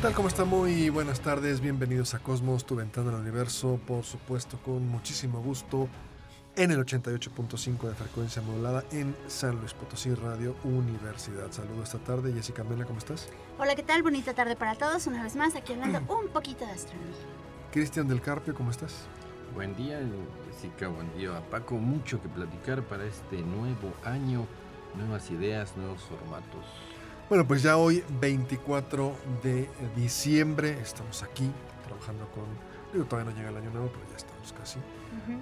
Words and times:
Tal? 0.00 0.14
¿Cómo 0.14 0.28
está? 0.28 0.46
Muy 0.46 0.88
buenas 0.88 1.20
tardes, 1.20 1.60
bienvenidos 1.60 2.14
a 2.14 2.20
Cosmos, 2.20 2.64
tu 2.64 2.74
ventana 2.74 3.10
al 3.10 3.16
universo, 3.16 3.78
por 3.86 4.02
supuesto 4.02 4.58
con 4.64 4.88
muchísimo 4.88 5.42
gusto 5.42 5.88
en 6.56 6.70
el 6.70 6.78
88.5 6.78 7.86
de 7.86 7.94
frecuencia 7.94 8.40
modulada 8.40 8.82
en 8.92 9.14
San 9.26 9.56
Luis 9.56 9.74
Potosí 9.74 10.14
Radio 10.14 10.56
Universidad. 10.64 11.52
Saludos 11.52 11.92
esta 11.92 11.98
tarde, 11.98 12.32
Jessica 12.32 12.64
Mena, 12.64 12.86
¿cómo 12.86 12.98
estás? 12.98 13.28
Hola, 13.58 13.74
¿qué 13.74 13.82
tal? 13.82 14.02
Bonita 14.02 14.32
tarde 14.32 14.56
para 14.56 14.74
todos, 14.74 15.06
una 15.06 15.22
vez 15.22 15.36
más 15.36 15.54
aquí 15.54 15.74
hablando 15.74 15.98
un 16.14 16.28
poquito 16.28 16.64
de 16.64 16.72
astronomía. 16.72 17.16
Cristian 17.70 18.08
del 18.08 18.22
Carpio, 18.22 18.54
¿cómo 18.54 18.70
estás? 18.70 19.06
Buen 19.54 19.76
día, 19.76 20.00
Jessica, 20.50 20.88
buen 20.88 21.14
día 21.14 21.36
a 21.36 21.42
Paco. 21.42 21.74
Mucho 21.74 22.22
que 22.22 22.28
platicar 22.30 22.82
para 22.84 23.04
este 23.04 23.42
nuevo 23.42 23.92
año, 24.04 24.46
nuevas 24.96 25.30
ideas, 25.30 25.76
nuevos 25.76 26.00
formatos. 26.04 26.64
Bueno, 27.30 27.46
pues 27.46 27.62
ya 27.62 27.76
hoy, 27.76 28.02
24 28.20 29.14
de 29.44 29.70
diciembre, 29.94 30.76
estamos 30.82 31.22
aquí 31.22 31.48
trabajando 31.86 32.28
con. 32.32 32.42
Digo, 32.92 33.04
todavía 33.04 33.30
no 33.30 33.36
llega 33.38 33.50
el 33.50 33.56
año 33.56 33.70
nuevo, 33.70 33.88
pero 33.92 34.02
ya 34.10 34.16
estamos 34.16 34.52
casi. 34.52 34.80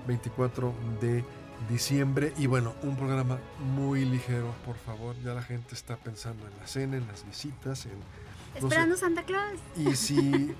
24 0.06 0.74
de 1.00 1.24
diciembre. 1.66 2.34
Y 2.36 2.46
bueno, 2.46 2.74
un 2.82 2.94
programa 2.94 3.38
muy 3.74 4.04
ligero, 4.04 4.54
por 4.66 4.76
favor. 4.76 5.16
Ya 5.24 5.32
la 5.32 5.40
gente 5.40 5.74
está 5.74 5.96
pensando 5.96 6.46
en 6.46 6.58
la 6.60 6.66
cena, 6.66 6.98
en 6.98 7.06
las 7.06 7.24
visitas, 7.24 7.86
en. 7.86 7.92
no 7.92 8.04
sé, 8.52 8.58
Esperando 8.58 8.96
Santa 8.98 9.22
Claus. 9.22 9.58
Y 9.74 9.96
si 9.96 10.54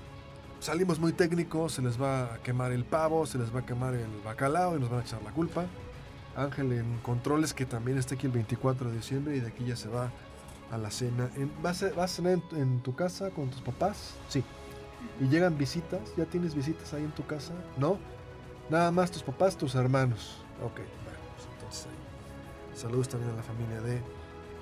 salimos 0.59 0.97
muy 0.97 1.13
técnicos, 1.13 1.73
se 1.73 1.83
les 1.83 2.01
va 2.01 2.33
a 2.33 2.37
quemar 2.39 2.71
el 2.71 2.85
pavo, 2.85 3.27
se 3.27 3.37
les 3.37 3.53
va 3.55 3.59
a 3.59 3.65
quemar 3.67 3.93
el 3.93 4.09
bacalao 4.25 4.77
y 4.77 4.79
nos 4.79 4.89
van 4.89 5.01
a 5.01 5.03
echar 5.03 5.21
la 5.21 5.29
culpa. 5.29 5.67
Ángel 6.35 6.71
en 6.71 6.97
controles, 7.03 7.53
que 7.53 7.67
también 7.67 7.99
está 7.99 8.15
aquí 8.15 8.25
el 8.25 8.31
24 8.31 8.89
de 8.89 8.95
diciembre 8.95 9.35
y 9.35 9.41
de 9.41 9.47
aquí 9.49 9.63
ya 9.63 9.75
se 9.75 9.89
va 9.89 10.09
a 10.71 10.77
la 10.77 10.91
cena. 10.91 11.29
En- 11.35 11.51
¿vas, 11.61 11.83
a, 11.83 11.89
¿Vas 11.91 12.11
a 12.11 12.15
cenar 12.15 12.39
en 12.51 12.79
tu 12.81 12.95
casa 12.95 13.29
con 13.31 13.49
tus 13.49 13.61
papás? 13.61 14.15
Sí. 14.27 14.43
¿Y 15.21 15.27
llegan 15.27 15.57
visitas? 15.57 16.01
¿Ya 16.17 16.25
tienes 16.25 16.55
visitas 16.55 16.93
ahí 16.93 17.03
en 17.03 17.11
tu 17.11 17.25
casa? 17.25 17.53
¿No? 17.77 17.97
Nada 18.69 18.91
más 18.91 19.11
tus 19.11 19.23
papás, 19.23 19.57
tus 19.57 19.75
hermanos. 19.75 20.37
Ok, 20.63 20.75
bueno, 20.75 21.19
pues 21.35 21.47
entonces 21.53 21.85
ahí. 21.87 22.77
Saludos 22.77 23.09
también 23.09 23.31
a 23.31 23.35
la 23.35 23.43
familia 23.43 23.81
de 23.81 24.01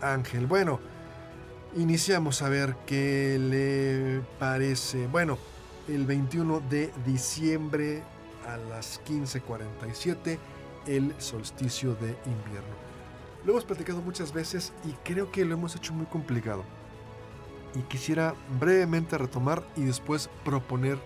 Ángel. 0.01 0.45
Bueno, 0.47 0.79
iniciamos 1.75 2.41
a 2.41 2.49
ver 2.49 2.75
qué 2.85 3.37
le 3.39 4.21
parece. 4.39 5.07
Bueno, 5.07 5.37
el 5.87 6.05
21 6.05 6.61
de 6.69 6.91
diciembre 7.05 8.03
a 8.47 8.57
las 8.57 9.01
15:47, 9.05 10.39
el 10.87 11.13
solsticio 11.19 11.95
de 11.95 12.15
invierno. 12.25 12.86
Lo 13.45 13.51
hemos 13.51 13.65
platicado 13.65 14.01
muchas 14.01 14.33
veces 14.33 14.73
y 14.85 14.91
creo 15.03 15.31
que 15.31 15.45
lo 15.45 15.53
hemos 15.53 15.75
hecho 15.75 15.93
muy 15.93 16.05
complicado. 16.05 16.63
Y 17.75 17.81
quisiera 17.83 18.33
brevemente 18.59 19.17
retomar 19.17 19.63
y 19.75 19.83
después 19.83 20.29
proponer 20.43 20.97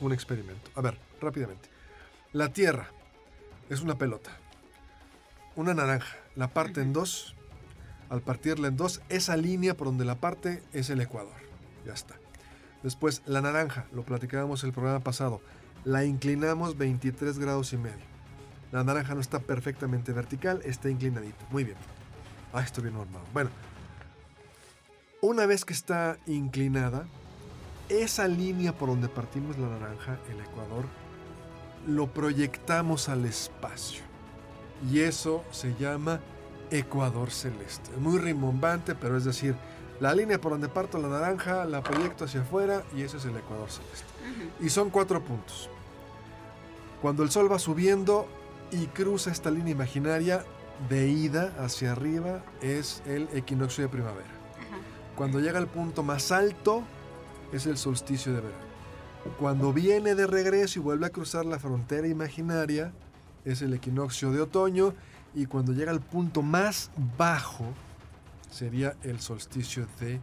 un 0.00 0.12
experimento. 0.12 0.70
A 0.74 0.80
ver, 0.80 0.98
rápidamente. 1.20 1.68
La 2.32 2.52
Tierra 2.52 2.88
es 3.68 3.80
una 3.80 3.96
pelota. 3.96 4.30
Una 5.56 5.74
naranja. 5.74 6.16
La 6.34 6.48
parte 6.48 6.80
en 6.80 6.92
dos. 6.92 7.34
Al 8.08 8.20
partirla 8.20 8.68
en 8.68 8.76
dos, 8.76 9.00
esa 9.08 9.36
línea 9.36 9.76
por 9.76 9.86
donde 9.86 10.04
la 10.04 10.16
parte 10.16 10.62
es 10.72 10.90
el 10.90 11.00
ecuador. 11.00 11.34
Ya 11.86 11.94
está. 11.94 12.14
Después, 12.82 13.22
la 13.26 13.40
naranja, 13.40 13.86
lo 13.92 14.04
platicábamos 14.04 14.64
el 14.64 14.72
programa 14.72 15.00
pasado. 15.00 15.40
La 15.84 16.04
inclinamos 16.04 16.76
23 16.76 17.38
grados 17.38 17.72
y 17.72 17.78
medio. 17.78 18.11
La 18.72 18.82
naranja 18.82 19.14
no 19.14 19.20
está 19.20 19.38
perfectamente 19.38 20.12
vertical, 20.12 20.62
está 20.64 20.88
inclinadita. 20.88 21.44
Muy 21.50 21.64
bien. 21.64 21.76
Ah, 22.54 22.62
estoy 22.62 22.84
bien 22.84 22.94
normado. 22.94 23.24
Bueno, 23.34 23.50
una 25.20 25.44
vez 25.44 25.66
que 25.66 25.74
está 25.74 26.16
inclinada, 26.26 27.06
esa 27.90 28.26
línea 28.26 28.72
por 28.76 28.88
donde 28.88 29.08
partimos 29.08 29.58
la 29.58 29.68
naranja, 29.68 30.18
el 30.30 30.40
ecuador, 30.40 30.86
lo 31.86 32.06
proyectamos 32.06 33.10
al 33.10 33.26
espacio. 33.26 34.02
Y 34.90 35.00
eso 35.00 35.44
se 35.50 35.74
llama 35.76 36.20
ecuador 36.70 37.30
celeste. 37.30 37.90
Es 37.92 37.98
muy 37.98 38.18
rimbombante, 38.18 38.94
pero 38.94 39.18
es 39.18 39.24
decir, 39.24 39.54
la 40.00 40.14
línea 40.14 40.40
por 40.40 40.52
donde 40.52 40.68
parto 40.68 40.98
la 40.98 41.08
naranja 41.08 41.66
la 41.66 41.82
proyecto 41.82 42.24
hacia 42.24 42.40
afuera 42.40 42.82
y 42.96 43.02
ese 43.02 43.18
es 43.18 43.26
el 43.26 43.36
ecuador 43.36 43.70
celeste. 43.70 44.06
Y 44.60 44.70
son 44.70 44.88
cuatro 44.88 45.22
puntos. 45.22 45.68
Cuando 47.02 47.22
el 47.22 47.30
sol 47.30 47.52
va 47.52 47.58
subiendo 47.58 48.26
y 48.72 48.86
cruza 48.86 49.30
esta 49.30 49.50
línea 49.50 49.72
imaginaria 49.72 50.44
de 50.88 51.08
ida 51.08 51.54
hacia 51.58 51.92
arriba 51.92 52.42
es 52.60 53.02
el 53.06 53.28
equinoccio 53.34 53.84
de 53.84 53.88
primavera. 53.88 54.30
Ajá. 54.58 54.78
Cuando 55.14 55.38
llega 55.38 55.58
al 55.58 55.68
punto 55.68 56.02
más 56.02 56.32
alto 56.32 56.82
es 57.52 57.66
el 57.66 57.76
solsticio 57.76 58.32
de 58.32 58.40
verano. 58.40 58.72
Cuando 59.38 59.72
viene 59.72 60.14
de 60.14 60.26
regreso 60.26 60.80
y 60.80 60.82
vuelve 60.82 61.06
a 61.06 61.10
cruzar 61.10 61.44
la 61.44 61.58
frontera 61.58 62.08
imaginaria 62.08 62.92
es 63.44 63.62
el 63.62 63.74
equinoccio 63.74 64.32
de 64.32 64.40
otoño 64.40 64.94
y 65.34 65.46
cuando 65.46 65.72
llega 65.72 65.90
al 65.90 66.00
punto 66.00 66.42
más 66.42 66.90
bajo 67.16 67.66
sería 68.50 68.96
el 69.02 69.20
solsticio 69.20 69.86
de 70.00 70.20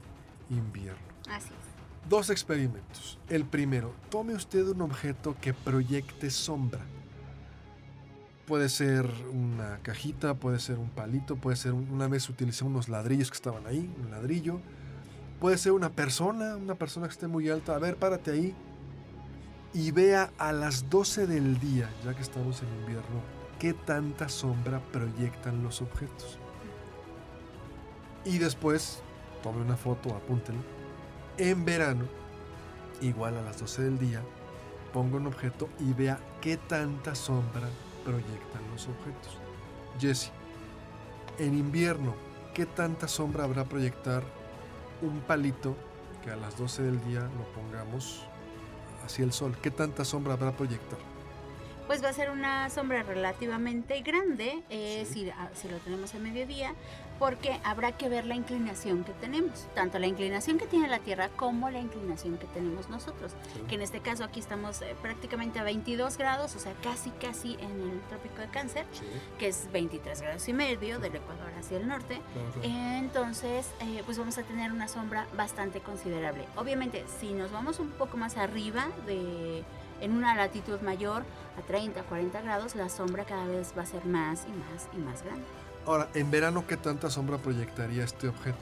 invierno. 0.49 0.99
Así 1.29 1.49
es. 1.49 2.09
Dos 2.09 2.29
experimentos. 2.29 3.19
El 3.29 3.45
primero, 3.45 3.93
tome 4.09 4.33
usted 4.33 4.67
un 4.67 4.81
objeto 4.81 5.35
que 5.39 5.53
proyecte 5.53 6.29
sombra. 6.29 6.81
Puede 8.49 8.67
ser 8.67 9.05
una 9.31 9.77
cajita, 9.83 10.33
puede 10.33 10.59
ser 10.59 10.79
un 10.79 10.89
palito, 10.89 11.35
puede 11.35 11.55
ser 11.55 11.73
un- 11.73 11.87
una 11.91 12.07
vez 12.07 12.27
utilicé 12.29 12.63
unos 12.65 12.89
ladrillos 12.89 13.29
que 13.29 13.35
estaban 13.35 13.67
ahí, 13.67 13.87
un 14.03 14.09
ladrillo. 14.09 14.59
Puede 15.39 15.59
ser 15.59 15.71
una 15.73 15.91
persona, 15.91 16.55
una 16.55 16.73
persona 16.73 17.05
que 17.05 17.11
esté 17.13 17.27
muy 17.27 17.47
alta. 17.47 17.75
A 17.75 17.77
ver, 17.77 17.95
párate 17.97 18.31
ahí 18.31 18.55
y 19.71 19.91
vea 19.91 20.31
a 20.39 20.51
las 20.51 20.89
12 20.89 21.27
del 21.27 21.59
día, 21.59 21.91
ya 22.03 22.15
que 22.15 22.23
estamos 22.23 22.63
en 22.63 22.69
invierno, 22.79 23.21
qué 23.59 23.73
tanta 23.75 24.27
sombra 24.29 24.81
proyectan 24.91 25.61
los 25.61 25.83
objetos. 25.83 26.39
Y 28.25 28.39
después, 28.39 29.03
tome 29.43 29.61
una 29.61 29.77
foto, 29.77 30.15
apúntelo. 30.15 30.57
En 31.37 31.65
verano, 31.65 32.05
igual 32.99 33.37
a 33.37 33.43
las 33.43 33.59
12 33.59 33.83
del 33.83 33.99
día, 33.99 34.23
ponga 34.91 35.17
un 35.17 35.27
objeto 35.27 35.69
y 35.79 35.93
vea 35.93 36.19
qué 36.41 36.57
tanta 36.57 37.13
sombra 37.13 37.69
proyectan 38.09 38.61
los 38.71 38.87
objetos. 38.87 39.37
Jesse, 39.99 40.31
en 41.37 41.53
invierno, 41.57 42.15
¿qué 42.53 42.65
tanta 42.65 43.07
sombra 43.07 43.43
habrá 43.43 43.65
proyectar 43.65 44.23
un 45.01 45.19
palito 45.21 45.75
que 46.23 46.31
a 46.31 46.35
las 46.35 46.57
12 46.57 46.81
del 46.83 47.03
día 47.05 47.21
lo 47.21 47.43
pongamos 47.53 48.25
hacia 49.05 49.23
el 49.25 49.31
sol? 49.31 49.55
¿Qué 49.61 49.69
tanta 49.71 50.03
sombra 50.05 50.33
habrá 50.33 50.51
proyectar? 50.51 50.97
Pues 51.87 52.03
va 52.03 52.09
a 52.09 52.13
ser 52.13 52.29
una 52.29 52.69
sombra 52.69 53.03
relativamente 53.03 54.01
grande, 54.01 54.63
eh, 54.69 55.05
Sí. 55.07 55.25
si, 55.25 55.29
ah, 55.29 55.49
si 55.53 55.67
lo 55.69 55.77
tenemos 55.77 56.13
a 56.15 56.19
mediodía, 56.19 56.73
porque 57.19 57.59
habrá 57.63 57.91
que 57.91 58.09
ver 58.09 58.25
la 58.25 58.35
inclinación 58.35 59.03
que 59.03 59.11
tenemos, 59.13 59.67
tanto 59.75 59.99
la 59.99 60.07
inclinación 60.07 60.57
que 60.57 60.65
tiene 60.65 60.87
la 60.87 60.99
Tierra 60.99 61.29
como 61.35 61.69
la 61.69 61.79
inclinación 61.79 62.37
que 62.37 62.47
tenemos 62.47 62.89
nosotros, 62.89 63.33
que 63.67 63.75
en 63.75 63.81
este 63.81 63.99
caso 63.99 64.23
aquí 64.23 64.39
estamos 64.39 64.81
eh, 64.81 64.95
prácticamente 65.01 65.59
a 65.59 65.63
22 65.63 66.17
grados, 66.17 66.55
o 66.55 66.59
sea, 66.59 66.73
casi 66.81 67.09
casi 67.11 67.55
en 67.55 67.81
el 67.81 68.01
trópico 68.09 68.41
de 68.41 68.47
Cáncer, 68.47 68.85
Sí, 68.93 69.05
que 69.37 69.47
es 69.49 69.69
23 69.71 70.21
grados 70.21 70.47
y 70.47 70.53
medio 70.53 70.99
del 70.99 71.15
Ecuador 71.15 71.51
hacia 71.59 71.77
el 71.77 71.87
norte. 71.87 72.21
Entonces, 72.63 73.69
eh, 73.81 74.01
pues 74.05 74.17
vamos 74.17 74.37
a 74.37 74.43
tener 74.43 74.71
una 74.71 74.87
sombra 74.87 75.27
bastante 75.35 75.81
considerable. 75.81 76.45
Obviamente, 76.55 77.05
si 77.19 77.33
nos 77.33 77.51
vamos 77.51 77.79
un 77.79 77.89
poco 77.89 78.17
más 78.17 78.37
arriba, 78.37 78.87
de, 79.05 79.63
en 80.01 80.11
una 80.11 80.35
latitud 80.35 80.79
mayor, 80.81 81.23
a 81.57 81.61
30, 81.61 82.03
40 82.03 82.41
grados, 82.41 82.75
la 82.75 82.89
sombra 82.89 83.25
cada 83.25 83.45
vez 83.47 83.73
va 83.77 83.83
a 83.83 83.85
ser 83.85 84.05
más 84.05 84.45
y 84.47 84.51
más 84.51 84.87
y 84.93 84.97
más 84.97 85.23
grande. 85.23 85.58
Ahora, 85.89 86.07
en 86.13 86.29
verano, 86.29 86.67
¿qué 86.67 86.77
tanta 86.77 87.09
sombra 87.09 87.39
proyectaría 87.39 88.03
este 88.03 88.27
objeto? 88.27 88.59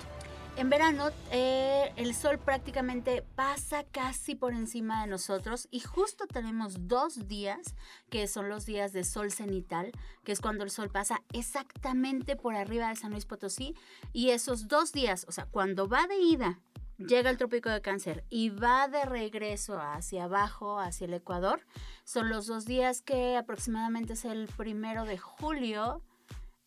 en 0.55 0.69
verano 0.71 1.09
eh, 1.29 1.91
el 1.97 2.15
sol 2.15 2.39
prácticamente 2.39 3.21
pasa 3.35 3.83
casi 3.83 4.33
por 4.33 4.53
encima 4.53 5.01
de 5.01 5.07
nosotros 5.07 5.67
y 5.69 5.81
justo 5.81 6.25
tenemos 6.25 6.87
dos 6.87 7.27
días 7.27 7.75
que 8.09 8.27
son 8.27 8.47
los 8.47 8.65
días 8.65 8.93
de 8.93 9.03
sol 9.03 9.29
cenital, 9.29 9.91
que 10.23 10.31
es 10.31 10.39
cuando 10.39 10.63
el 10.63 10.71
sol 10.71 10.89
pasa 10.89 11.21
exactamente 11.33 12.37
por 12.37 12.55
arriba 12.55 12.87
de 12.87 12.95
San 12.95 13.11
Luis 13.11 13.25
Potosí 13.25 13.75
y 14.13 14.29
esos 14.29 14.69
dos 14.69 14.93
días, 14.93 15.25
o 15.27 15.31
sea, 15.33 15.45
cuando 15.45 15.89
va 15.89 16.07
de 16.07 16.17
ida 16.17 16.61
llega 16.97 17.29
el 17.29 17.37
trópico 17.37 17.69
de 17.69 17.81
cáncer 17.81 18.23
y 18.29 18.49
va 18.49 18.87
de 18.87 19.03
regreso 19.03 19.79
hacia 19.79 20.23
abajo, 20.23 20.79
hacia 20.79 21.05
el 21.05 21.13
Ecuador, 21.13 21.59
son 22.05 22.29
los 22.29 22.47
dos 22.47 22.65
días 22.65 23.01
que 23.01 23.35
aproximadamente 23.35 24.13
es 24.13 24.23
el 24.23 24.47
primero 24.47 25.03
de 25.03 25.17
julio 25.17 26.01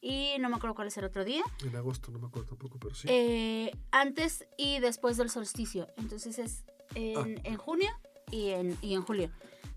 y 0.01 0.35
no 0.41 0.49
me 0.49 0.57
acuerdo 0.57 0.75
cuál 0.75 0.89
es 0.89 0.97
el 0.99 1.05
otro 1.05 1.25
día. 1.25 1.43
En 1.65 1.77
agosto, 1.77 2.11
no 2.11 2.19
me 2.19 2.27
acuerdo 2.29 2.49
tampoco, 2.49 2.79
pero 2.79 2.95
sí. 2.95 3.07
Eh, 3.11 3.73
antes 3.91 4.47
y 4.57 4.79
después 4.81 5.17
del 5.17 5.31
solsticio. 5.31 5.89
Entonces 5.97 6.39
es 6.39 6.65
en, 6.95 7.17
Ah. 7.39 7.41
en 7.45 7.57
junio 7.57 7.91
y 8.31 8.51
en, 8.51 8.77
y 8.81 8.95
en 8.95 9.03
julio. 9.03 9.31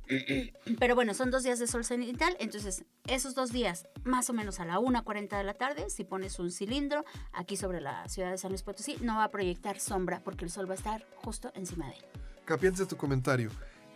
Pero 0.80 0.96
bueno, 0.96 1.14
son 1.14 1.32
dos 1.32 1.44
días 1.44 1.60
de 1.60 1.66
sol 1.68 1.86
cenital, 1.86 2.36
entonces 2.40 2.84
esos 3.08 3.36
dos 3.36 3.54
días, 3.54 3.88
más 4.04 4.30
o 4.30 4.34
menos 4.34 4.60
a 4.60 4.66
la 4.66 4.78
1.40 4.78 5.38
de 5.38 5.44
la 5.46 5.54
tarde, 5.54 5.90
si 5.90 6.04
pones 6.04 6.40
un 6.40 6.52
cilindro 6.52 7.06
aquí 7.32 7.56
sobre 7.56 7.80
la 7.80 8.08
ciudad 8.10 8.30
de 8.30 8.38
San 8.38 8.52
Luis 8.52 8.64
Potosí, 8.64 8.98
no 9.00 9.16
va 9.16 9.24
a 9.24 9.32
proyectar 9.32 9.80
sombra 9.80 10.22
porque 10.22 10.44
el 10.44 10.52
sol 10.52 10.68
va 10.70 10.74
a 10.74 10.78
estar 10.78 11.08
justo 11.16 11.52
encima 11.56 11.88
de 11.88 11.94
él. 11.96 12.06
Capi, 12.44 12.68
antes 12.68 12.80
de 12.80 12.86
tu 12.86 12.98
comentario, 12.98 13.50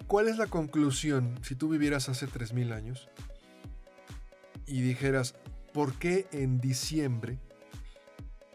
¿cuál 0.07 0.29
es 0.29 0.37
la 0.37 0.47
conclusión 0.47 1.37
si 1.43 1.55
tú 1.55 1.67
vivieras 1.67 2.07
hace 2.07 2.25
3.000 2.25 2.71
años 2.73 3.09
y 4.65 4.81
dijeras, 4.81 5.35
¿por 5.77 5.93
qué 5.93 6.25
en 6.31 6.57
diciembre, 6.57 7.37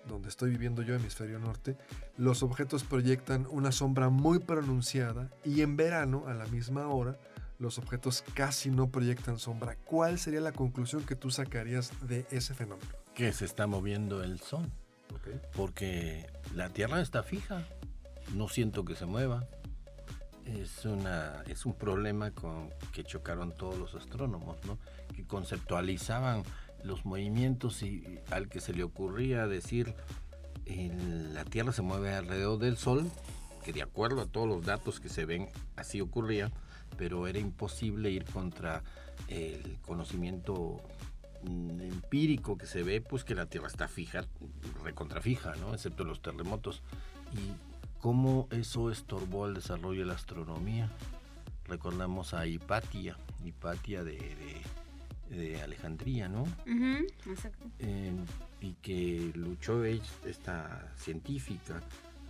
donde 0.09 0.29
estoy 0.29 0.51
viviendo 0.51 0.83
yo, 0.83 0.97
hemisferio 0.97 1.39
norte, 1.39 1.77
los 2.17 2.43
objetos 2.43 2.83
proyectan 2.83 3.47
una 3.49 3.71
sombra 3.71 4.09
muy 4.09 4.41
pronunciada 4.41 5.31
y 5.45 5.61
en 5.61 5.77
verano, 5.77 6.25
a 6.27 6.35
la 6.35 6.47
misma 6.47 6.89
hora, 6.89 7.21
los 7.61 7.79
objetos 7.79 8.25
casi 8.35 8.71
no 8.71 8.91
proyectan 8.91 9.39
sombra? 9.39 9.77
¿Cuál 9.85 10.19
sería 10.19 10.41
la 10.41 10.51
conclusión 10.51 11.05
que 11.05 11.15
tú 11.15 11.31
sacarías 11.31 11.93
de 12.09 12.27
ese 12.33 12.55
fenómeno? 12.55 12.91
Que 13.15 13.33
se 13.33 13.45
está 13.45 13.69
moviendo 13.69 14.25
el 14.25 14.41
sol, 14.41 14.69
porque 15.55 16.27
la 16.57 16.71
Tierra 16.71 17.01
está 17.01 17.23
fija, 17.23 17.65
no 18.35 18.49
siento 18.49 18.85
que 18.85 18.97
se 18.97 19.07
mueva. 19.07 19.47
Es, 20.45 20.85
una, 20.87 21.45
es 21.47 21.67
un 21.67 21.75
problema 21.75 22.33
con 22.33 22.71
que 22.93 23.05
chocaron 23.05 23.55
todos 23.55 23.79
los 23.79 23.95
astrónomos, 23.95 24.57
¿no? 24.67 24.77
que 25.15 25.25
conceptualizaban 25.25 26.43
los 26.85 27.05
movimientos 27.05 27.83
y 27.83 28.19
al 28.31 28.49
que 28.49 28.61
se 28.61 28.73
le 28.73 28.83
ocurría 28.85 29.47
decir 29.47 29.95
la 31.35 31.45
Tierra 31.45 31.73
se 31.73 31.83
mueve 31.83 32.15
alrededor 32.15 32.59
del 32.59 32.77
Sol, 32.77 33.11
que 33.65 33.73
de 33.73 33.83
acuerdo 33.83 34.23
a 34.23 34.27
todos 34.27 34.49
los 34.49 34.65
datos 34.65 35.01
que 35.01 35.09
se 35.09 35.25
ven 35.25 35.49
así 35.77 36.01
ocurría, 36.01 36.51
pero 36.97 37.27
era 37.27 37.39
imposible 37.39 38.11
ir 38.11 38.25
contra 38.25 38.83
el 39.29 39.79
conocimiento 39.83 40.81
mm, 41.45 41.81
empírico 41.81 42.57
que 42.57 42.67
se 42.67 42.83
ve, 42.83 43.01
pues 43.01 43.25
que 43.25 43.35
la 43.35 43.47
Tierra 43.47 43.67
está 43.69 43.89
fija, 43.89 44.25
recontrafija, 44.85 45.55
¿no? 45.57 45.75
Excepto 45.75 46.05
los 46.05 46.23
terremotos. 46.23 46.83
Y 47.33 48.01
cómo 48.01 48.49
eso 48.51 48.91
estorbó 48.91 49.47
el 49.47 49.55
desarrollo 49.55 50.01
de 50.01 50.07
la 50.07 50.15
astronomía. 50.15 50.91
Recordamos 51.67 52.35
a 52.35 52.47
Hipatia, 52.47 53.17
Hipatia 53.45 54.05
de- 54.05 54.61
de 55.37 55.63
Alejandría, 55.63 56.29
¿no? 56.29 56.45
Exacto. 57.27 57.65
Eh, 57.79 58.13
y 58.61 58.75
que 58.83 59.33
luchó 59.35 59.85
esta 59.85 60.93
científica, 60.97 61.81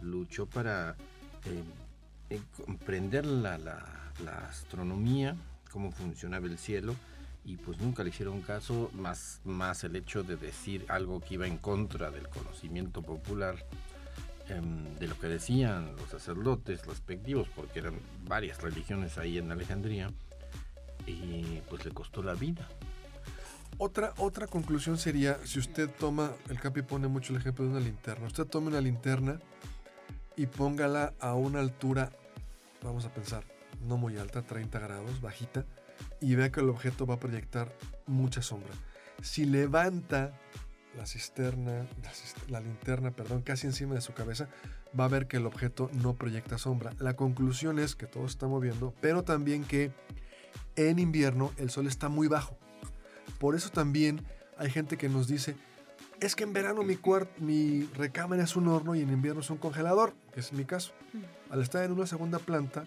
luchó 0.01 0.47
para 0.47 0.97
eh, 1.45 1.63
eh, 2.31 2.41
comprender 2.65 3.27
la, 3.27 3.59
la- 3.59 4.13
la 4.25 4.39
astronomía, 4.49 5.37
cómo 5.71 5.91
funcionaba 5.91 6.47
el 6.47 6.59
cielo, 6.59 6.95
y 7.45 7.57
pues 7.57 7.79
nunca 7.81 8.05
le 8.05 8.11
hicieron 8.11 8.41
caso, 8.43 8.91
más, 8.95 9.41
más 9.45 9.83
el 9.85 9.97
hecho 9.97 10.23
de 10.23 10.37
decir 10.37 10.85
algo 10.89 11.21
que 11.21 11.35
iba 11.35 11.47
en 11.47 11.59
contra 11.59 12.11
del 12.11 12.29
conocimiento 12.29 13.03
popular, 13.03 13.57
em, 14.49 14.95
de 14.99 15.09
lo 15.09 15.19
que 15.19 15.27
decían 15.29 15.97
los 15.97 16.09
sacerdotes 16.11 16.87
respectivos, 16.87 17.49
porque 17.57 17.81
eran 17.81 17.95
varias 18.29 18.61
religiones 18.63 19.19
ahí 19.19 19.39
en 19.39 19.51
Alejandría, 19.51 20.13
y 21.07 21.61
pues 21.69 21.85
le 21.85 21.91
costó 21.91 22.23
la 22.23 22.35
vida. 22.35 22.69
Otra, 23.79 24.13
otra 24.19 24.47
conclusión 24.47 24.97
sería, 24.99 25.39
si 25.45 25.59
usted 25.59 25.91
toma, 25.91 26.33
el 26.49 26.61
Capi 26.61 26.83
pone 26.83 27.09
mucho 27.09 27.33
el 27.33 27.41
ejemplo 27.41 27.65
de 27.65 27.71
una 27.73 27.81
linterna, 27.81 28.27
usted 28.27 28.45
tome 28.47 28.69
una 28.69 28.81
linterna 28.81 29.41
y 30.37 30.47
póngala 30.47 31.15
a 31.21 31.35
una 31.35 31.59
altura, 31.61 32.13
vamos 32.83 33.05
a 33.07 33.13
pensar, 33.13 33.45
no 33.87 33.97
muy 33.97 34.19
alta, 34.19 34.43
30 34.43 34.79
grados, 34.79 35.21
bajita, 35.21 35.65
y 36.21 36.35
vea 36.37 36.53
que 36.53 36.61
el 36.61 36.69
objeto 36.69 37.07
va 37.07 37.15
a 37.15 37.21
proyectar 37.21 37.73
mucha 38.07 38.41
sombra. 38.43 38.71
Si 39.21 39.45
levanta 39.47 40.33
la 40.97 41.07
cisterna, 41.07 41.87
la, 42.03 42.11
cist- 42.13 42.49
la 42.49 42.61
linterna, 42.61 43.11
perdón, 43.11 43.43
casi 43.43 43.67
encima 43.67 43.95
de 43.95 44.01
su 44.01 44.13
cabeza, 44.13 44.49
va 44.99 45.07
a 45.07 45.09
ver 45.09 45.27
que 45.27 45.39
el 45.39 45.47
objeto 45.47 45.91
no 45.93 46.15
proyecta 46.15 46.59
sombra. 46.59 46.93
La 46.99 47.15
conclusión 47.17 47.79
es 47.79 47.97
que 47.97 48.07
todo 48.07 48.27
está 48.27 48.47
moviendo, 48.47 48.95
pero 49.01 49.25
también 49.25 49.65
que 49.65 49.91
en 50.77 50.99
invierno 50.99 51.51
el 51.57 51.71
sol 51.71 51.87
está 51.87 52.09
muy 52.09 52.29
bajo. 52.29 52.59
Por 53.39 53.55
eso 53.55 53.71
también 53.71 54.21
hay 54.59 54.71
gente 54.71 54.97
que 54.97 55.09
nos 55.09 55.27
dice, 55.27 55.57
es 56.21 56.37
que 56.37 56.45
en 56.45 56.53
verano 56.53 56.83
mi, 56.83 56.99
mi 57.39 57.85
recámara 57.95 58.45
es 58.45 58.55
un 58.57 58.69
horno 58.69 58.95
y 58.95 59.01
en 59.01 59.11
invierno 59.11 59.41
es 59.41 59.51
un 59.51 59.59
congelador, 59.59 60.15
que 60.33 60.41
es 60.41 60.53
mi 60.53 60.65
caso. 60.65 60.93
Al 61.51 61.61
estar 61.61 61.85
en 61.85 61.93
una 61.93 62.07
segunda 62.07 62.39
planta, 62.39 62.85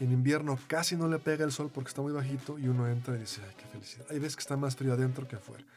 en 0.00 0.12
invierno 0.12 0.58
casi 0.66 0.96
no 0.96 1.08
le 1.08 1.18
pega 1.18 1.44
el 1.44 1.52
sol 1.52 1.70
porque 1.72 1.88
está 1.88 2.02
muy 2.02 2.12
bajito 2.12 2.58
y 2.58 2.68
uno 2.68 2.88
entra 2.88 3.16
y 3.16 3.20
dice, 3.20 3.40
ay, 3.46 3.54
qué 3.56 3.66
felicidad. 3.66 4.06
Hay 4.10 4.18
veces 4.18 4.36
que 4.36 4.40
está 4.40 4.56
más 4.56 4.76
frío 4.76 4.92
adentro 4.92 5.26
que 5.26 5.36
afuera. 5.36 5.64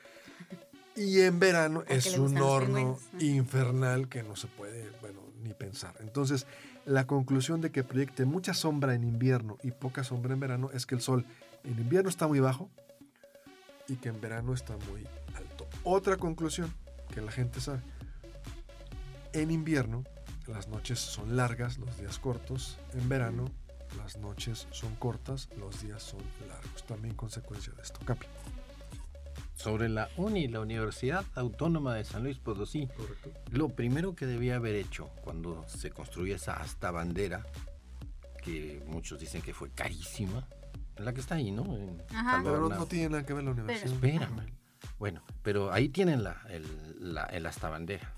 Y 0.97 1.19
en 1.19 1.41
verano 1.41 1.83
es 1.89 2.17
un 2.17 2.38
horno 2.38 2.97
infernal 3.19 4.07
que 4.07 4.23
no 4.23 4.38
se 4.38 4.47
puede, 4.47 4.89
bueno, 5.01 5.19
ni 5.43 5.53
pensar. 5.53 5.93
Entonces, 5.99 6.47
la 6.85 7.05
conclusión 7.05 7.59
de 7.59 7.69
que 7.69 7.83
proyecte 7.83 8.23
mucha 8.23 8.53
sombra 8.53 8.95
en 8.95 9.03
invierno 9.03 9.57
y 9.61 9.71
poca 9.71 10.05
sombra 10.05 10.31
en 10.31 10.39
verano 10.39 10.69
es 10.73 10.85
que 10.85 10.95
el 10.95 11.01
sol 11.01 11.25
en 11.65 11.77
invierno 11.79 12.09
está 12.09 12.27
muy 12.27 12.39
bajo 12.39 12.69
y 13.87 13.95
que 13.95 14.09
en 14.09 14.19
verano 14.21 14.53
está 14.53 14.75
muy 14.89 15.07
alto. 15.35 15.67
Otra 15.83 16.17
conclusión 16.17 16.73
que 17.13 17.21
la 17.21 17.31
gente 17.31 17.59
sabe. 17.61 17.81
En 19.33 19.51
invierno 19.51 20.03
las 20.47 20.67
noches 20.67 20.99
son 20.99 21.35
largas, 21.35 21.77
los 21.77 21.97
días 21.97 22.19
cortos. 22.19 22.77
En 22.93 23.09
verano 23.09 23.45
las 23.97 24.17
noches 24.17 24.67
son 24.71 24.95
cortas, 24.95 25.49
los 25.57 25.81
días 25.81 26.03
son 26.03 26.21
largos. 26.47 26.83
También 26.85 27.15
consecuencia 27.15 27.73
de 27.73 27.81
esto. 27.81 27.99
Capi. 28.05 28.27
Sobre 29.55 29.89
la 29.89 30.10
UNI, 30.17 30.50
la 30.50 30.60
Universidad 30.60 31.25
Autónoma 31.33 31.95
de 31.95 32.03
San 32.03 32.24
Luis 32.24 32.38
Potosí, 32.38 32.88
Correcto. 32.88 33.31
lo 33.51 33.69
primero 33.69 34.13
que 34.13 34.25
debía 34.25 34.57
haber 34.57 34.75
hecho 34.75 35.10
cuando 35.24 35.65
se 35.67 35.91
construyó 35.91 36.36
esa 36.36 36.53
hasta 36.53 36.91
bandera, 36.91 37.45
que 38.43 38.83
muchos 38.86 39.19
dicen 39.19 39.41
que 39.41 39.53
fue 39.53 39.71
carísima, 39.71 40.48
la 40.97 41.13
que 41.13 41.19
está 41.21 41.35
ahí, 41.35 41.51
¿no? 41.51 41.63
En 41.75 42.01
Ajá. 42.13 42.41
Pero 42.43 42.69
no, 42.69 42.85
tiene 42.85 43.09
nada 43.09 43.25
que 43.25 43.33
ver 43.33 43.43
la 43.43 43.51
universidad. 43.51 43.93
Espérame. 43.93 44.53
Bueno, 44.99 45.23
pero 45.41 45.71
ahí 45.73 45.89
tienen 45.89 46.23
la, 46.23 46.41
el, 46.49 46.65
la, 47.13 47.25
el 47.25 47.45
hasta 47.45 47.69
bandera. 47.69 48.13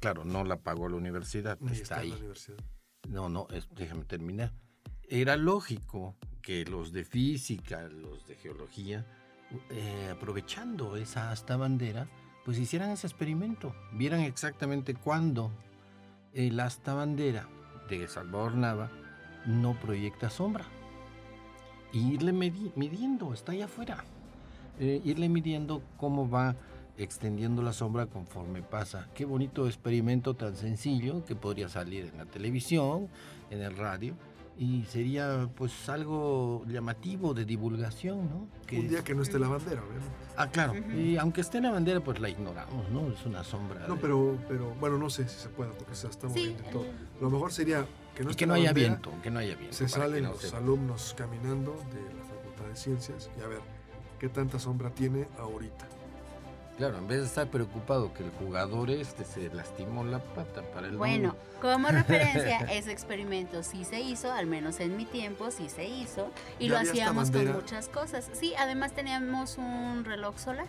Claro, 0.00 0.24
no 0.24 0.44
la 0.44 0.58
pagó 0.58 0.88
la 0.88 0.96
universidad, 0.96 1.58
Ni 1.60 1.72
está 1.72 1.98
ahí. 1.98 2.10
la 2.10 2.16
universidad. 2.16 2.58
No, 3.08 3.28
no, 3.28 3.46
es- 3.50 3.68
déjame 3.74 4.04
terminar. 4.04 4.52
Era 5.08 5.36
lógico 5.36 6.16
que 6.42 6.64
los 6.64 6.92
de 6.92 7.04
física, 7.04 7.88
los 7.88 8.26
de 8.26 8.36
geología, 8.36 9.06
eh, 9.70 10.10
aprovechando 10.12 10.96
esa 10.96 11.30
hasta 11.30 11.56
bandera, 11.56 12.06
pues 12.44 12.58
hicieran 12.58 12.90
ese 12.90 13.06
experimento. 13.06 13.74
Vieran 13.92 14.20
exactamente 14.20 14.94
cuándo 14.94 15.50
el 16.34 16.60
hasta 16.60 16.92
bandera 16.94 17.48
de 17.88 18.06
Salvador 18.08 18.54
Nava 18.54 18.90
no 19.46 19.78
proyecta 19.80 20.28
sombra. 20.28 20.66
Y 21.92 22.12
irle 22.14 22.32
medi- 22.32 22.72
midiendo, 22.76 23.32
está 23.32 23.52
allá 23.52 23.64
afuera. 23.66 24.04
Eh, 24.78 25.00
irle 25.04 25.28
midiendo 25.28 25.82
cómo 25.96 26.28
va 26.28 26.54
extendiendo 26.98 27.62
la 27.62 27.72
sombra 27.72 28.06
conforme 28.06 28.62
pasa. 28.62 29.08
Qué 29.14 29.24
bonito 29.24 29.66
experimento 29.66 30.34
tan 30.34 30.54
sencillo 30.56 31.24
que 31.24 31.34
podría 31.34 31.68
salir 31.68 32.06
en 32.12 32.18
la 32.18 32.24
televisión, 32.26 33.08
en 33.50 33.62
el 33.62 33.76
radio, 33.76 34.14
y 34.58 34.82
sería 34.86 35.48
pues 35.54 35.88
algo 35.88 36.64
llamativo 36.66 37.32
de 37.32 37.44
divulgación, 37.44 38.28
¿no? 38.28 38.48
Que- 38.66 38.80
Un 38.80 38.88
día 38.88 39.04
que 39.04 39.14
no 39.14 39.22
esté 39.22 39.38
la 39.38 39.46
bandera, 39.48 39.80
obviamente. 39.82 40.16
Ah, 40.36 40.48
claro. 40.48 40.72
Ujú. 40.72 40.90
Y 40.98 41.16
aunque 41.16 41.40
esté 41.40 41.58
en 41.58 41.64
la 41.64 41.70
bandera, 41.70 42.00
pues 42.00 42.18
la 42.20 42.28
ignoramos, 42.28 42.88
¿no? 42.90 43.06
Es 43.12 43.24
una 43.24 43.44
sombra. 43.44 43.86
No, 43.86 43.94
de- 43.94 44.00
pero, 44.00 44.36
pero 44.48 44.74
bueno, 44.80 44.98
no 44.98 45.08
sé 45.10 45.28
si 45.28 45.38
se 45.38 45.48
puede 45.48 45.70
porque 45.72 45.94
se 45.94 46.08
está 46.08 46.28
Sí, 46.28 46.40
moviendo 46.40 46.62
y 46.68 46.72
todo. 46.72 46.84
el- 46.84 46.90
Lo 47.20 47.30
mejor 47.30 47.52
sería 47.52 47.86
que 48.18 48.24
no 48.24 48.28
y 48.28 48.32
esté 48.32 48.38
que 48.40 48.46
no 48.46 48.52
la 48.54 48.58
haya 48.60 48.68
bandera, 48.70 48.88
viento, 48.88 49.12
que 49.22 49.30
no 49.30 49.38
haya 49.38 49.54
viento. 49.54 49.76
Se 49.76 49.88
salen 49.88 50.24
no 50.24 50.30
los 50.32 50.42
se- 50.42 50.56
alumnos 50.56 51.14
caminando 51.16 51.72
de 51.92 52.02
la 52.14 52.24
Facultad 52.24 52.64
de 52.68 52.76
Ciencias 52.76 53.30
y 53.38 53.42
a 53.42 53.46
ver 53.46 53.60
qué 54.18 54.28
tanta 54.28 54.58
sombra 54.58 54.90
tiene 54.90 55.26
ahorita. 55.38 55.86
Claro, 56.76 56.98
en 56.98 57.08
vez 57.08 57.18
de 57.20 57.26
estar 57.26 57.48
preocupado 57.48 58.12
que 58.14 58.22
el 58.22 58.30
jugador 58.30 58.90
este 58.90 59.24
se 59.24 59.52
lastimó 59.52 60.04
la 60.04 60.20
pata 60.20 60.62
para 60.72 60.86
el 60.86 60.96
Bueno, 60.96 61.34
como 61.60 61.88
referencia, 61.88 62.58
ese 62.70 62.92
experimento 62.92 63.64
sí 63.64 63.84
se 63.84 64.00
hizo, 64.00 64.30
al 64.32 64.46
menos 64.46 64.78
en 64.78 64.96
mi 64.96 65.04
tiempo 65.04 65.50
sí 65.50 65.68
se 65.68 65.88
hizo, 65.88 66.30
y 66.60 66.68
Ya 66.68 66.74
lo 66.74 66.90
hacíamos 66.90 67.30
con 67.32 67.52
muchas 67.52 67.88
cosas. 67.88 68.30
Sí, 68.32 68.54
además 68.56 68.92
teníamos 68.92 69.58
un 69.58 70.04
reloj 70.04 70.38
solar. 70.38 70.66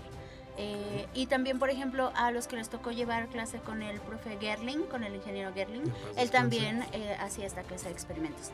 Eh, 0.62 1.08
y 1.14 1.28
también, 1.28 1.58
por 1.58 1.70
ejemplo, 1.70 2.12
a 2.16 2.32
los 2.32 2.48
que 2.48 2.58
les 2.58 2.68
tocó 2.70 2.92
llevar 2.92 3.28
clase 3.30 3.60
con 3.60 3.82
el 3.82 4.00
profe 4.02 4.38
Gerling, 4.42 4.84
con 4.84 5.04
el 5.06 5.16
ingeniero 5.16 5.54
Gerling, 5.54 5.84
En 5.84 5.88
él 5.88 5.94
descanse. 6.16 6.32
también 6.32 6.84
eh, 6.92 7.16
hacía 7.20 7.46
esta 7.48 7.64
clase 7.64 7.86
de 7.86 7.92
experimentos. 7.94 8.52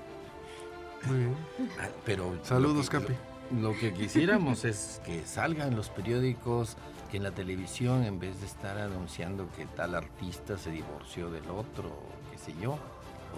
Muy 1.05 1.17
bien. 1.17 1.35
Ah, 1.79 1.87
Pero 2.05 2.37
Saludos, 2.43 2.85
lo 2.93 2.99
que- 2.99 3.05
Capi. 3.07 3.13
Lo, 3.59 3.71
lo 3.73 3.79
que 3.79 3.93
quisiéramos 3.93 4.65
es 4.65 5.01
que 5.05 5.25
salgan 5.25 5.75
los 5.75 5.89
periódicos, 5.89 6.77
que 7.11 7.17
en 7.17 7.23
la 7.23 7.31
televisión, 7.31 8.03
en 8.03 8.19
vez 8.19 8.39
de 8.39 8.45
estar 8.47 8.77
anunciando 8.77 9.47
que 9.55 9.65
tal 9.65 9.95
artista 9.95 10.57
se 10.57 10.71
divorció 10.71 11.29
del 11.31 11.49
otro, 11.49 11.91
qué 12.31 12.37
sé 12.37 12.53
yo. 12.61 12.77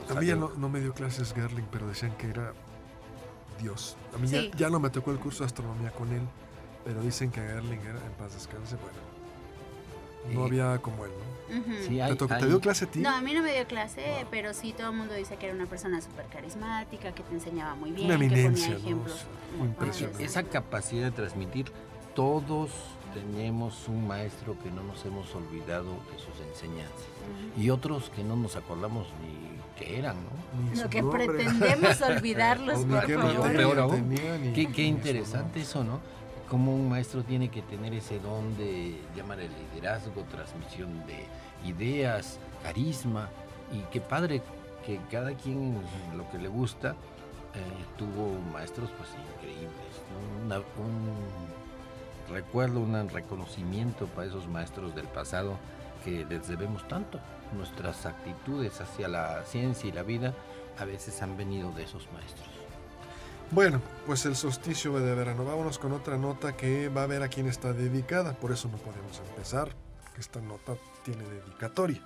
A 0.09 0.13
mí 0.19 0.25
ya 0.27 0.35
no, 0.35 0.49
no 0.57 0.69
me 0.69 0.79
dio 0.79 0.93
clases 0.93 1.33
Gerling, 1.33 1.65
pero 1.71 1.87
decían 1.87 2.11
que 2.17 2.27
era 2.29 2.53
Dios. 3.61 3.97
A 4.13 4.17
mí 4.17 4.27
ya- 4.27 4.41
Sí. 4.41 4.51
ya, 4.57 4.69
no 4.69 4.79
me 4.79 4.89
tocó 4.89 5.11
el 5.11 5.19
curso 5.19 5.39
de 5.43 5.47
astronomía 5.47 5.91
con 5.91 6.11
él, 6.13 6.21
pero 6.87 7.01
dicen 7.01 7.29
que 7.31 7.41
Gerling 7.41 7.81
era 7.81 7.99
en 7.99 8.13
paz 8.17 8.33
descanse. 8.33 8.77
Bueno, 8.77 8.97
no 10.33 10.41
Eh, 10.41 10.47
había 10.47 10.77
como 10.81 11.03
él, 11.05 11.11
¿no? 11.11 11.63
Sí, 11.85 11.99
hay- 11.99 12.15
¿Te, 12.15 12.47
dio 12.47 12.59
clase 12.61 12.85
a 12.85 12.87
ti? 12.87 12.99
No, 12.99 13.09
a 13.09 13.19
mí 13.21 13.33
no 13.33 13.41
me 13.41 13.53
dio 13.53 13.65
clase, 13.67 14.01
Wow. 14.21 14.27
pero 14.31 14.53
sí 14.53 14.73
todo 14.73 14.91
el 14.91 14.95
mundo 14.95 15.13
dice 15.13 15.35
que 15.35 15.47
era 15.47 15.55
una 15.55 15.65
persona 15.65 15.99
súper 16.01 16.25
carismática, 16.27 17.11
que 17.13 17.23
te 17.23 17.33
enseñaba 17.33 17.75
muy 17.75 17.91
bien, 17.91 18.07
Una 18.07 18.17
que 18.17 18.25
eminencia, 18.25 18.67
ponía 18.67 18.79
¿no? 18.79 18.85
ejemplos. 18.85 19.25
Muy 19.57 19.67
impresionante. 19.67 20.23
Esa 20.23 20.43
capacidad 20.43 21.03
de 21.05 21.11
transmitir, 21.11 21.71
todos 22.15 22.71
tenemos 23.13 23.87
un 23.89 24.07
maestro 24.07 24.55
que 24.63 24.71
no 24.71 24.81
nos 24.83 25.03
hemos 25.05 25.33
olvidado 25.35 25.91
de 26.11 26.19
sus 26.19 26.39
enseñanzas. 26.49 27.07
Y 27.57 27.69
otros 27.69 28.09
que 28.15 28.23
no 28.23 28.35
nos 28.37 28.55
acordamos 28.55 29.07
ni 29.21 29.57
qué 29.79 29.99
eran, 29.99 30.15
¿no? 30.23 30.69
Ni 30.69 30.75
Lo 30.77 30.83
su 30.83 30.89
que 30.89 31.01
nombre. 31.01 31.25
pretendemos 31.27 32.01
olvidarlos, 32.01 32.85
por 32.85 33.05
qué 33.05 33.15
favor. 33.17 33.53
Peor 33.53 33.79
aún. 33.79 33.91
tenía, 34.09 34.37
ni- 34.37 34.53
Qué, 34.53 34.67
ni 34.67 34.73
qué 34.73 34.83
interesante 34.83 35.61
eso, 35.61 35.83
¿no? 35.83 35.99
Cómo 36.49 36.73
un 36.73 36.87
maestro 36.87 37.23
tiene 37.23 37.49
que 37.49 37.61
tener 37.61 37.93
ese 37.93 38.19
don 38.19 38.55
de 38.57 38.95
llamar 39.15 39.39
el 39.39 39.51
liderazgo, 39.73 40.23
transmisión 40.31 41.05
de 41.05 41.25
ideas, 41.69 42.39
carisma. 42.63 43.29
Y 43.71 43.79
qué 43.91 43.99
padre 43.99 44.41
que 44.85 44.99
cada 45.11 45.33
quien 45.33 45.77
lo 46.15 46.29
que 46.29 46.37
le 46.37 46.47
gusta 46.47 46.91
eh, 47.53 47.85
tuvo 47.97 48.39
maestros 48.53 48.89
pues 48.97 49.09
increíbles. 49.35 49.71
un 50.77 52.33
recuerdo, 52.33 52.79
un 52.79 53.09
reconocimiento 53.09 54.05
para 54.07 54.27
esos 54.27 54.47
maestros 54.47 54.95
del 54.95 55.07
pasado 55.07 55.57
que 56.05 56.25
les 56.25 56.47
debemos 56.47 56.87
tanto. 56.87 57.19
Nuestras 57.55 58.05
actitudes 58.05 58.79
hacia 58.79 59.07
la 59.07 59.43
ciencia 59.43 59.89
y 59.89 59.91
la 59.91 60.03
vida 60.03 60.33
a 60.77 60.85
veces 60.85 61.21
han 61.21 61.35
venido 61.35 61.71
de 61.71 61.83
esos 61.83 62.07
maestros. 62.13 62.56
Bueno, 63.51 63.81
pues 64.05 64.25
el 64.25 64.35
solsticio 64.35 64.99
de 64.99 65.15
verano. 65.15 65.45
Vámonos 65.45 65.79
con 65.79 65.93
otra 65.93 66.17
nota 66.17 66.57
que 66.57 66.89
va 66.89 67.03
a 67.03 67.07
ver 67.07 67.23
a 67.23 67.29
quién 67.29 67.47
está 67.47 67.71
dedicada. 67.71 68.33
Por 68.33 68.51
eso 68.51 68.67
no 68.67 68.77
podemos 68.77 69.21
empezar. 69.29 69.73
que 70.13 70.19
Esta 70.19 70.41
nota 70.41 70.75
tiene 71.05 71.23
dedicatoria. 71.23 72.01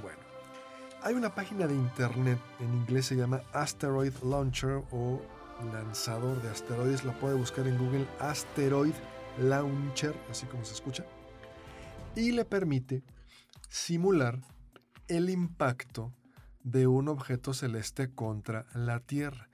Bueno, 0.00 0.20
hay 1.02 1.14
una 1.14 1.34
página 1.34 1.66
de 1.66 1.74
internet, 1.74 2.38
en 2.60 2.72
inglés 2.72 3.06
se 3.06 3.16
llama 3.16 3.42
Asteroid 3.52 4.12
Launcher 4.22 4.84
o 4.92 5.20
lanzador 5.72 6.40
de 6.40 6.50
asteroides. 6.50 7.04
La 7.04 7.18
puede 7.18 7.34
buscar 7.34 7.66
en 7.66 7.76
Google 7.76 8.06
Asteroid 8.20 8.94
Launcher, 9.40 10.14
así 10.30 10.46
como 10.46 10.64
se 10.64 10.74
escucha. 10.74 11.04
Y 12.14 12.30
le 12.30 12.44
permite 12.44 13.02
simular 13.68 14.38
el 15.08 15.30
impacto 15.30 16.14
de 16.62 16.86
un 16.86 17.08
objeto 17.08 17.54
celeste 17.54 18.14
contra 18.14 18.66
la 18.72 19.00
Tierra 19.00 19.49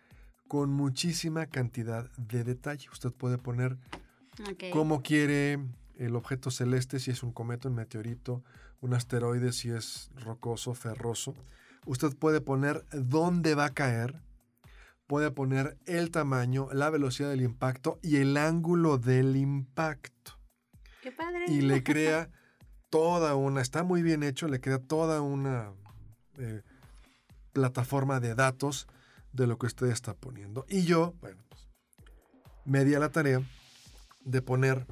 con 0.48 0.70
muchísima 0.70 1.46
cantidad 1.46 2.10
de 2.16 2.44
detalle. 2.44 2.88
Usted 2.90 3.10
puede 3.12 3.38
poner 3.38 3.76
cómo 4.72 5.02
quiere 5.02 5.58
el 5.96 6.14
objeto 6.14 6.50
celeste, 6.50 6.98
si 7.00 7.10
es 7.10 7.22
un 7.22 7.32
cometa, 7.32 7.68
un 7.68 7.74
meteorito, 7.74 8.42
un 8.80 8.94
asteroide, 8.94 9.52
si 9.52 9.70
es 9.70 10.10
rocoso, 10.16 10.74
ferroso. 10.74 11.34
Usted 11.86 12.16
puede 12.16 12.40
poner 12.40 12.84
dónde 12.92 13.54
va 13.54 13.66
a 13.66 13.74
caer, 13.74 14.20
puede 15.06 15.30
poner 15.30 15.78
el 15.86 16.10
tamaño, 16.10 16.68
la 16.72 16.90
velocidad 16.90 17.30
del 17.30 17.42
impacto 17.42 17.98
y 18.02 18.16
el 18.16 18.36
ángulo 18.36 18.98
del 18.98 19.36
impacto. 19.36 20.38
Qué 21.02 21.12
padre. 21.12 21.44
Y 21.48 21.60
le 21.62 21.82
crea 21.82 22.30
toda 22.90 23.34
una, 23.36 23.60
está 23.60 23.82
muy 23.84 24.02
bien 24.02 24.22
hecho, 24.22 24.48
le 24.48 24.60
crea 24.60 24.78
toda 24.78 25.22
una 25.22 25.72
eh, 26.38 26.62
plataforma 27.52 28.20
de 28.20 28.34
datos 28.34 28.86
de 29.37 29.47
lo 29.47 29.59
que 29.59 29.66
usted 29.66 29.87
está 29.88 30.14
poniendo. 30.14 30.66
Y 30.69 30.85
yo, 30.85 31.14
bueno, 31.21 31.43
pues, 31.49 31.69
me 32.64 32.85
di 32.85 32.95
a 32.95 32.99
la 32.99 33.11
tarea 33.11 33.43
de 34.21 34.43
poner 34.43 34.87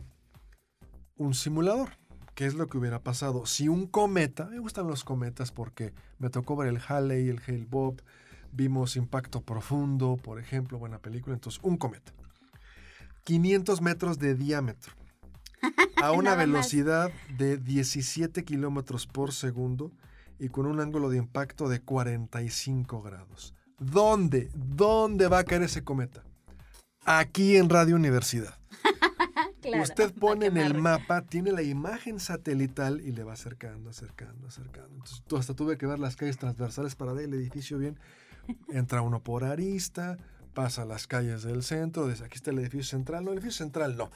un 1.17 1.35
simulador. 1.35 1.91
¿Qué 2.35 2.47
es 2.47 2.55
lo 2.55 2.67
que 2.67 2.79
hubiera 2.79 3.03
pasado? 3.03 3.47
Si 3.47 3.69
un 3.69 3.87
cometa, 3.87 4.47
me 4.47 4.59
gustan 4.59 4.89
los 4.89 5.05
cometas 5.05 5.53
porque 5.53 5.95
me 6.19 6.31
tocó 6.31 6.57
ver 6.57 6.69
el 6.69 6.81
Halley, 6.87 7.29
el 7.29 7.41
Hale 7.47 7.67
Bob, 7.69 8.03
vimos 8.53 8.97
Impacto 8.97 9.41
Profundo, 9.41 10.17
por 10.17 10.41
ejemplo, 10.41 10.79
buena 10.79 10.99
película. 10.99 11.35
Entonces, 11.35 11.61
un 11.63 11.77
cometa. 11.77 12.13
500 13.25 13.81
metros 13.81 14.19
de 14.19 14.35
diámetro. 14.35 14.95
A 16.03 16.13
una 16.13 16.31
más. 16.31 16.39
velocidad 16.39 17.11
de 17.39 17.57
17 17.57 18.45
kilómetros 18.45 19.07
por 19.07 19.33
segundo 19.33 19.93
y 20.39 20.49
con 20.49 20.67
un 20.67 20.81
ángulo 20.81 21.09
de 21.09 21.19
impacto 21.19 21.69
de 21.69 21.81
45 21.81 23.01
grados. 23.01 23.55
¿Dónde? 23.79 24.51
¿Dónde 24.55 25.29
va 25.29 25.39
a 25.39 25.45
caer 25.45 25.63
ese 25.63 25.85
cometa? 25.85 26.23
Aquí 27.05 27.57
en 27.57 27.69
Radio 27.69 27.97
Universidad. 27.97 28.59
Claro, 29.61 29.83
Usted 29.83 30.13
pone 30.13 30.45
en 30.45 30.59
el 30.59 30.75
mapa, 30.75 31.23
tiene 31.23 31.51
la 31.51 31.63
imagen 31.63 32.21
satelital 32.21 33.01
y 33.01 33.13
le 33.13 33.25
va 33.25 33.33
acercando, 33.33 33.89
acercando, 33.89 34.47
acercando. 34.47 34.91
Entonces, 34.91 35.23
tú 35.27 35.39
hasta 35.39 35.55
tuve 35.55 35.79
que 35.79 35.87
ver 35.87 35.99
las 35.99 36.17
calles 36.17 36.37
transversales 36.37 36.95
para 36.97 37.15
ver 37.15 37.25
el 37.25 37.33
edificio 37.33 37.79
bien. 37.79 37.99
Entra 38.69 39.01
uno 39.01 39.23
por 39.23 39.43
arista, 39.43 40.19
pasa 40.53 40.85
las 40.85 41.07
calles 41.07 41.45
del 41.45 41.63
centro, 41.63 42.07
dice, 42.09 42.25
aquí 42.25 42.37
está 42.37 42.51
el 42.51 42.59
edificio 42.59 42.85
central. 42.85 43.25
No, 43.25 43.33
el 43.33 43.39
edificio 43.39 43.65
central 43.65 43.97
no. 43.97 44.11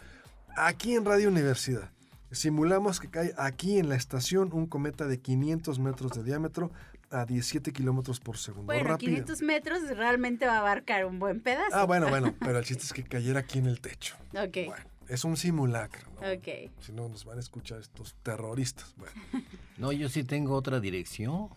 Aquí 0.54 0.94
en 0.94 1.06
Radio 1.06 1.28
Universidad. 1.28 1.92
Simulamos 2.30 3.00
que 3.00 3.08
cae 3.08 3.32
aquí 3.38 3.78
en 3.78 3.88
la 3.88 3.94
estación 3.96 4.50
un 4.52 4.66
cometa 4.66 5.06
de 5.06 5.20
500 5.20 5.78
metros 5.78 6.12
de 6.12 6.22
diámetro 6.22 6.70
a 7.10 7.24
17 7.24 7.72
kilómetros 7.72 8.20
por 8.20 8.36
segundo. 8.36 8.66
Bueno, 8.66 8.84
Rápido. 8.90 9.10
500 9.12 9.42
metros 9.42 9.78
realmente 9.96 10.46
va 10.46 10.56
a 10.56 10.58
abarcar 10.60 11.06
un 11.06 11.18
buen 11.18 11.40
pedazo. 11.40 11.70
Ah, 11.74 11.84
bueno, 11.84 12.08
bueno, 12.08 12.34
pero 12.40 12.58
el 12.58 12.64
chiste 12.64 12.84
es 12.84 12.92
que 12.92 13.02
cayera 13.02 13.40
aquí 13.40 13.58
en 13.58 13.66
el 13.66 13.80
techo. 13.80 14.14
Ok, 14.34 14.56
Bueno, 14.66 14.84
es 15.08 15.24
un 15.24 15.36
simulacro. 15.38 16.06
¿no? 16.20 16.30
ok. 16.32 16.70
Si 16.80 16.92
no, 16.92 17.08
nos 17.08 17.24
van 17.24 17.38
a 17.38 17.40
escuchar 17.40 17.80
estos 17.80 18.14
terroristas. 18.22 18.94
Bueno. 18.96 19.14
No, 19.78 19.92
yo 19.92 20.08
sí 20.08 20.24
tengo 20.24 20.56
otra 20.56 20.80
dirección. 20.80 21.50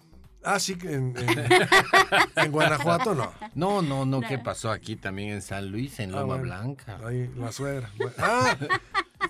Ah, 0.44 0.60
sí, 0.60 0.76
que 0.76 0.94
en, 0.94 1.16
en- 1.18 1.50
en 2.36 2.52
Guanajuato 2.52 3.16
no. 3.16 3.34
No, 3.56 3.82
no, 3.82 4.06
no. 4.06 4.22
¿qué 4.22 4.38
pasó 4.38 4.70
aquí 4.72 4.96
también 4.96 5.30
en 5.34 5.42
San 5.42 5.72
Luis, 5.72 6.00
en 6.00 6.12
Ah, 6.12 6.18
Loma 6.22 6.26
bueno. 6.38 6.44
Blanca? 6.44 7.00
Ahí, 7.04 7.32
la 7.36 7.52
suegra. 7.52 7.90
Bueno. 7.98 8.14
¡Ah! 8.20 8.56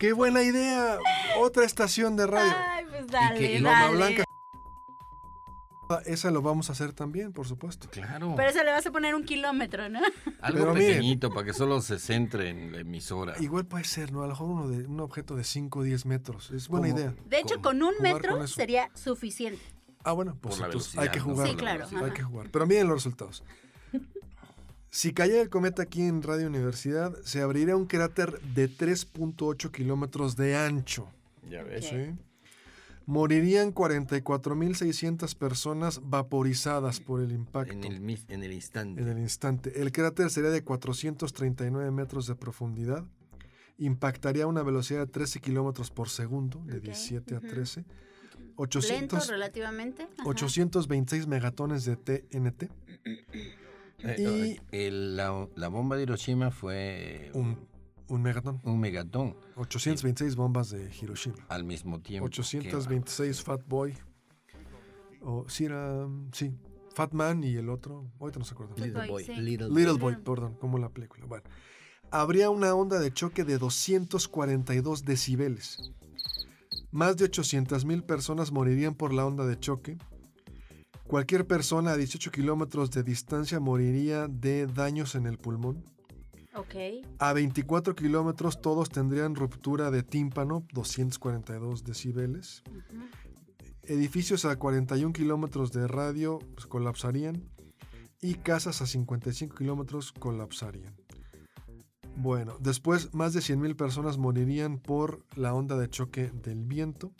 ¡Qué 0.01 0.13
buena 0.13 0.41
idea! 0.41 0.97
Otra 1.37 1.63
estación 1.63 2.15
de 2.15 2.25
radio. 2.25 2.51
Ay, 2.57 2.85
pues 2.89 3.05
dale, 3.05 3.37
que- 3.37 3.55
y 3.57 3.59
Loma 3.59 3.81
dale. 3.83 3.95
Blanca. 3.97 4.23
Esa 6.07 6.31
lo 6.31 6.41
vamos 6.41 6.69
a 6.69 6.71
hacer 6.71 6.91
también, 6.93 7.33
por 7.33 7.45
supuesto. 7.45 7.87
Claro. 7.91 8.33
Pero 8.35 8.49
eso 8.49 8.63
le 8.63 8.71
vas 8.71 8.83
a 8.83 8.91
poner 8.91 9.13
un 9.13 9.23
kilómetro, 9.23 9.89
¿no? 9.89 9.99
Algo 10.41 10.59
pero 10.59 10.73
miren. 10.73 10.87
pequeñito 10.93 11.29
para 11.31 11.45
que 11.45 11.53
solo 11.53 11.81
se 11.81 11.99
centre 11.99 12.49
en 12.49 12.71
la 12.71 12.79
emisora. 12.79 13.35
Igual 13.39 13.67
puede 13.67 13.83
ser, 13.83 14.11
¿no? 14.11 14.21
A 14.23 14.23
lo 14.23 14.29
mejor 14.29 14.47
uno 14.49 14.69
de, 14.69 14.87
un 14.87 14.99
objeto 15.01 15.35
de 15.35 15.43
5 15.43 15.79
o 15.79 15.83
10 15.83 16.07
metros. 16.07 16.49
Es 16.49 16.67
buena 16.67 16.87
¿Cómo? 16.87 16.99
idea. 16.99 17.13
De 17.27 17.37
hecho, 17.37 17.55
¿Cómo? 17.55 17.61
con 17.61 17.83
un 17.83 17.93
metro 18.01 18.37
con 18.39 18.47
sería 18.47 18.89
suficiente. 18.95 19.61
Ah, 20.03 20.13
bueno, 20.13 20.35
pues 20.41 20.59
entonces 20.59 20.97
hay 20.97 21.09
que 21.09 21.19
¿no? 21.19 21.25
jugar. 21.25 21.47
Sí, 21.47 21.55
claro, 21.55 21.85
Hay 22.03 22.11
que 22.11 22.23
jugar. 22.23 22.49
Pero 22.51 22.65
miren 22.65 22.87
los 22.87 22.95
resultados. 22.95 23.43
Si 24.93 25.13
cayera 25.13 25.41
el 25.41 25.49
cometa 25.49 25.83
aquí 25.83 26.01
en 26.01 26.21
Radio 26.21 26.47
Universidad, 26.47 27.15
se 27.23 27.41
abriría 27.41 27.77
un 27.77 27.85
cráter 27.85 28.41
de 28.41 28.69
3.8 28.69 29.71
kilómetros 29.71 30.35
de 30.35 30.57
ancho. 30.57 31.07
Ya 31.49 31.63
ves. 31.63 31.85
¿sí? 31.85 31.95
Morirían 33.05 33.73
44.600 33.73 35.33
personas 35.35 36.01
vaporizadas 36.03 36.99
por 36.99 37.21
el 37.21 37.31
impacto 37.31 37.73
En 37.73 37.83
el, 37.85 38.01
mis- 38.01 38.25
en 38.27 38.43
el 38.43 38.51
instante. 38.51 39.01
en 39.01 39.07
el 39.07 39.17
instante. 39.19 39.81
El 39.81 39.91
cráter 39.93 40.29
sería 40.29 40.49
de 40.49 40.61
439 40.63 41.89
metros 41.91 42.27
de 42.27 42.35
profundidad. 42.35 43.05
Impactaría 43.77 44.43
a 44.43 44.47
una 44.47 44.61
velocidad 44.61 44.99
de 44.99 45.07
13 45.11 45.39
kilómetros 45.39 45.89
por 45.89 46.09
segundo, 46.09 46.61
de 46.65 46.77
Ok, 46.77 46.83
17 46.83 47.35
a 47.35 47.37
ujú. 47.39 47.47
13. 47.47 47.79
Lento 47.81 47.95
800, 48.57 49.27
relativamente. 49.29 50.03
ajá. 50.03 50.23
826 50.25 51.27
megatones 51.27 51.85
de 51.85 51.95
TNT. 51.95 52.69
Eh, 54.03 54.15
y- 54.19 54.23
eh, 54.23 54.87
el- 54.87 55.15
la, 55.15 55.47
la 55.55 55.67
bomba 55.67 55.95
de 55.95 56.03
Hiroshima 56.03 56.51
fue 56.51 57.29
Un, 57.33 57.57
Un 58.07 58.21
megatón. 58.21 58.59
Un 58.63 58.79
megatón. 58.79 59.35
826 59.55 60.35
bombas 60.35 60.69
de 60.71 60.89
Hiroshima. 61.01 61.35
Al 61.49 61.63
mismo 61.63 61.99
tiempo. 62.01 62.25
826 62.25 63.41
Fat 63.43 63.61
Boy. 63.67 63.95
O 65.21 65.45
sí, 65.47 65.65
era. 65.65 66.07
Sí. 66.33 66.51
Fat 66.93 67.13
Man 67.13 67.43
y 67.43 67.55
el 67.55 67.69
otro. 67.69 68.11
Ahorita 68.19 68.39
no 68.39 68.45
se 68.45 68.53
acuerdan. 68.53 68.75
Little 68.83 69.07
Boy. 69.07 69.23
sí. 69.23 69.35
Little, 69.35 69.69
Little 69.69 69.93
Boy, 69.93 70.15
perdón, 70.17 70.55
como 70.59 70.77
la 70.77 70.89
película. 70.89 71.25
Bueno. 71.25 71.43
Habría 72.13 72.49
una 72.49 72.73
onda 72.75 72.99
de 72.99 73.13
choque 73.13 73.45
de 73.45 73.57
242 73.57 75.05
decibeles. 75.05 75.93
Más 76.91 77.15
de 77.15 77.25
800 77.25 77.85
mil 77.85 78.03
personas 78.03 78.51
morirían 78.51 78.95
por 78.95 79.13
la 79.13 79.25
onda 79.25 79.45
de 79.45 79.57
choque. 79.57 79.97
Cualquier 81.11 81.45
persona 81.45 81.91
a 81.91 81.97
18 81.97 82.31
kilómetros 82.31 82.89
de 82.89 83.03
distancia 83.03 83.59
moriría 83.59 84.29
de 84.29 84.65
daños 84.65 85.13
en 85.15 85.25
el 85.25 85.37
pulmón. 85.37 85.83
Ok. 86.55 87.03
A 87.19 87.33
24 87.33 87.95
kilómetros 87.95 88.61
todos 88.61 88.89
tendrían 88.89 89.35
ruptura 89.35 89.91
de 89.91 90.03
tímpano, 90.03 90.65
242 90.71 91.83
decibeles. 91.83 92.63
Edificios 93.83 94.45
a 94.45 94.55
41 94.55 95.11
kilómetros 95.11 95.73
de 95.73 95.85
radio 95.85 96.39
pues, 96.55 96.65
colapsarían 96.65 97.43
y 98.21 98.35
casas 98.35 98.81
a 98.81 98.85
55 98.85 99.53
kilómetros 99.53 100.13
colapsarían. 100.13 100.95
Bueno, 102.15 102.55
después 102.61 103.13
más 103.13 103.33
de 103.33 103.41
100.000 103.41 103.75
personas 103.75 104.17
morirían 104.17 104.79
por 104.79 105.25
la 105.35 105.53
onda 105.53 105.77
de 105.77 105.89
choque 105.89 106.31
del 106.31 106.63
viento 106.63 107.11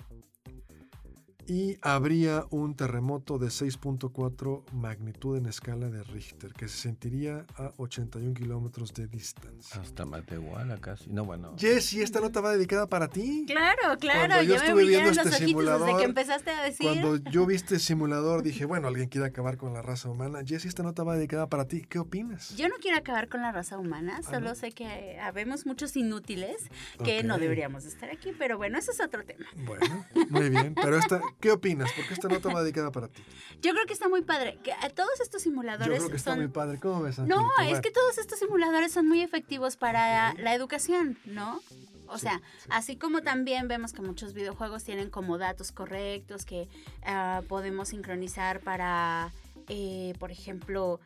y 1.52 1.78
habría 1.82 2.46
un 2.50 2.76
terremoto 2.76 3.38
de 3.38 3.48
6.4 3.48 4.64
magnitud 4.72 5.38
en 5.38 5.48
escala 5.48 5.90
de 5.90 6.02
Richter 6.02 6.54
que 6.54 6.70
se 6.70 6.78
sentiría 6.78 7.46
a 7.58 7.72
81 7.76 8.34
kilómetros 8.36 8.94
de 8.94 9.08
distancia. 9.08 9.82
Hasta 9.82 10.06
Matehuala 10.06 10.78
casi. 10.78 11.10
No, 11.10 11.26
bueno. 11.26 11.54
Jessy, 11.58 12.02
esta 12.02 12.22
nota 12.22 12.40
va 12.40 12.54
dedicada 12.54 12.88
para 12.88 13.10
ti. 13.10 13.44
Claro, 13.48 13.98
claro. 14.00 14.20
Cuando 14.20 14.44
yo 14.44 14.56
ya 14.56 14.62
me 14.62 14.66
estuve 14.66 14.86
viendo 14.86 15.10
brillaron 15.10 15.10
los 15.10 15.18
este 15.18 15.20
ojitos 15.20 15.40
desde 15.40 15.46
simulador, 15.48 15.98
que 16.00 16.06
empezaste 16.06 16.52
a 16.52 16.64
decir. 16.64 16.88
Cuando 16.88 17.18
yo 17.30 17.46
vi 17.46 17.56
este 17.56 17.80
simulador 17.80 18.44
dije, 18.44 18.64
bueno, 18.64 18.88
alguien 18.88 19.10
quiere 19.10 19.28
acabar 19.28 19.58
con 19.58 19.74
la 19.74 19.82
raza 19.82 20.10
humana. 20.10 20.40
Jessy, 20.46 20.70
esta 20.70 20.84
nota 20.84 21.04
va 21.04 21.18
dedicada 21.18 21.50
para 21.50 21.68
ti. 21.68 21.82
¿Qué 21.82 22.00
opinas? 22.00 22.56
Yo 22.56 22.70
no 22.70 22.76
quiero 22.80 22.98
acabar 22.98 23.28
con 23.28 23.42
la 23.42 23.52
raza 23.52 23.78
humana, 23.78 24.24
solo 24.24 24.38
Ah, 24.38 24.40
¿no? 24.52 24.56
sé 24.56 24.72
que 24.72 25.20
habemos 25.20 25.66
muchos 25.66 25.98
inútiles 25.98 26.70
que 27.04 27.24
no 27.24 27.38
deberíamos 27.38 27.84
de 27.84 27.90
estar 27.90 28.10
aquí, 28.10 28.32
pero 28.40 28.56
bueno, 28.58 28.78
eso 28.78 28.94
es 28.94 29.02
otro 29.02 29.26
tema. 29.26 29.46
Bueno, 29.66 30.06
muy 30.30 30.50
bien. 30.50 30.76
Pero 30.76 30.98
esta, 30.98 31.20
¿qué 31.42 31.52
opinas? 31.52 31.92
Porque 31.96 32.14
esta 32.14 32.30
nota 32.30 32.48
va 32.54 32.62
dedicada 32.64 32.92
para 32.92 33.08
ti. 33.10 33.22
Yo 33.62 33.74
creo 33.74 33.86
que 33.86 33.94
está 33.94 34.08
muy 34.08 34.22
padre, 34.22 34.58
que 34.64 34.72
a 34.72 34.90
todos 34.90 35.20
estos 35.20 35.44
Yo 35.44 35.50
simuladores 35.52 35.98
creo 35.98 36.10
que 36.10 36.16
está 36.16 36.32
son... 36.32 36.40
muy 36.40 36.48
padre. 36.48 36.80
¿Cómo 36.80 37.02
ves, 37.02 37.20
No, 37.20 37.36
Angelito? 37.36 37.52
es 37.62 37.68
Bueno, 37.68 37.82
que 37.82 37.92
todos 37.92 38.18
estos 38.18 38.40
simuladores 38.40 38.92
son 38.94 39.08
muy 39.08 39.22
efectivos 39.22 39.76
para 39.76 40.34
la 40.36 40.54
educación, 40.56 41.18
¿no? 41.26 41.60
O 42.08 42.18
Sí, 42.18 42.24
sea, 42.24 42.42
sí. 42.60 42.70
así 42.72 42.96
como 42.98 43.22
también 43.22 43.68
vemos 43.68 43.94
que 43.94 44.02
muchos 44.02 44.34
videojuegos 44.34 44.84
tienen 44.84 45.10
como 45.10 45.38
datos 45.38 45.72
correctos 45.72 46.46
que 46.46 46.68
ah, 47.06 47.42
podemos 47.48 47.90
sincronizar 47.90 48.60
para, 48.60 49.32
eh, 49.70 50.14
por 50.20 50.30
ejemplo, 50.32 51.00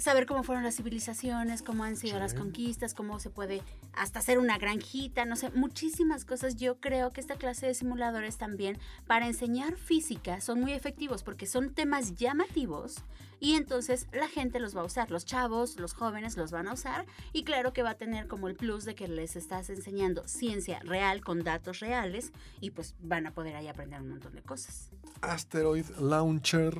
saber 0.00 0.26
cómo 0.26 0.42
fueron 0.42 0.64
las 0.64 0.76
civilizaciones, 0.76 1.62
cómo 1.62 1.84
han 1.84 1.96
sido 1.96 2.14
Sí. 2.14 2.20
las 2.20 2.34
conquistas, 2.34 2.94
cómo 2.94 3.20
se 3.20 3.30
puede 3.30 3.62
hasta 3.92 4.18
hacer 4.18 4.38
una 4.38 4.58
granjita, 4.58 5.24
no 5.24 5.36
sé, 5.36 5.50
muchísimas 5.50 6.24
cosas. 6.24 6.56
Yo 6.56 6.80
creo 6.80 7.12
que 7.12 7.20
esta 7.20 7.36
clase 7.36 7.66
de 7.66 7.74
simuladores 7.74 8.38
también 8.38 8.78
para 9.06 9.26
enseñar 9.26 9.76
física 9.76 10.40
son 10.40 10.60
muy 10.60 10.72
efectivos 10.72 11.22
porque 11.22 11.46
son 11.46 11.74
temas 11.74 12.14
llamativos 12.16 13.04
y 13.42 13.54
entonces 13.54 14.06
la 14.12 14.28
gente 14.28 14.60
los 14.60 14.76
va 14.76 14.82
a 14.82 14.84
usar, 14.84 15.10
los 15.10 15.24
chavos, 15.24 15.76
los 15.78 15.94
jóvenes 15.94 16.36
los 16.36 16.50
van 16.50 16.68
a 16.68 16.74
usar 16.74 17.06
y 17.32 17.44
claro 17.44 17.72
que 17.72 17.82
va 17.82 17.90
a 17.90 17.94
tener 17.94 18.26
como 18.26 18.48
el 18.48 18.54
plus 18.54 18.84
de 18.84 18.94
que 18.94 19.08
les 19.08 19.34
estás 19.36 19.70
enseñando 19.70 20.26
ciencia 20.28 20.80
real 20.80 21.22
con 21.22 21.42
datos 21.42 21.80
reales 21.80 22.32
y 22.60 22.70
pues 22.70 22.94
van 23.00 23.26
a 23.26 23.32
poder 23.32 23.56
ahí 23.56 23.68
aprender 23.68 24.00
un 24.00 24.10
montón 24.10 24.34
de 24.34 24.42
cosas. 24.42 24.90
Asteroid 25.22 25.84
Launcher, 26.00 26.74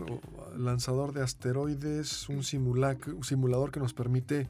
lanzador 0.56 1.12
de 1.12 1.22
asteroides, 1.22 2.28
un, 2.28 2.38
simulac- 2.42 3.12
un 3.12 3.24
simulador 3.24 3.70
que 3.70 3.80
nos 3.80 3.92
permite 3.94 4.48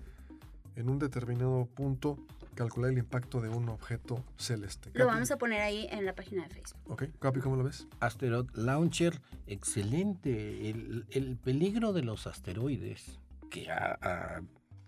en 0.77 0.89
un 0.89 0.99
determinado 0.99 1.67
punto 1.67 2.17
calcular 2.55 2.91
el 2.93 2.99
impacto 2.99 3.41
de 3.41 3.49
un 3.49 3.69
objeto 3.69 4.25
celeste. 4.37 4.91
Lo 4.93 5.05
Capi, 5.07 5.15
vamos 5.15 5.31
a 5.31 5.39
poner 5.39 5.61
ahí 5.63 5.87
en 5.91 6.05
la 6.07 6.15
página 6.15 6.43
de 6.45 6.51
Facebook. 6.51 6.81
Ok, 6.89 7.05
Capi, 7.19 7.41
¿cómo 7.41 7.57
lo 7.57 7.65
ves? 7.65 7.87
Asteroid 8.01 8.49
Launcher, 8.55 9.21
excelente. 9.47 10.71
El, 10.71 11.07
el 11.11 11.37
peligro 11.37 11.93
de 11.93 12.03
los 12.03 12.27
asteroides 12.27 13.19
que 13.51 13.71
ha, 13.71 13.99
ha- 14.03 14.43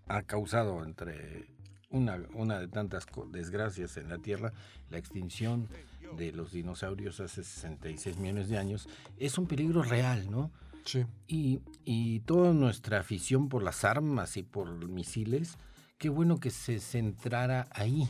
ha 0.08 0.22
causado 0.22 0.84
entre 0.84 1.46
una, 1.90 2.20
una 2.34 2.58
de 2.58 2.68
tantas 2.68 3.06
desgracias 3.30 3.96
en 3.96 4.08
la 4.08 4.18
Tierra, 4.18 4.52
la 4.90 4.98
extinción 4.98 5.68
de 6.16 6.32
los 6.32 6.52
dinosaurios 6.52 7.20
hace 7.20 7.42
66 7.44 8.16
millones 8.18 8.48
de 8.48 8.58
años, 8.58 8.88
es 9.18 9.38
un 9.38 9.46
peligro 9.46 9.82
real, 9.82 10.30
¿no? 10.30 10.50
Sí. 10.84 11.04
Y, 11.28 11.60
y 11.84 12.20
toda 12.20 12.52
nuestra 12.52 12.98
afición 13.00 13.48
por 13.48 13.62
las 13.62 13.84
armas 13.84 14.36
y 14.36 14.42
por 14.42 14.88
misiles, 14.88 15.56
qué 15.98 16.08
bueno 16.08 16.38
que 16.40 16.50
se 16.50 16.80
centrara 16.80 17.68
ahí. 17.72 18.08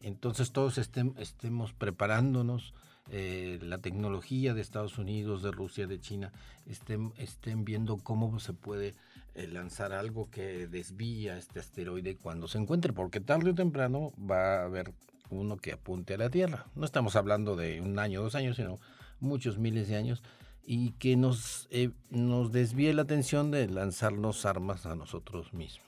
Entonces 0.00 0.52
todos 0.52 0.78
estem- 0.78 1.16
estemos 1.18 1.72
preparándonos, 1.72 2.74
eh, 3.10 3.58
la 3.62 3.78
tecnología 3.78 4.54
de 4.54 4.60
Estados 4.60 4.98
Unidos, 4.98 5.42
de 5.42 5.50
Rusia, 5.50 5.86
de 5.86 5.98
China, 6.00 6.30
estén, 6.66 7.12
estén 7.16 7.64
viendo 7.64 7.96
cómo 7.96 8.38
se 8.38 8.52
puede 8.52 8.94
eh, 9.34 9.46
lanzar 9.46 9.92
algo 9.92 10.30
que 10.30 10.66
desvía 10.66 11.38
este 11.38 11.58
asteroide 11.60 12.16
cuando 12.16 12.48
se 12.48 12.58
encuentre, 12.58 12.92
porque 12.92 13.20
tarde 13.20 13.50
o 13.50 13.54
temprano 13.54 14.12
va 14.18 14.60
a 14.60 14.64
haber 14.64 14.92
uno 15.30 15.56
que 15.56 15.72
apunte 15.72 16.14
a 16.14 16.18
la 16.18 16.30
Tierra. 16.30 16.66
No 16.74 16.84
estamos 16.84 17.16
hablando 17.16 17.56
de 17.56 17.80
un 17.80 17.98
año, 17.98 18.22
dos 18.22 18.34
años, 18.34 18.56
sino 18.56 18.78
muchos 19.20 19.58
miles 19.58 19.88
de 19.88 19.96
años 19.96 20.22
y 20.64 20.90
que 20.92 21.16
nos, 21.16 21.66
eh, 21.70 21.90
nos 22.10 22.52
desvíe 22.52 22.92
la 22.92 23.02
atención 23.02 23.50
de 23.50 23.68
lanzarnos 23.68 24.44
armas 24.44 24.84
a 24.84 24.94
nosotros 24.94 25.54
mismos. 25.54 25.86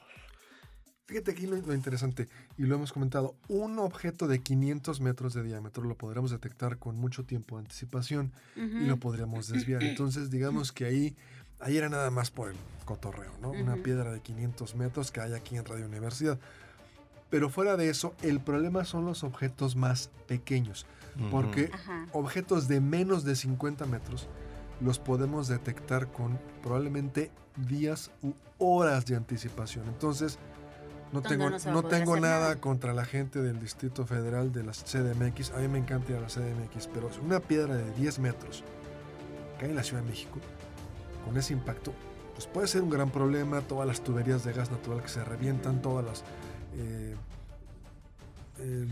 Fíjate 1.05 1.31
aquí 1.31 1.45
lo, 1.45 1.57
lo 1.57 1.73
interesante, 1.75 2.29
y 2.57 2.63
lo 2.63 2.75
hemos 2.75 2.93
comentado, 2.93 3.35
un 3.49 3.77
objeto 3.79 4.27
de 4.27 4.39
500 4.39 5.01
metros 5.01 5.33
de 5.33 5.43
diámetro 5.43 5.83
lo 5.83 5.95
podremos 5.97 6.31
detectar 6.31 6.77
con 6.77 6.95
mucho 6.95 7.25
tiempo 7.25 7.57
de 7.57 7.63
anticipación 7.63 8.31
y 8.55 8.85
lo 8.85 8.97
podríamos 8.97 9.49
desviar. 9.49 9.83
Entonces, 9.83 10.31
digamos 10.31 10.71
que 10.71 10.85
ahí, 10.85 11.15
ahí 11.59 11.75
era 11.75 11.89
nada 11.89 12.09
más 12.11 12.31
por 12.31 12.49
el 12.49 12.55
cotorreo, 12.85 13.33
¿no? 13.41 13.51
Una 13.51 13.73
Ujú. 13.73 13.83
piedra 13.83 14.11
de 14.13 14.21
500 14.21 14.75
metros 14.75 15.11
que 15.11 15.19
hay 15.19 15.33
aquí 15.33 15.57
en 15.57 15.65
Radio 15.65 15.85
Universidad. 15.85 16.39
Pero 17.31 17.49
fuera 17.49 17.77
de 17.77 17.89
eso, 17.89 18.13
el 18.21 18.39
problema 18.39 18.85
son 18.85 19.05
los 19.05 19.23
objetos 19.23 19.75
más 19.75 20.11
pequeños, 20.27 20.85
porque 21.31 21.71
Ajá. 21.73 22.07
objetos 22.11 22.67
de 22.67 22.79
menos 22.81 23.23
de 23.23 23.35
50 23.35 23.87
metros 23.87 24.27
los 24.79 24.99
podemos 24.99 25.47
detectar 25.47 26.11
con 26.11 26.39
probablemente 26.61 27.31
días 27.55 28.11
u 28.21 28.33
horas 28.59 29.05
de 29.05 29.15
anticipación. 29.15 29.87
Entonces, 29.87 30.37
no 31.11 31.21
tengo, 31.21 31.49
no 31.49 31.83
tengo 31.83 32.15
nada, 32.19 32.39
nada. 32.39 32.55
contra 32.57 32.93
la 32.93 33.05
gente 33.05 33.41
del 33.41 33.59
Distrito 33.59 34.05
Federal 34.05 34.51
de 34.51 34.63
la 34.63 34.71
CDMX. 34.71 35.51
A 35.51 35.57
mí 35.57 35.67
me 35.67 35.77
encanta 35.77 36.11
ir 36.11 36.17
a 36.17 36.21
la 36.21 36.27
CDMX, 36.27 36.87
pero 36.93 37.11
si 37.11 37.19
una 37.19 37.39
piedra 37.39 37.75
de 37.75 37.91
10 37.93 38.19
metros 38.19 38.63
cae 39.59 39.69
en 39.69 39.75
la 39.75 39.83
Ciudad 39.83 40.03
de 40.03 40.09
México, 40.09 40.39
con 41.25 41.37
ese 41.37 41.53
impacto, 41.53 41.93
pues 42.33 42.47
puede 42.47 42.67
ser 42.67 42.81
un 42.81 42.89
gran 42.89 43.09
problema. 43.09 43.61
Todas 43.61 43.87
las 43.87 44.01
tuberías 44.01 44.43
de 44.43 44.53
gas 44.53 44.71
natural 44.71 45.01
que 45.01 45.09
se 45.09 45.23
revientan, 45.23 45.81
todas 45.81 46.05
las... 46.05 46.23
eh, 46.73 47.15
em, 48.59 48.89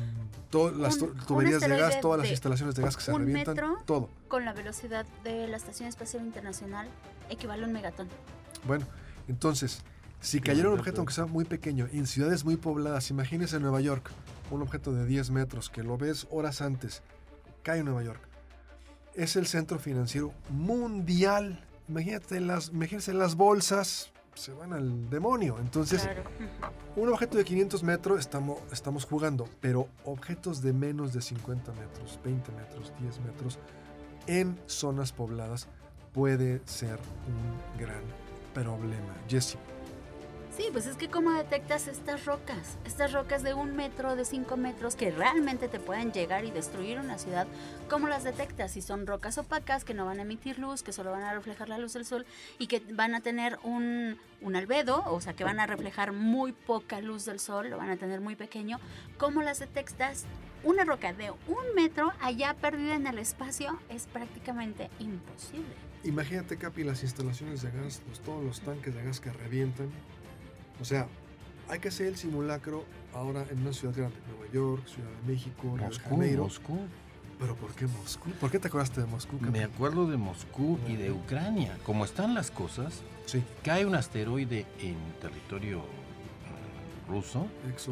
todas 0.50 0.76
las 0.76 0.98
Un- 0.98 1.16
tuberías 1.26 1.62
de 1.62 1.70
gas, 1.78 2.00
todas 2.02 2.20
las 2.22 2.30
instalaciones 2.30 2.76
de 2.76 2.82
gas 2.84 2.98
que 2.98 3.04
se 3.04 3.12
un 3.12 3.20
revientan, 3.20 3.56
metro. 3.56 3.78
todo. 3.86 4.10
Con 4.28 4.46
la 4.46 4.54
velocidad 4.54 5.06
de 5.24 5.48
la 5.48 5.58
Estación 5.58 5.88
Espacial 5.90 6.24
Internacional 6.26 6.88
equivale 7.30 7.64
a 7.64 7.68
un 7.68 7.74
megatón. 7.74 8.08
Bueno, 8.66 8.86
entonces, 9.28 9.82
si 10.22 10.42
cayera 10.42 10.70
un 10.70 10.80
objeto, 10.80 10.98
aunque 11.02 11.14
sea 11.14 11.26
muy 11.26 11.46
pequeño, 11.46 11.88
en 11.92 12.08
ciudades 12.08 12.44
muy 12.46 12.58
pobladas, 12.58 13.10
imagínese 13.12 13.60
Nueva 13.60 13.80
York, 13.82 14.10
un 14.52 14.62
objeto 14.62 14.92
de 14.94 15.06
10 15.06 15.30
metros 15.30 15.70
que 15.70 15.84
lo 15.84 15.98
ves 15.98 16.28
horas 16.32 16.62
antes, 16.62 17.04
cae 17.64 17.80
en 17.80 17.86
Nueva 17.86 18.04
York. 18.04 18.22
Es 19.14 19.36
el 19.36 19.48
centro 19.48 19.80
financiero 19.80 20.34
mundial. 20.50 21.64
Imagínate 21.88 22.40
las, 22.40 22.70
imagínense 22.70 23.14
las 23.14 23.36
bolsas, 23.36 24.12
se 24.40 24.54
van 24.54 24.74
al 24.74 25.10
demonio. 25.10 25.58
Entonces, 25.60 26.04
Claro. 26.04 26.24
Un 26.96 27.10
objeto 27.10 27.38
de 27.38 27.44
500 27.46 27.84
metros 27.84 28.20
estamos, 28.20 28.60
estamos 28.72 29.06
jugando, 29.06 29.48
pero 29.60 29.88
objetos 30.06 30.62
de 30.62 30.74
menos 30.74 31.14
de 31.14 31.22
50 31.22 31.72
metros, 31.74 32.20
20 32.24 32.52
metros, 32.54 32.94
10 33.00 33.20
metros, 33.22 33.60
en 34.28 34.58
zonas 34.66 35.12
pobladas 35.12 35.68
puede 36.14 36.62
ser 36.66 36.98
un 37.28 37.80
gran 37.80 38.02
problema. 38.54 39.14
Jesse. 39.28 39.58
Sí, 40.60 40.66
pues 40.74 40.88
es 40.88 40.98
que 40.98 41.08
cómo 41.08 41.32
detectas 41.32 41.88
estas 41.88 42.26
rocas, 42.26 42.78
estas 42.86 43.14
rocas 43.14 43.44
de 43.44 43.54
un 43.54 43.78
metro, 43.78 44.18
de 44.18 44.26
cinco 44.26 44.58
metros, 44.58 44.98
que 44.98 45.10
realmente 45.10 45.70
te 45.70 45.80
pueden 45.80 46.12
llegar 46.12 46.44
y 46.44 46.52
destruir 46.52 47.00
una 47.00 47.18
ciudad, 47.18 47.48
¿cómo 47.90 48.10
las 48.10 48.26
detectas? 48.26 48.72
Si 48.74 48.82
son 48.82 49.08
rocas 49.08 49.38
opacas 49.38 49.86
que 49.86 49.94
no 49.94 50.06
van 50.06 50.20
a 50.20 50.24
emitir 50.24 50.60
luz, 50.60 50.84
que 50.84 50.92
solo 50.92 51.12
van 51.12 51.24
a 51.24 51.34
reflejar 51.34 51.70
la 51.70 51.78
luz 51.78 51.94
del 51.94 52.04
sol 52.06 52.26
y 52.58 52.68
que 52.68 52.82
van 52.92 53.16
a 53.16 53.22
tener 53.22 53.58
un, 53.64 54.18
un 54.42 54.56
albedo, 54.58 55.02
o 55.06 55.22
sea, 55.22 55.32
que 55.34 55.46
van 55.46 55.62
a 55.62 55.66
reflejar 55.66 56.12
muy 56.12 56.52
poca 56.52 57.00
luz 57.00 57.24
del 57.24 57.40
sol, 57.40 57.70
lo 57.70 57.78
van 57.78 57.90
a 57.92 57.96
tener 57.96 58.20
muy 58.20 58.36
pequeño, 58.36 58.80
¿cómo 59.18 59.42
las 59.42 59.60
detectas? 59.60 60.26
Una 60.66 60.84
roca 60.84 61.14
de 61.14 61.32
un 61.32 61.74
metro 61.74 62.12
allá 62.20 62.54
perdida 62.54 62.96
en 62.96 63.08
el 63.08 63.18
espacio 63.18 63.80
es 63.90 64.08
prácticamente 64.08 64.90
imposible. 65.00 65.74
Imagínate, 66.04 66.58
Capi, 66.58 66.84
las 66.84 67.02
instalaciones 67.04 67.62
de 67.62 67.72
gas, 67.72 68.02
los- 68.10 68.20
todos 68.20 68.44
los 68.44 68.60
tanques 68.60 68.94
de 68.94 69.02
gas 69.04 69.22
que 69.22 69.32
revientan. 69.32 69.90
O 70.82 70.86
sea, 70.86 71.08
hay 71.70 71.80
que 71.80 71.90
hacer 71.90 72.08
el 72.08 72.18
simulacro 72.18 72.86
ahora 73.14 73.46
en 73.52 73.60
una 73.62 73.74
ciudad 73.74 73.96
grande, 73.96 74.16
Nueva 74.30 74.52
York, 74.54 74.88
Ciudad 74.88 75.10
de 75.10 75.32
México, 75.32 75.62
Río 75.64 75.76
de 75.78 75.86
Moscú, 75.86 76.10
Janeiro. 76.10 76.44
Moscú. 76.44 76.80
Pero 77.40 77.56
¿por 77.56 77.72
qué 77.74 77.88
Moscú? 77.88 78.30
¿Por 78.32 78.52
qué 78.52 78.60
te 78.60 78.68
acordaste 78.68 79.02
de 79.02 79.08
Moscú? 79.08 79.38
Capi? 79.40 79.52
Me 79.52 79.64
acuerdo 79.64 80.08
de 80.08 80.18
Moscú 80.18 80.78
y 80.88 80.96
de 80.96 81.12
Ucrania. 81.12 81.78
Como 81.86 82.04
están 82.06 82.34
las 82.34 82.52
cosas, 82.52 83.02
Sí, 83.26 83.44
cae 83.64 83.86
un 83.86 83.94
asteroide 83.96 84.66
en 84.82 84.96
territorio 85.22 85.78
eh, 85.80 87.10
ruso 87.10 87.46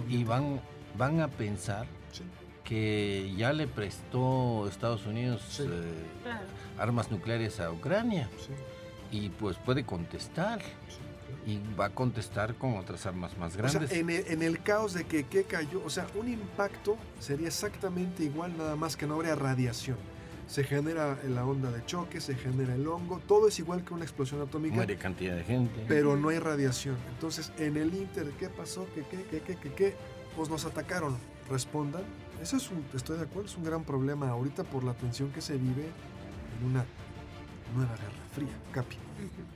y 0.10 0.23
van, 0.23 0.60
van 0.97 1.21
a 1.21 1.28
pensar 1.28 1.86
Sí, 2.12 2.23
que 2.63 3.34
ya 3.38 3.54
le 3.54 3.67
prestó 3.67 4.67
Estados 4.67 5.06
Unidos 5.06 5.43
Sí. 5.47 5.63
eh, 5.67 5.84
armas 6.80 7.12
nucleares 7.12 7.60
a 7.60 7.71
Ucrania 7.71 8.30
sí, 8.39 8.52
y 9.17 9.30
pues 9.30 9.58
puede 9.58 9.86
contestar. 9.86 10.60
Y 11.46 11.60
va 11.80 11.86
a 11.86 11.90
contestar 11.90 12.56
con 12.56 12.78
otras 12.78 13.06
armas 13.06 13.38
más 13.38 13.54
O 13.56 13.58
grandes. 13.58 13.90
sea, 13.90 13.98
en 14.00 14.10
el, 14.10 14.28
en 14.28 14.42
el 14.44 14.62
caos 14.62 14.94
de 14.94 15.06
que 15.06 15.24
qué 15.26 15.44
cayó, 15.44 15.82
o 15.86 15.90
sea, 15.90 16.08
un 16.16 16.28
impacto 16.28 16.98
sería 17.20 17.48
exactamente 17.48 18.24
igual, 18.24 18.58
nada 18.58 18.76
más 18.76 18.96
que 18.98 19.08
no 19.08 19.16
habría 19.16 19.36
radiación. 19.36 19.98
Se 20.48 20.63
genera 20.63 21.18
la 21.28 21.46
onda 21.46 21.72
de 21.72 21.86
choque, 21.86 22.22
se 22.22 22.34
genera 22.36 22.74
el 22.76 22.88
hongo, 22.88 23.20
todo 23.28 23.50
es 23.50 23.60
igual 23.60 23.84
que 23.84 23.94
una 23.94 24.04
explosión 24.06 24.42
atómica, 24.42 24.76
Muere 24.76 24.96
cantidad 24.96 25.36
de 25.36 25.44
gente. 25.44 25.84
pero 25.90 26.16
no 26.16 26.30
hay 26.30 26.40
radiación. 26.40 26.96
Entonces, 27.13 27.52
en 27.58 27.76
el 27.76 27.94
inter, 27.94 28.32
¿qué 28.40 28.48
pasó? 28.48 28.88
¿Qué, 28.96 29.04
qué, 29.10 29.24
qué, 29.30 29.42
qué, 29.42 29.56
qué, 29.58 29.74
qué? 29.74 29.96
Pues 30.38 30.50
nos 30.50 30.63
atacaron. 30.66 31.18
Respondan. 31.50 32.04
Eso 32.42 32.56
es 32.58 32.70
un, 32.72 32.86
estoy 32.94 33.18
de 33.18 33.24
acuerdo, 33.24 33.50
es 33.50 33.58
un 33.58 33.63
gran 33.66 33.84
problema 33.84 34.30
ahorita 34.30 34.63
por 34.63 34.84
la 34.84 34.94
tensión 34.94 35.32
que 35.32 35.42
se 35.42 35.58
vive 35.58 35.84
en 36.60 36.66
una 36.70 36.86
nueva 37.76 37.92
guerra 37.96 38.24
fría. 38.34 38.54
Capi. 38.72 38.96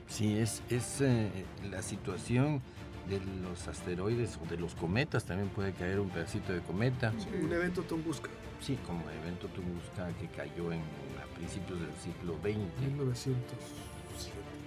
Sí, 0.08 0.38
es, 0.38 0.62
es 0.70 1.00
eh, 1.00 1.30
la 1.70 1.82
situación 1.82 2.60
de 3.08 3.20
los 3.42 3.66
asteroides 3.68 4.38
o 4.42 4.48
de 4.48 4.56
los 4.56 4.74
cometas, 4.74 5.24
también 5.24 5.48
puede 5.48 5.72
caer 5.72 6.00
un 6.00 6.08
pedacito 6.08 6.52
de 6.52 6.60
cometa. 6.60 7.12
Sí, 7.18 7.28
un 7.42 7.52
evento 7.52 7.82
Tunguska, 7.82 8.28
Sí, 8.60 8.78
como 8.86 9.08
el 9.10 9.18
evento 9.18 9.48
Tunguska 9.48 10.08
que 10.20 10.28
cayó 10.28 10.72
en, 10.72 10.80
a 11.20 11.34
principios 11.34 11.80
del 11.80 11.92
siglo 11.96 12.34
XX. 12.42 12.80
1907. 12.86 13.50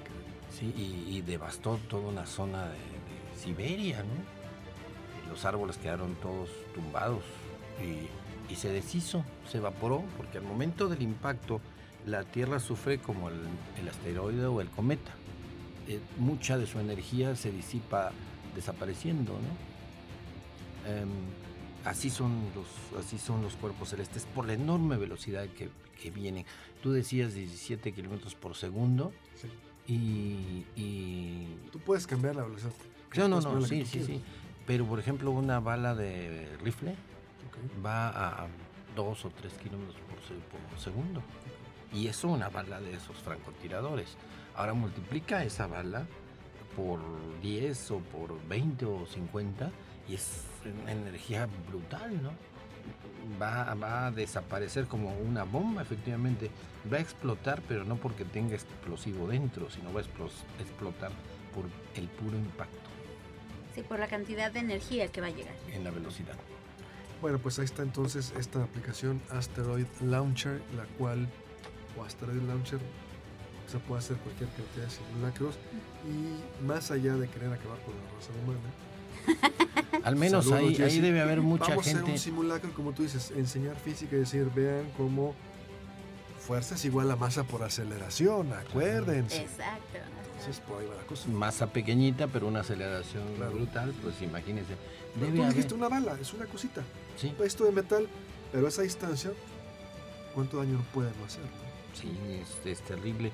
creo. 0.03 0.15
Sí, 0.51 0.73
y, 0.75 1.17
y 1.17 1.21
devastó 1.21 1.79
toda 1.89 2.09
una 2.09 2.25
zona 2.25 2.65
de, 2.65 2.71
de 2.73 3.39
Siberia, 3.41 3.99
¿no? 4.03 5.29
Los 5.31 5.45
árboles 5.45 5.77
quedaron 5.77 6.15
todos 6.15 6.49
tumbados 6.73 7.23
y, 7.81 8.51
y 8.51 8.55
se 8.55 8.69
deshizo, 8.69 9.23
se 9.49 9.57
evaporó, 9.59 10.03
porque 10.17 10.37
al 10.37 10.43
momento 10.43 10.87
del 10.87 11.01
impacto 11.01 11.61
la 12.05 12.23
Tierra 12.23 12.59
sufre 12.59 12.99
como 12.99 13.29
el, 13.29 13.35
el 13.79 13.89
asteroide 13.89 14.45
o 14.45 14.61
el 14.61 14.69
cometa. 14.69 15.11
Eh, 15.87 15.99
mucha 16.17 16.57
de 16.57 16.65
su 16.67 16.79
energía 16.79 17.35
se 17.35 17.51
disipa 17.51 18.11
desapareciendo, 18.55 19.33
¿no? 19.33 20.91
Em, 20.91 21.09
así, 21.83 22.09
son 22.09 22.31
los, 22.55 23.03
así 23.03 23.17
son 23.17 23.41
los 23.41 23.55
cuerpos 23.55 23.89
celestes 23.89 24.25
por 24.33 24.45
la 24.47 24.53
enorme 24.53 24.97
velocidad 24.97 25.47
que, 25.47 25.69
que 26.01 26.11
vienen. 26.11 26.45
Tú 26.81 26.91
decías 26.91 27.33
17 27.33 27.91
kilómetros 27.93 28.35
por 28.35 28.55
segundo. 28.55 29.11
Sí. 29.35 29.47
Y, 29.93 30.65
y- 30.81 31.57
Tú 31.71 31.79
puedes 31.79 32.07
cambiar 32.07 32.35
la 32.35 32.43
velocidad. 32.43 32.71
no, 33.17 33.27
no, 33.27 33.41
no, 33.41 33.61
sí, 33.61 33.85
sí, 33.85 34.03
sí. 34.03 34.21
Pero 34.65 34.85
por 34.85 34.99
ejemplo, 34.99 35.29
una 35.31 35.59
bala 35.59 35.93
de 35.93 36.55
rifle 36.63 36.95
va 37.85 38.09
a 38.43 38.47
2 38.95 39.25
o 39.25 39.29
3 39.29 39.53
kilómetros 39.53 39.95
por 40.71 40.79
segundo. 40.79 41.21
Y 41.95 42.07
eso 42.07 42.27
una 42.27 42.49
bala 42.49 42.79
de 42.81 42.93
esos 42.93 43.15
francotiradores. 43.17 44.09
Ahora 44.55 44.73
multiplica 44.73 45.43
esa 45.43 45.65
bala 45.67 46.05
por 46.75 46.99
10 47.41 47.91
o 47.91 47.99
por 47.99 48.47
20 48.47 48.85
o 48.85 49.05
50 49.05 49.71
y 50.09 50.15
es 50.15 50.41
una 50.83 50.91
energía 50.91 51.47
brutal, 51.69 52.21
¿no? 52.21 52.31
Va, 53.41 53.73
va 53.75 54.07
a 54.07 54.11
desaparecer 54.11 54.85
como 54.85 55.17
una 55.17 55.43
bomba, 55.45 55.81
efectivamente. 55.81 56.51
Va 56.91 56.97
a 56.97 56.99
explotar, 56.99 57.61
pero 57.67 57.83
no 57.85 57.95
porque 57.95 58.25
tenga 58.25 58.53
explosivo 58.55 59.27
dentro, 59.27 59.69
sino 59.71 59.91
va 59.93 60.01
a 60.01 60.03
explotar 60.61 61.11
por 61.55 61.63
el 61.95 62.07
puro 62.09 62.37
impacto 62.37 62.77
Sí, 63.73 63.81
por 63.81 63.99
la 63.99 64.07
cantidad 64.07 64.51
de 64.51 64.59
energía 64.59 65.07
que 65.07 65.21
va 65.21 65.27
a 65.27 65.31
llegar. 65.31 65.53
en 65.73 65.83
la 65.83 65.91
velocidad. 65.91 66.35
Bueno, 67.21 67.39
pues 67.39 67.57
ahí 67.59 67.65
está 67.65 67.81
entonces 67.81 68.33
esta 68.37 68.61
aplicación 68.63 69.21
Asteroid 69.31 69.85
Launcher, 70.01 70.61
la 70.77 70.83
cual, 70.97 71.27
o 71.97 72.03
Asteroid 72.03 72.41
Launcher, 72.43 72.79
se 73.71 73.79
puede 73.79 73.99
hacer 73.99 74.17
cualquier 74.17 74.49
cantidad 74.49 74.85
de 74.85 74.89
simulacros 74.91 75.55
y 76.07 76.63
más 76.65 76.91
allá 76.91 77.15
de 77.15 77.27
querer 77.27 77.51
acabar 77.53 77.79
con 77.79 77.93
la 77.95 78.11
raza 78.13 78.31
humana. 78.43 80.01
Al 80.03 80.15
menos 80.15 80.45
Saludos, 80.45 80.79
ahí, 80.81 80.99
debe 80.99 81.21
haber 81.21 81.41
mucha 81.41 81.69
Vamos 81.69 81.77
a 81.77 81.81
hacer 81.89 81.95
gente. 81.97 82.11
un 82.11 82.19
simulacro, 82.19 82.71
como 82.73 82.91
tú 82.91 83.03
dices, 83.03 83.31
enseñar 83.31 83.75
física 83.77 84.15
y 84.15 84.19
decir, 84.19 84.49
vean 84.53 84.85
cómo 84.97 85.33
fuerza 86.39 86.75
es 86.75 86.85
igual 86.85 87.09
a 87.09 87.15
masa 87.15 87.43
por 87.43 87.63
aceleración, 87.63 88.53
acuérdense. 88.53 89.41
Exacto. 89.41 89.97
Entonces, 90.27 90.59
por 90.67 90.79
ahí 90.79 90.87
va 90.87 90.95
la 90.95 91.03
cosa. 91.07 91.27
masa 91.29 91.67
pequeñita, 91.67 92.27
pero 92.27 92.47
una 92.47 92.59
aceleración 92.59 93.23
Claro. 93.35 93.53
brutal, 93.53 93.93
pues 94.03 94.21
imagínense. 94.21 94.75
Pero 95.15 95.25
Debe 95.25 95.37
tú 95.37 95.43
haber- 95.43 95.55
dijiste 95.55 95.73
una 95.73 95.89
bala, 95.89 96.17
es 96.21 96.33
una 96.33 96.45
cosita. 96.45 96.83
Sí, 97.17 97.33
Esto 97.43 97.63
de 97.65 97.71
metal, 97.71 98.07
pero 98.51 98.67
a 98.67 98.69
esa 98.69 98.83
distancia, 98.83 99.31
¿cuánto 100.35 100.57
daño 100.57 100.73
no 100.73 100.83
puede 100.93 101.09
no 101.17 101.25
hacer? 101.25 101.41
Sí, 101.95 102.11
es, 102.41 102.65
es 102.65 102.81
terrible. 102.81 103.31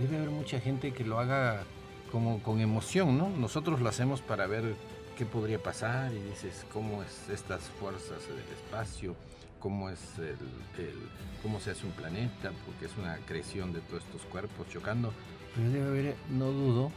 Debe 0.00 0.16
haber 0.16 0.30
mucha 0.30 0.58
gente 0.60 0.92
que 0.92 1.04
lo 1.04 1.18
haga 1.18 1.62
como 2.10 2.42
con 2.42 2.60
emoción, 2.60 3.18
¿no? 3.18 3.28
Nosotros 3.28 3.80
lo 3.80 3.88
hacemos 3.88 4.20
para 4.20 4.46
ver 4.46 4.74
qué 5.18 5.24
podría 5.26 5.62
pasar 5.62 6.12
y 6.12 6.18
dices 6.30 6.64
cómo 6.72 7.02
es 7.02 7.28
estas 7.28 7.62
fuerzas 7.80 8.26
del 8.28 8.38
espacio, 8.56 9.14
cómo 9.60 9.90
es 9.90 10.00
el, 10.18 10.36
el- 10.84 11.08
cómo 11.42 11.60
se 11.60 11.70
hace 11.72 11.86
un 11.86 11.92
planeta, 11.92 12.50
porque 12.64 12.86
es 12.86 12.92
una 12.98 13.16
creación 13.26 13.72
de 13.72 13.80
todos 13.80 14.02
estos 14.04 14.22
cuerpos 14.22 14.68
chocando. 14.68 15.12
Pero 15.54 15.70
debe 15.70 15.86
haber, 15.88 16.14
no 16.30 16.46
dudo, 16.46 16.90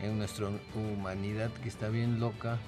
en 0.00 0.16
nuestra 0.18 0.48
humanidad 0.74 1.50
que 1.62 1.68
está 1.68 1.88
bien 1.88 2.20
loca, 2.20 2.58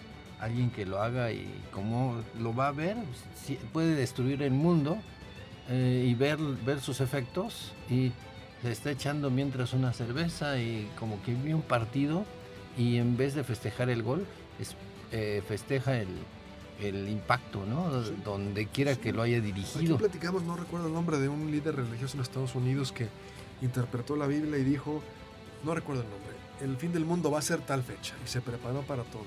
alguien 0.41 0.71
que 0.71 0.85
lo 0.85 1.01
haga 1.01 1.31
y 1.33 1.47
como 1.73 2.21
lo 2.39 2.55
va 2.55 2.69
a 2.69 2.73
ver, 2.73 2.97
si- 3.37 3.57
puede 3.73 3.95
destruir 3.95 4.43
el 4.43 4.51
mundo 4.51 4.99
eh, 5.69 6.05
y 6.09 6.15
ver, 6.15 6.39
ver 6.39 6.81
sus 6.81 7.01
efectos 7.01 7.73
y 7.89 8.13
se 8.63 8.73
está 8.73 8.91
echando 8.91 9.31
mientras 9.31 9.73
una 9.73 9.93
cerveza 9.93 10.59
y 10.59 10.91
como 10.99 11.23
que 11.23 11.35
vio 11.35 11.57
un 11.57 11.63
partido 11.63 12.25
y 12.77 12.97
en 12.99 13.17
vez 13.17 13.35
de 13.35 13.45
festejar 13.45 13.91
el 13.91 14.03
gol, 14.03 14.27
es, 14.59 14.75
eh, 15.11 15.43
festeja 15.47 15.99
el, 15.99 16.09
el 16.81 17.09
impacto, 17.09 17.65
¿no? 17.67 18.03
Sí. 18.05 18.15
Donde 18.25 18.67
quiera 18.67 18.97
que 18.97 19.13
lo 19.13 19.23
haya 19.23 19.39
Aquí 19.39 19.47
dirigido. 19.47 19.99
platicamos, 19.99 20.43
no 20.45 20.57
recuerdo 20.57 20.87
el 20.87 20.95
nombre 20.95 21.19
de 21.19 21.29
un 21.29 21.51
líder 21.51 21.77
religioso 21.77 22.17
en 22.17 22.23
Estados 22.23 22.55
Unidos 22.55 22.93
que 22.93 23.09
interpretó 23.61 24.17
la 24.17 24.27
Biblia 24.27 24.59
y 24.59 24.65
dijo, 24.65 25.03
no 25.65 25.75
recuerdo 25.75 26.03
el 26.03 26.09
nombre, 26.09 26.33
el 26.61 26.77
fin 26.77 26.93
del 26.93 27.05
mundo 27.05 27.31
va 27.31 27.39
a 27.41 27.43
ser 27.43 27.61
tal 27.61 27.83
fecha 27.83 28.15
y 28.25 28.29
se 28.29 28.41
preparó 28.41 28.83
para 28.83 29.03
todo. 29.05 29.25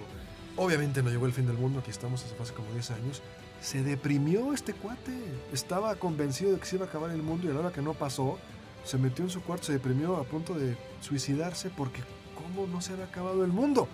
Obviamente 0.58 1.04
no 1.04 1.10
llegó 1.10 1.26
el 1.26 1.34
fin 1.34 1.46
del 1.48 1.58
mundo, 1.58 1.80
aquí 1.80 1.92
estamos 1.92 2.24
hace 2.24 2.42
hace 2.42 2.54
como 2.54 2.72
10 2.72 2.92
años. 2.92 3.22
Se 3.66 3.82
deprimió 3.82 4.54
este 4.54 4.74
cuate, 4.74 5.12
estaba 5.52 5.96
convencido 5.96 6.52
de 6.52 6.60
que 6.60 6.68
se 6.68 6.76
iba 6.76 6.86
a 6.86 6.88
acabar 6.88 7.10
el 7.10 7.24
mundo 7.24 7.48
y 7.48 7.50
a 7.50 7.54
la 7.56 7.62
hora 7.62 7.72
que 7.72 7.82
no 7.82 7.96
pasó, 7.96 8.38
se 8.84 9.00
metió 9.00 9.26
en 9.26 9.32
su 9.32 9.42
cuarto, 9.42 9.66
se 9.66 9.74
deprimió 9.74 10.18
a 10.18 10.24
punto 10.24 10.54
de 10.54 10.78
suicidarse 11.02 11.72
porque 11.72 12.02
¿cómo 12.36 12.68
no 12.68 12.80
se 12.80 12.94
había 12.94 13.06
acabado 13.06 13.44
el 13.44 13.52
mundo? 13.52 13.88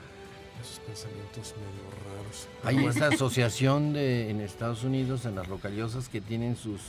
Esos 0.62 0.80
pensamientos 0.80 1.56
medio 1.56 1.90
raros. 2.04 2.48
Hay 2.66 2.76
bueno, 2.76 2.90
esta 2.90 3.08
asociación 3.08 3.94
de, 3.94 4.30
en 4.30 4.42
Estados 4.42 4.84
Unidos, 4.84 5.24
en 5.24 5.36
las 5.36 5.48
rocallosas, 5.48 6.10
que 6.10 6.20
tienen 6.20 6.58
sus, 6.58 6.82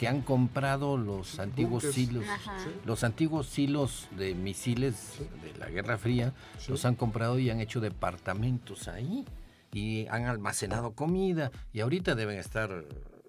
que 0.00 0.08
han 0.08 0.20
comprado 0.20 0.96
los 0.96 1.38
antiguos 1.38 1.84
Bunkers. 1.84 1.94
silos. 1.94 2.24
Sí. 2.64 2.70
los 2.84 3.04
antiguos 3.04 3.46
silos 3.46 4.08
de 4.18 4.34
misiles 4.34 4.96
Sí. 5.18 5.26
de 5.52 5.56
la 5.56 5.70
Guerra 5.70 5.96
Fría, 5.98 6.32
Sí. 6.58 6.72
los 6.72 6.84
han 6.84 6.96
comprado 6.96 7.38
y 7.38 7.48
han 7.48 7.60
hecho 7.60 7.78
departamentos 7.80 8.88
ahí 8.88 9.24
y 9.72 10.06
han 10.08 10.24
almacenado 10.24 10.92
comida 10.94 11.50
y 11.72 11.80
ahorita 11.80 12.14
deben 12.14 12.38
estar 12.38 12.70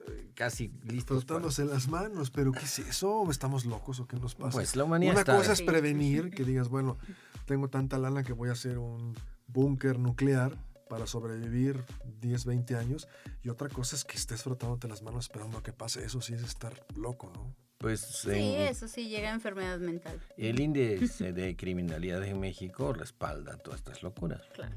eh, 0.08 0.32
casi 0.36 0.71
listos. 0.84 1.25
para- 1.25 1.39
frotándose 1.41 1.65
las 1.65 1.88
manos, 1.88 2.32
pero 2.32 2.52
¿qué 2.52 2.65
es 2.65 2.80
eso? 2.80 3.30
¿Estamos 3.30 3.65
locos 3.65 3.99
o 3.99 4.08
qué 4.08 4.17
nos 4.17 4.36
pasa? 4.36 4.52
Pues 4.52 4.75
la 4.75 4.84
humanidad 4.86 5.12
Una 5.13 5.21
está- 5.21 5.36
cosa 5.38 5.54
es 5.54 5.62
prevenir, 5.62 6.30
que 6.32 6.43
digas, 6.43 6.69
bueno, 6.69 6.97
tengo 7.45 7.67
tanta 7.67 7.97
lana 7.97 8.23
que 8.23 8.34
voy 8.34 8.49
a 8.49 8.54
hacer 8.54 8.78
un 8.78 9.15
búnker 9.47 9.99
nuclear 9.99 10.56
para 10.89 11.06
sobrevivir 11.06 11.84
10, 12.19 12.45
20 12.45 12.75
años. 12.75 13.08
Y 13.43 13.49
otra 13.49 13.69
cosa 13.69 13.95
es 13.95 14.04
que 14.06 14.17
estés 14.17 14.41
frotándote 14.43 14.88
las 14.88 15.04
manos 15.04 15.25
esperando 15.25 15.58
a 15.60 15.63
que 15.63 15.71
pase. 15.73 16.04
Eso 16.04 16.19
sí 16.21 16.34
es 16.34 16.41
estar 16.43 16.73
loco, 16.95 17.32
¿no? 17.36 17.54
Pues 17.78 18.02
Sí, 18.02 18.32
en- 18.32 18.62
eso 18.67 18.88
sí 18.88 19.08
llega 19.08 19.30
a 19.30 19.34
enfermedad 19.34 19.78
mental. 19.80 20.19
el 20.38 20.60
índice 20.60 21.32
de 21.32 21.56
criminalidad 21.56 22.23
en 22.25 22.39
México 22.39 22.91
respalda 22.91 23.58
todas 23.58 23.80
estas 23.80 24.02
locuras. 24.04 24.41
Claro. 24.54 24.75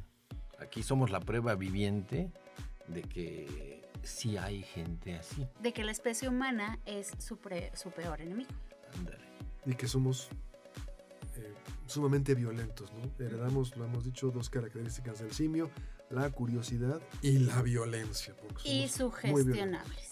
Aquí 0.62 0.82
somos 0.82 1.10
la 1.10 1.20
prueba 1.20 1.54
viviente 1.54 2.30
de 2.88 3.02
que 3.02 3.82
sí 4.02 4.36
hay 4.36 4.62
gente 4.62 5.14
así. 5.14 5.46
De 5.60 5.72
que 5.72 5.84
la 5.84 5.92
especie 5.92 6.28
humana 6.28 6.78
es 6.86 7.12
su, 7.18 7.36
pre- 7.36 7.70
su 7.76 7.90
peor 7.90 8.20
enemigo. 8.20 8.50
Ándale. 8.98 9.18
Y 9.66 9.74
que 9.74 9.86
somos 9.88 10.28
eh, 11.36 11.54
sumamente 11.86 12.34
violentos, 12.34 12.92
¿no? 12.92 13.10
Heredamos, 13.24 13.76
lo 13.76 13.84
hemos 13.84 14.04
dicho, 14.04 14.30
dos 14.30 14.50
características 14.50 15.20
del 15.20 15.32
simio, 15.32 15.70
la 16.10 16.30
curiosidad 16.30 17.00
y 17.22 17.38
la 17.38 17.62
violencia. 17.62 18.34
Y 18.64 18.88
sugestionables. 18.88 20.11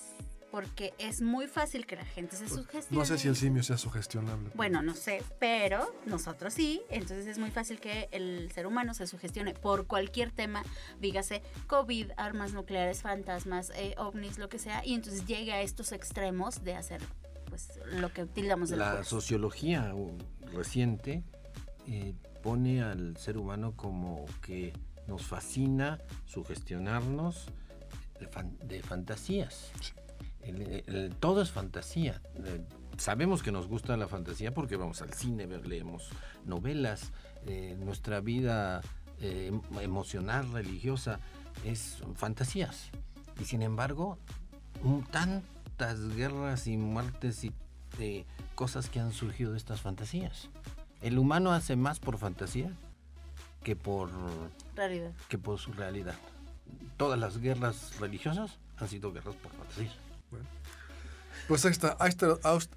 Porque 0.50 0.92
es 0.98 1.22
muy 1.22 1.46
fácil 1.46 1.86
que 1.86 1.94
la 1.96 2.04
gente 2.04 2.34
se 2.36 2.48
sugestione. 2.48 2.98
No 2.98 3.04
sé 3.04 3.18
si 3.18 3.28
el 3.28 3.36
simio 3.36 3.62
sea 3.62 3.78
sugestionable. 3.78 4.50
Bueno, 4.54 4.82
no 4.82 4.94
sé, 4.94 5.22
pero 5.38 5.94
nosotros 6.06 6.52
sí, 6.54 6.82
entonces 6.90 7.26
es 7.28 7.38
muy 7.38 7.50
fácil 7.50 7.78
que 7.78 8.08
el 8.10 8.50
ser 8.52 8.66
humano 8.66 8.92
se 8.94 9.06
sugestione 9.06 9.54
por 9.54 9.86
cualquier 9.86 10.32
tema, 10.32 10.64
dígase 11.00 11.42
COVID, 11.68 12.10
armas 12.16 12.52
nucleares, 12.52 13.02
fantasmas, 13.02 13.70
eh, 13.76 13.94
ovnis, 13.96 14.38
lo 14.38 14.48
que 14.48 14.58
sea, 14.58 14.84
y 14.84 14.94
entonces 14.94 15.24
llegue 15.26 15.52
a 15.52 15.62
estos 15.62 15.92
extremos 15.92 16.64
de 16.64 16.74
hacer 16.74 17.00
pues 17.48 17.68
lo 17.92 18.12
que 18.12 18.26
tildamos 18.26 18.70
de 18.70 18.76
La 18.76 19.02
sociología 19.04 19.92
uh, 19.94 20.16
reciente 20.52 21.22
eh, 21.86 22.14
pone 22.42 22.82
al 22.82 23.16
ser 23.16 23.36
humano 23.38 23.74
como 23.76 24.24
que 24.40 24.72
nos 25.06 25.22
fascina 25.26 25.98
sugestionarnos 26.26 27.46
de, 28.18 28.26
fan- 28.28 28.56
de 28.64 28.82
fantasías. 28.82 29.70
El- 30.42 30.82
el- 30.86 31.14
todo 31.16 31.42
es 31.42 31.50
fantasía. 31.50 32.20
Eh, 32.44 32.62
sabemos 32.96 33.42
que 33.42 33.52
nos 33.52 33.66
gusta 33.68 33.96
la 33.96 34.08
fantasía 34.08 34.52
porque 34.54 34.76
vamos 34.76 35.02
al 35.02 35.12
cine, 35.12 35.46
leemos 35.46 36.08
novelas, 36.44 37.12
eh, 37.46 37.76
nuestra 37.78 38.20
vida 38.20 38.80
eh, 39.22 39.48
em- 39.48 39.78
emocional, 39.80 40.50
religiosa, 40.52 41.20
es 41.64 41.98
fantasías. 42.14 42.88
Y 43.38 43.44
sin 43.44 43.60
embargo, 43.62 44.18
tantas 45.10 46.14
guerras 46.16 46.66
y 46.66 46.76
muertes 46.76 47.44
y 47.44 47.52
cosas 48.54 48.88
que 48.88 49.00
han 49.00 49.12
surgido 49.12 49.52
de 49.52 49.58
estas 49.58 49.80
fantasías. 49.80 50.48
El 51.02 51.18
humano 51.18 51.52
hace 51.52 51.76
más 51.76 51.98
por 51.98 52.18
fantasía 52.18 52.70
que 53.62 53.76
por, 53.76 54.10
Realidad. 54.76 55.12
que 55.28 55.38
por 55.38 55.58
su 55.58 55.72
realidad. 55.72 56.14
Todas 56.96 57.18
las 57.18 57.38
guerras 57.38 57.98
religiosas 58.00 58.58
han 58.78 58.88
sido 58.88 59.12
guerras 59.12 59.34
por 59.36 59.50
fantasía. 59.52 59.92
Pues 61.48 61.64
ahí 61.64 61.72
está, 61.72 61.96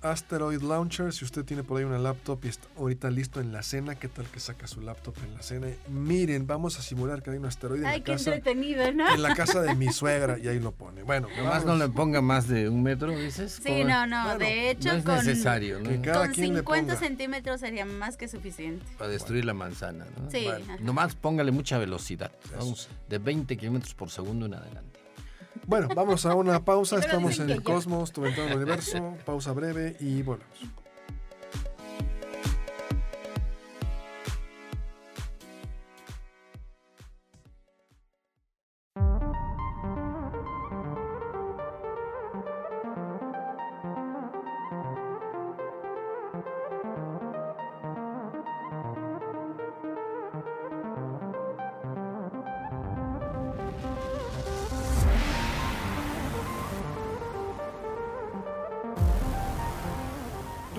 Asteroid 0.01 0.61
Launcher. 0.63 1.13
Si 1.13 1.23
usted 1.23 1.45
tiene 1.45 1.61
por 1.63 1.77
ahí 1.77 1.83
una 1.83 1.99
laptop 1.99 2.43
y 2.43 2.47
está 2.47 2.67
ahorita 2.75 3.11
listo 3.11 3.39
en 3.39 3.51
la 3.51 3.61
cena, 3.61 3.93
¿qué 3.93 4.07
tal 4.07 4.25
que 4.25 4.39
saca 4.39 4.65
su 4.65 4.81
laptop 4.81 5.13
en 5.23 5.35
la 5.35 5.43
cena? 5.43 5.67
Miren, 5.89 6.47
vamos 6.47 6.79
a 6.79 6.81
simular 6.81 7.21
que 7.21 7.29
hay 7.29 7.37
un 7.37 7.45
asteroide 7.45 7.81
en 7.83 7.85
Ay, 7.87 7.99
la 7.99 8.03
qué 8.03 8.11
casa. 8.13 8.33
entretenido, 8.33 8.91
¿no? 8.91 9.13
En 9.13 9.21
la 9.21 9.35
casa 9.35 9.61
de 9.61 9.75
mi 9.75 9.91
suegra 9.93 10.39
y 10.39 10.47
ahí 10.47 10.59
lo 10.59 10.71
pone. 10.71 11.03
Bueno, 11.03 11.27
Nomás 11.37 11.65
no 11.65 11.75
le 11.75 11.87
ponga 11.89 12.21
más 12.23 12.47
de 12.47 12.67
un 12.67 12.81
metro, 12.81 13.11
dices. 13.15 13.59
Sí, 13.63 13.69
Por- 13.69 13.85
no, 13.85 14.07
no, 14.07 14.23
Bueno, 14.23 14.39
de 14.39 14.71
hecho 14.71 14.89
no 14.89 14.95
es 14.97 15.03
con, 15.05 15.15
necesario, 15.17 15.79
¿no? 15.79 15.89
Que 15.91 16.01
cada 16.01 16.25
con 16.25 16.33
quien 16.33 16.53
le 16.53 16.59
50 16.61 16.93
ponga. 16.95 16.99
centímetros 17.07 17.59
sería 17.59 17.85
más 17.85 18.17
que 18.17 18.27
suficiente. 18.27 18.83
Para 18.97 19.11
destruir 19.11 19.45
la 19.45 19.53
manzana, 19.53 20.07
¿no? 20.19 20.31
Sí, 20.31 20.45
Bueno. 20.45 20.77
Nomás 20.79 21.13
póngale 21.13 21.51
mucha 21.51 21.77
velocidad, 21.77 22.31
¿no? 22.57 22.73
De 23.07 23.19
20 23.19 23.55
kilómetros 23.55 23.93
por 23.93 24.09
segundo 24.09 24.47
en 24.47 24.55
adelante. 24.55 24.99
Bueno, 25.67 25.87
vamos 25.95 26.25
a 26.25 26.35
una 26.35 26.63
pausa. 26.63 26.97
Estamos 26.97 27.39
en 27.39 27.49
el. 27.49 27.63
Cosmos, 27.63 28.11
tu 28.11 28.21
ventana 28.21 28.51
al 28.51 28.57
universo. 28.57 29.15
Pausa 29.25 29.53
breve 29.53 29.95
y 29.99 30.21
volvemos. 30.21 30.82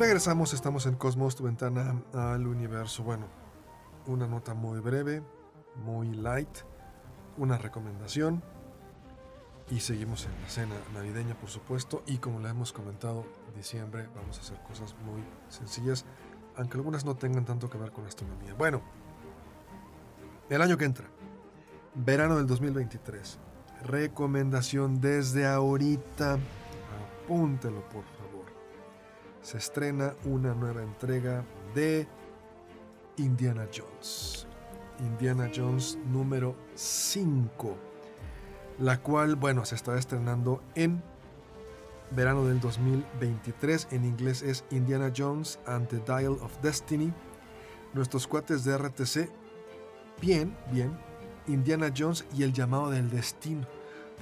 Regresamos, 0.04 0.52
estamos 0.52 0.84
en 0.84 0.96
Cosmos, 0.96 1.34
tu 1.34 1.44
ventana 1.44 1.98
al 2.12 2.46
universo. 2.46 3.02
Bueno, 3.02 3.24
una 4.06 4.26
nota 4.26 4.52
muy 4.52 4.78
breve, 4.78 5.22
muy 5.76 6.08
light, 6.12 6.58
una 7.38 7.56
recomendación. 7.56 8.42
Y 9.70 9.80
seguimos 9.80 10.26
en 10.26 10.42
la 10.42 10.48
cena 10.50 10.74
navideña, 10.92 11.34
por 11.40 11.48
supuesto. 11.48 12.02
Y 12.06 12.18
como 12.18 12.38
le 12.40 12.50
hemos 12.50 12.70
comentado, 12.70 13.24
diciembre 13.56 14.06
vamos 14.14 14.36
a 14.36 14.42
hacer 14.42 14.62
cosas 14.64 14.94
muy 15.06 15.24
sencillas, 15.48 16.04
aunque 16.54 16.76
algunas 16.76 17.06
no 17.06 17.16
tengan 17.16 17.46
tanto 17.46 17.70
que 17.70 17.78
ver 17.78 17.90
con 17.90 18.04
astronomía. 18.04 18.52
Bueno, 18.52 18.82
el 20.50 20.60
año 20.60 20.76
que 20.76 20.84
entra, 20.84 21.06
verano 21.94 22.36
del 22.36 22.46
2023. 22.46 23.38
Recomendación 23.84 25.00
desde 25.00 25.46
ahorita. 25.46 26.38
Apúntelo, 27.24 27.88
por 27.88 28.04
se 29.44 29.58
estrena 29.58 30.14
una 30.24 30.54
nueva 30.54 30.82
entrega 30.82 31.44
de 31.74 32.08
Indiana 33.18 33.68
Jones. 33.72 34.46
Indiana 35.00 35.50
Jones 35.54 35.98
número 36.10 36.56
5. 36.74 37.76
La 38.78 39.00
cual, 39.00 39.36
bueno, 39.36 39.66
se 39.66 39.74
estará 39.74 39.98
estrenando 39.98 40.62
en 40.74 41.02
verano 42.12 42.46
del 42.46 42.58
2023. 42.58 43.88
En 43.90 44.06
inglés 44.06 44.42
es 44.42 44.64
Indiana 44.70 45.12
Jones 45.14 45.58
and 45.66 45.88
the 45.88 45.98
Dial 45.98 46.38
of 46.40 46.58
Destiny. 46.62 47.12
Nuestros 47.92 48.26
cuates 48.26 48.64
de 48.64 48.78
RTC, 48.78 49.28
bien, 50.22 50.56
bien. 50.72 50.98
Indiana 51.46 51.92
Jones 51.94 52.24
y 52.34 52.44
el 52.44 52.54
llamado 52.54 52.88
del 52.88 53.10
destino. 53.10 53.66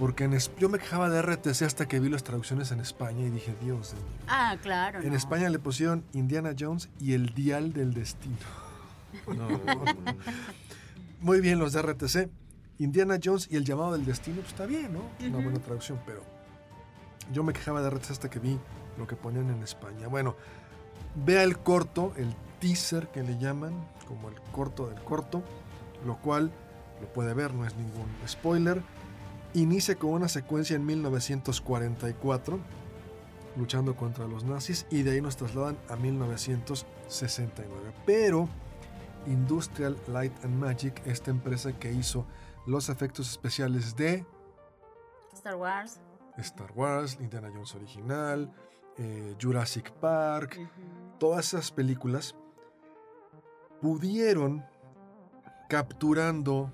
Porque 0.02 0.24
en 0.24 0.32
es- 0.32 0.50
yo 0.58 0.68
me 0.68 0.80
quejaba 0.80 1.08
de 1.08 1.22
RTC 1.22 1.62
hasta 1.64 1.86
que 1.86 2.00
vi 2.00 2.08
las 2.08 2.24
traducciones 2.24 2.72
en 2.72 2.80
España 2.80 3.20
y 3.24 3.30
dije, 3.30 3.54
Dios 3.62 3.92
de 3.92 3.98
mí. 3.98 4.08
Ah, 4.26 4.56
claro. 4.60 4.98
En 5.00 5.10
no. 5.10 5.14
España 5.16 5.48
le 5.48 5.60
pusieron 5.60 6.04
Indiana 6.12 6.56
Jones 6.58 6.88
y 6.98 7.12
el 7.12 7.32
Dial 7.34 7.72
del 7.72 7.94
Destino. 7.94 8.34
No, 9.28 9.46
Muy 11.20 11.40
bien 11.40 11.60
los 11.60 11.72
de 11.72 11.82
RTC. 11.82 12.28
Indiana 12.80 13.16
Jones 13.22 13.46
y 13.48 13.54
el 13.54 13.64
llamado 13.64 13.92
del 13.92 14.04
destino, 14.04 14.38
pues 14.38 14.48
está 14.48 14.66
bien, 14.66 14.92
¿no? 14.92 15.02
Una 15.24 15.38
buena 15.38 15.60
traducción, 15.60 16.00
pero 16.04 16.24
yo 17.32 17.44
me 17.44 17.52
quejaba 17.52 17.80
de 17.80 17.88
RTC 17.90 18.10
hasta 18.10 18.28
que 18.28 18.40
vi 18.40 18.58
lo 18.98 19.06
que 19.06 19.14
ponían 19.14 19.50
en 19.50 19.62
España. 19.62 20.08
Bueno, 20.08 20.34
vea 21.14 21.44
el 21.44 21.58
corto, 21.58 22.12
el 22.16 22.34
teaser 22.58 23.06
que 23.12 23.22
le 23.22 23.38
llaman, 23.38 23.72
como 24.08 24.30
el 24.30 24.34
corto 24.50 24.88
del 24.88 25.00
corto, 25.04 25.44
lo 26.04 26.16
cual 26.16 26.50
lo 27.00 27.06
puede 27.12 27.34
ver, 27.34 27.54
no 27.54 27.64
es 27.64 27.76
ningún 27.76 28.08
spoiler. 28.26 28.82
Inicia 29.54 29.96
con 29.96 30.10
una 30.10 30.28
secuencia 30.28 30.76
en 30.76 30.86
1944, 30.86 32.58
luchando 33.56 33.94
contra 33.94 34.26
los 34.26 34.44
nazis, 34.44 34.86
y 34.90 35.02
de 35.02 35.10
ahí 35.12 35.20
nos 35.20 35.36
trasladan 35.36 35.76
a 35.88 35.96
1969. 35.96 37.92
Pero 38.06 38.48
Industrial 39.26 39.96
Light 40.08 40.32
and 40.44 40.54
Magic, 40.54 41.02
esta 41.06 41.30
empresa 41.30 41.78
que 41.78 41.92
hizo 41.92 42.26
los 42.66 42.88
efectos 42.88 43.30
especiales 43.30 43.94
de 43.96 44.24
Star 45.34 45.56
Wars. 45.56 46.00
Star 46.38 46.72
Wars, 46.74 47.18
Indiana 47.20 47.50
Jones 47.52 47.74
original, 47.74 48.50
eh, 48.96 49.36
Jurassic 49.40 49.92
Park, 49.92 50.58
todas 51.18 51.48
esas 51.48 51.70
películas 51.70 52.34
pudieron 53.80 54.64
capturando 55.68 56.72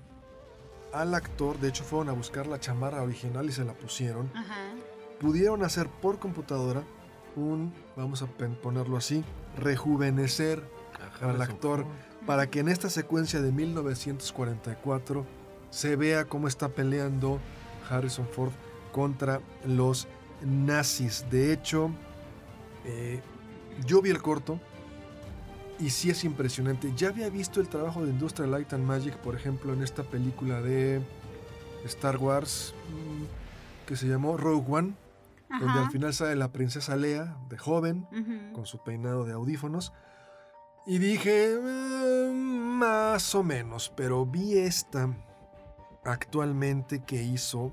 al 0.93 1.13
actor, 1.13 1.59
de 1.59 1.69
hecho 1.69 1.83
fueron 1.83 2.09
a 2.09 2.13
buscar 2.13 2.47
la 2.47 2.59
chamarra 2.59 3.01
original 3.03 3.47
y 3.47 3.51
se 3.51 3.63
la 3.63 3.73
pusieron, 3.73 4.31
Ajá. 4.35 4.71
pudieron 5.19 5.63
hacer 5.63 5.87
por 5.87 6.19
computadora 6.19 6.83
un, 7.35 7.73
vamos 7.95 8.21
a 8.21 8.27
ponerlo 8.61 8.97
así, 8.97 9.23
rejuvenecer 9.57 10.63
al 11.21 11.41
actor 11.41 11.85
para 12.25 12.49
que 12.49 12.59
en 12.59 12.69
esta 12.69 12.89
secuencia 12.89 13.41
de 13.41 13.51
1944 13.51 15.25
se 15.69 15.95
vea 15.95 16.25
cómo 16.25 16.47
está 16.47 16.69
peleando 16.69 17.39
Harrison 17.89 18.27
Ford 18.27 18.51
contra 18.91 19.41
los 19.65 20.07
nazis. 20.41 21.25
De 21.29 21.53
hecho, 21.53 21.91
eh, 22.85 23.21
yo 23.85 24.01
vi 24.01 24.09
el 24.09 24.21
corto 24.21 24.59
Y 25.79 25.89
sí 25.91 26.09
es 26.09 26.23
impresionante. 26.25 26.91
Ya 26.95 27.07
había 27.09 27.29
visto 27.29 27.61
el 27.61 27.69
trabajo 27.69 28.03
de 28.03 28.11
Industrial 28.11 28.51
Light 28.51 28.73
and 28.73 28.83
Magic, 28.85 29.15
por 29.17 29.35
ejemplo, 29.35 29.71
en 29.73 29.81
esta 29.81 30.03
película 30.03 30.61
de 30.61 31.01
Star 31.85 32.17
Wars 32.17 32.73
mm, 32.89 33.87
que 33.87 33.95
se 33.95 34.07
llamó 34.07 34.35
Rogue 34.37 34.65
One, 34.69 34.93
donde 35.59 35.79
al 35.79 35.89
final 35.89 36.13
sale 36.13 36.35
la 36.35 36.51
princesa 36.51 36.95
Leia 36.95 37.37
de 37.49 37.57
joven, 37.57 38.05
con 38.53 38.65
su 38.65 38.83
peinado 38.83 39.23
de 39.25 39.33
audífonos. 39.33 39.93
Y 40.85 40.97
dije, 40.99 41.53
"Eh, 41.53 42.31
más 42.33 43.33
o 43.35 43.43
menos, 43.43 43.91
pero 43.95 44.25
vi 44.25 44.57
esta 44.57 45.09
actualmente 46.03 47.03
que 47.03 47.23
hizo, 47.23 47.71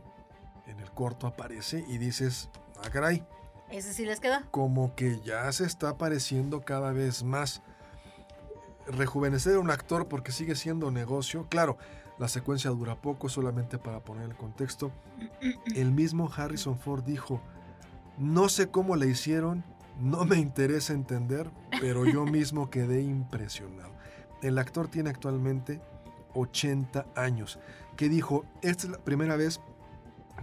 en 0.67 0.79
el 0.81 0.91
corto 0.93 1.27
aparece, 1.27 1.85
y 1.89 1.99
dices, 1.99 2.51
ah, 2.85 2.91
caray, 2.91 3.25
Ese 3.71 3.93
sí 3.93 4.05
les 4.05 4.21
quedó. 4.21 4.39
como 4.51 4.95
que 4.95 5.21
ya 5.25 5.51
se 5.53 5.65
está 5.65 5.91
apareciendo 5.91 6.61
cada 6.63 6.93
vez 6.93 7.23
más. 7.25 7.63
Rejuvenecer 8.87 9.57
a 9.57 9.61
un 9.61 9.71
actor 9.71 10.09
porque 10.09 10.33
sigue 10.33 10.55
siendo 10.55 10.91
negocio. 10.91 11.47
Claro, 11.49 11.77
la 12.19 12.29
secuencia 12.29 12.71
dura 12.71 12.95
poco, 12.97 13.29
solamente 13.29 13.79
para 13.79 14.01
poner 14.01 14.25
el 14.25 14.37
contexto. 14.37 14.91
El 15.75 15.93
mismo 15.93 16.31
Harrison 16.35 16.79
Ford 16.79 17.05
dijo, 17.05 17.41
no 18.19 18.49
sé 18.49 18.69
cómo 18.71 18.97
le 18.97 19.09
hicieron, 19.09 19.65
no 20.01 20.25
me 20.25 20.37
interesa 20.37 20.93
entender, 20.93 21.51
pero 21.81 22.05
yo 22.07 22.25
mismo 22.27 22.71
quedé 22.71 23.03
impresionado. 23.03 23.93
El 24.43 24.59
actor 24.59 24.89
tiene 24.89 25.11
actualmente 25.11 25.81
80 26.35 27.07
años, 27.17 27.59
que 27.97 28.09
dijo, 28.09 28.45
esta 28.63 28.87
es 28.87 28.93
la 28.93 28.99
primera 28.99 29.37
vez 29.37 29.61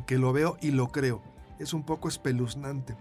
que 0.06 0.18
lo 0.18 0.34
veo 0.34 0.58
y 0.62 0.72
lo 0.72 0.88
creo. 0.88 1.22
Es 1.60 1.74
un 1.74 1.84
poco 1.84 2.08
espeluznante. 2.08 2.96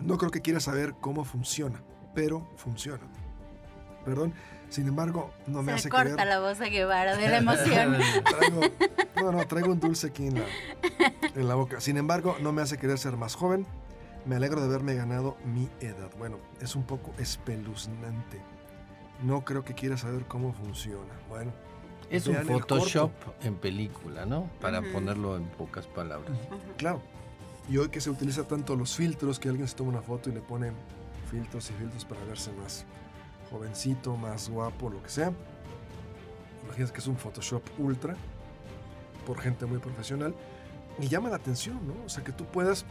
No 0.00 0.16
creo 0.16 0.30
que 0.30 0.42
quiera 0.42 0.60
saber 0.60 0.94
cómo 1.00 1.24
funciona, 1.24 1.82
pero 2.14 2.46
funciona. 2.56 3.04
Perdón, 4.04 4.34
sin 4.70 4.86
embargo, 4.88 5.30
no 5.46 5.62
me 5.62 5.72
Se 5.72 5.78
hace 5.78 5.88
corta 5.90 6.14
creer. 6.14 6.28
la 6.28 6.40
voz 6.40 6.60
a 6.60 6.66
Guevara 6.66 7.16
de 7.16 7.28
la 7.28 7.38
emoción. 7.44 7.98
Traigo, 8.24 8.60
no, 9.16 9.32
no, 9.32 9.46
traigo 9.46 9.72
un 9.72 9.80
dulce 9.80 10.06
aquí 10.06 10.28
en 10.28 10.36
la, 10.40 10.46
en 11.34 11.48
la 11.48 11.54
boca. 11.56 11.80
Sin 11.80 11.96
embargo, 11.96 12.36
no 12.40 12.52
me 12.52 12.62
hace 12.62 12.78
querer 12.78 12.98
ser 12.98 13.16
más 13.16 13.34
joven. 13.34 13.66
Me 14.24 14.36
alegro 14.36 14.60
de 14.60 14.66
haberme 14.66 14.94
ganado 14.94 15.36
mi 15.44 15.68
edad. 15.80 16.10
Bueno, 16.18 16.38
es 16.60 16.76
un 16.76 16.84
poco 16.84 17.12
espeluznante. 17.18 18.40
No 19.22 19.44
creo 19.44 19.64
que 19.64 19.74
quiera 19.74 19.96
saber 19.96 20.24
cómo 20.26 20.52
funciona. 20.52 21.12
Bueno, 21.28 21.52
Es 22.10 22.26
un 22.26 22.36
Photoshop 22.36 23.10
en 23.42 23.56
película, 23.56 24.24
¿no? 24.24 24.48
Para 24.60 24.82
ponerlo 24.82 25.36
en 25.36 25.44
pocas 25.44 25.86
palabras. 25.86 26.32
Claro. 26.76 27.02
Y 27.68 27.76
hoy 27.78 27.88
que 27.88 28.00
se 28.00 28.10
utiliza 28.10 28.44
tanto 28.44 28.76
los 28.76 28.96
filtros, 28.96 29.38
que 29.38 29.48
alguien 29.48 29.68
se 29.68 29.74
toma 29.76 29.90
una 29.90 30.02
foto 30.02 30.30
y 30.30 30.32
le 30.32 30.40
pone 30.40 30.72
filtros 31.30 31.70
y 31.70 31.74
filtros 31.74 32.04
para 32.04 32.22
verse 32.24 32.50
más 32.52 32.84
jovencito, 33.50 34.16
más 34.16 34.48
guapo, 34.48 34.90
lo 34.90 35.02
que 35.02 35.10
sea. 35.10 35.32
Imagínate 36.64 36.92
que 36.92 36.98
es 37.00 37.06
un 37.06 37.16
Photoshop 37.16 37.62
ultra 37.78 38.14
por 39.26 39.40
gente 39.40 39.66
muy 39.66 39.78
profesional 39.78 40.34
y 40.98 41.08
llama 41.08 41.28
la 41.28 41.36
atención, 41.36 41.80
¿no? 41.86 41.94
O 42.04 42.08
sea, 42.08 42.22
que 42.24 42.32
tú 42.32 42.44
puedas 42.44 42.84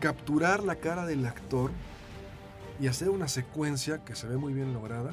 capturar 0.00 0.62
la 0.62 0.76
cara 0.76 1.06
del 1.06 1.24
actor 1.26 1.70
y 2.80 2.88
hacer 2.88 3.10
una 3.10 3.28
secuencia 3.28 4.04
que 4.04 4.14
se 4.14 4.26
ve 4.26 4.36
muy 4.36 4.52
bien 4.52 4.72
lograda 4.74 5.12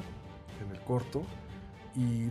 en 0.62 0.70
el 0.74 0.80
corto 0.82 1.22
y 1.94 2.28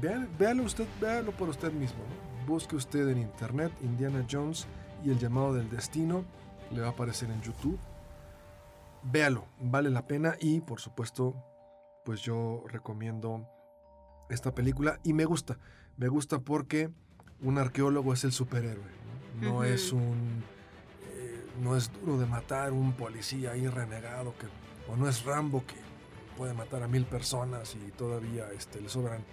véalo 0.00 0.64
usted, 0.64 0.86
véalo 1.00 1.32
por 1.32 1.48
usted 1.48 1.72
mismo, 1.72 1.98
¿no? 1.98 2.46
Busque 2.46 2.76
usted 2.76 3.08
en 3.08 3.18
internet 3.18 3.72
Indiana 3.82 4.24
Jones 4.30 4.66
y 5.04 5.10
el 5.10 5.18
llamado 5.18 5.54
del 5.54 5.70
destino, 5.70 6.24
le 6.70 6.80
va 6.80 6.88
a 6.88 6.90
aparecer 6.90 7.30
en 7.30 7.40
YouTube. 7.40 7.78
Véalo, 9.02 9.44
vale 9.60 9.90
la 9.90 10.06
pena 10.06 10.36
y 10.40 10.60
por 10.60 10.80
supuesto, 10.80 11.34
pues 12.04 12.20
yo 12.22 12.64
recomiendo 12.68 13.48
esta 14.30 14.54
película 14.54 15.00
y 15.04 15.12
me 15.12 15.24
gusta, 15.24 15.58
me 15.96 16.08
gusta 16.08 16.38
porque 16.38 16.90
un 17.40 17.58
arqueólogo 17.58 18.12
es 18.12 18.24
el 18.24 18.32
superhéroe, 18.32 18.84
no, 19.40 19.64
es 19.64 19.92
un 19.92 20.44
eh, 21.12 21.44
no 21.62 21.76
es 21.76 21.90
duro 21.92 22.18
de 22.18 22.26
matar 22.26 22.72
un 22.72 22.92
policía 22.92 23.52
ahí 23.52 23.66
renegado 23.68 24.34
que 24.38 24.46
o 24.90 24.96
no 24.96 25.08
es 25.08 25.24
Rambo 25.24 25.64
que 25.66 25.74
puede 26.36 26.52
matar 26.54 26.82
a 26.82 26.88
mil 26.88 27.04
personas 27.06 27.74
y 27.74 27.90
todavía 27.92 28.46
este, 28.56 28.80
le 28.80 28.88
sobran 28.88 29.24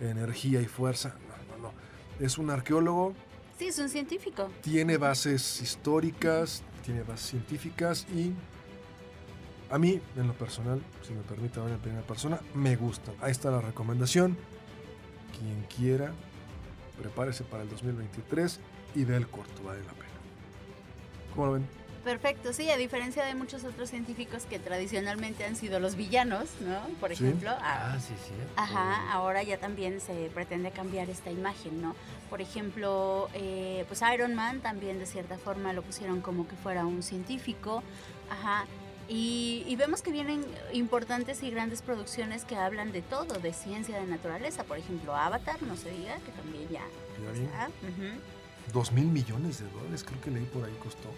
energía 0.00 0.60
y 0.60 0.66
fuerza. 0.66 1.14
No, 1.48 1.56
no, 1.56 1.62
no. 1.68 2.24
Es 2.24 2.38
un 2.38 2.50
arqueólogo, 2.50 3.14
Sí, 3.58 3.66
es 3.66 3.78
un 3.78 3.88
científico. 3.88 4.48
tiene 4.62 4.96
bases 4.96 5.60
históricas, 5.60 6.62
tiene 6.84 7.02
bases 7.02 7.30
científicas 7.30 8.06
y 8.14 8.32
a 9.70 9.78
mí, 9.78 10.00
en 10.16 10.26
lo 10.26 10.34
personal, 10.34 10.80
si 11.06 11.12
me 11.12 11.22
permite 11.22 11.58
hablar 11.60 11.74
en 11.76 11.80
primera 11.80 12.02
persona, 12.06 12.40
me 12.54 12.76
gustan. 12.76 13.14
Ahí 13.20 13.30
está 13.30 13.50
la 13.50 13.60
recomendación. 13.60 14.36
Quien 15.38 15.64
quiera, 15.76 16.12
prepárese 17.00 17.44
para 17.44 17.62
el 17.62 17.70
2023 17.70 18.60
y 18.94 19.04
ve 19.04 19.16
el 19.16 19.28
corto, 19.28 19.62
vale 19.62 19.80
la 19.84 19.92
pena. 19.92 20.06
¿Cómo 21.34 21.46
lo 21.46 21.52
ven? 21.52 21.66
Perfecto, 22.04 22.54
sí, 22.54 22.70
a 22.70 22.78
diferencia 22.78 23.24
de 23.26 23.34
muchos 23.34 23.62
otros 23.64 23.90
científicos 23.90 24.44
que 24.44 24.58
tradicionalmente 24.58 25.44
han 25.44 25.54
sido 25.54 25.80
los 25.80 25.96
villanos, 25.96 26.46
¿no? 26.60 26.80
Por 26.98 27.14
Sí. 27.14 27.24
ejemplo, 27.24 27.50
Ah, 27.60 27.98
sí, 28.00 28.14
sí. 28.26 28.32
Ajá, 28.56 29.12
ahora 29.12 29.42
ya 29.42 29.58
también 29.58 30.00
se 30.00 30.30
pretende 30.34 30.70
cambiar 30.70 31.10
esta 31.10 31.30
imagen, 31.30 31.82
¿no? 31.82 31.94
Por 32.30 32.40
ejemplo, 32.40 33.28
eh, 33.34 33.84
pues 33.86 34.00
Iron 34.14 34.34
Man 34.34 34.60
también 34.60 34.98
de 34.98 35.04
cierta 35.04 35.36
forma 35.36 35.74
lo 35.74 35.82
pusieron 35.82 36.22
como 36.22 36.48
que 36.48 36.56
fuera 36.56 36.86
un 36.86 37.02
científico, 37.02 37.82
ajá. 38.30 38.64
Y, 39.12 39.64
y 39.66 39.74
vemos 39.74 40.02
que 40.02 40.12
vienen 40.12 40.44
importantes 40.72 41.42
y 41.42 41.50
grandes 41.50 41.82
producciones 41.82 42.44
que 42.44 42.54
hablan 42.54 42.92
de 42.92 43.02
todo, 43.02 43.40
de 43.40 43.52
ciencia, 43.52 43.98
de 44.00 44.06
naturaleza. 44.06 44.62
Por 44.62 44.78
ejemplo, 44.78 45.16
Avatar, 45.16 45.60
no 45.64 45.76
se 45.76 45.90
diga, 45.90 46.14
que 46.24 46.30
también 46.30 46.68
ya 46.70 46.84
Dos 48.72 48.92
mil 48.92 49.06
millones 49.06 49.58
de 49.58 49.68
dólares, 49.70 50.04
creo 50.04 50.20
que 50.20 50.30
leí 50.30 50.44
por 50.44 50.64
ahí 50.64 50.74
costó. 50.82 51.08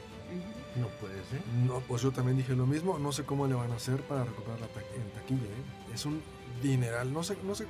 No 0.76 0.88
puede 1.00 1.16
ser. 1.26 1.40
No, 1.66 1.80
pues 1.80 2.00
yo 2.00 2.10
también 2.12 2.38
dije 2.38 2.54
lo 2.56 2.66
mismo. 2.66 2.98
No 2.98 3.12
sé 3.12 3.24
cómo 3.24 3.46
le 3.46 3.52
van 3.54 3.70
a 3.72 3.74
hacer 3.76 4.00
para 4.00 4.24
recuperar 4.24 4.58
la 4.58 4.68
ta- 4.68 4.80
en 4.96 5.10
taquilla. 5.10 5.42
¿eh? 5.42 5.94
Es 5.94 6.06
un 6.06 6.22
dineral. 6.62 7.12
No 7.12 7.22
sé, 7.22 7.36
no 7.44 7.54
sé 7.54 7.66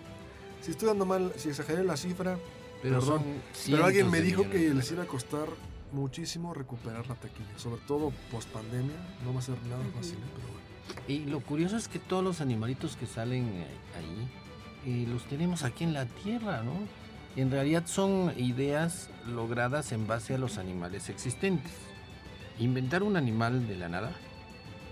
si 0.60 0.70
estoy 0.70 0.86
dando 0.86 1.04
mal, 1.04 1.32
si 1.36 1.48
exageré 1.48 1.82
la 1.82 1.96
cifra. 1.96 2.38
Pero, 2.80 3.00
Perdón, 3.00 3.24
Pero 3.66 3.84
alguien 3.84 4.08
me 4.08 4.20
dijo 4.20 4.48
que 4.48 4.72
les 4.72 4.90
iba 4.92 5.02
a 5.02 5.06
costar 5.06 5.48
muchísimo 5.92 6.54
recuperar 6.54 7.06
la 7.08 7.14
taquilla. 7.14 7.58
Sobre 7.58 7.80
todo 7.82 8.12
post 8.30 8.48
pandemia. 8.50 8.96
No 9.24 9.32
va 9.32 9.40
a 9.40 9.42
ser 9.42 9.56
nada 9.64 9.84
fácil, 9.94 10.18
¿eh? 10.18 10.32
pero 10.34 10.48
bueno. 10.48 10.62
Y 11.08 11.30
lo 11.30 11.40
curioso 11.40 11.76
es 11.76 11.88
que 11.88 11.98
todos 11.98 12.24
los 12.24 12.40
animalitos 12.40 12.96
que 12.96 13.06
salen 13.06 13.44
eh, 13.44 13.66
ahí 13.96 14.28
eh, 14.84 15.06
los 15.08 15.24
tenemos 15.24 15.62
aquí 15.62 15.84
en 15.84 15.92
la 15.92 16.06
Tierra, 16.06 16.62
¿no? 16.62 16.72
En 17.36 17.50
realidad 17.50 17.84
son 17.86 18.32
ideas 18.36 19.08
logradas 19.26 19.92
en 19.92 20.06
base 20.06 20.34
a 20.34 20.38
los 20.38 20.58
animales 20.58 21.08
existentes. 21.08 21.72
Inventar 22.58 23.02
un 23.02 23.16
animal 23.16 23.66
de 23.68 23.76
la 23.76 23.88
nada 23.88 24.12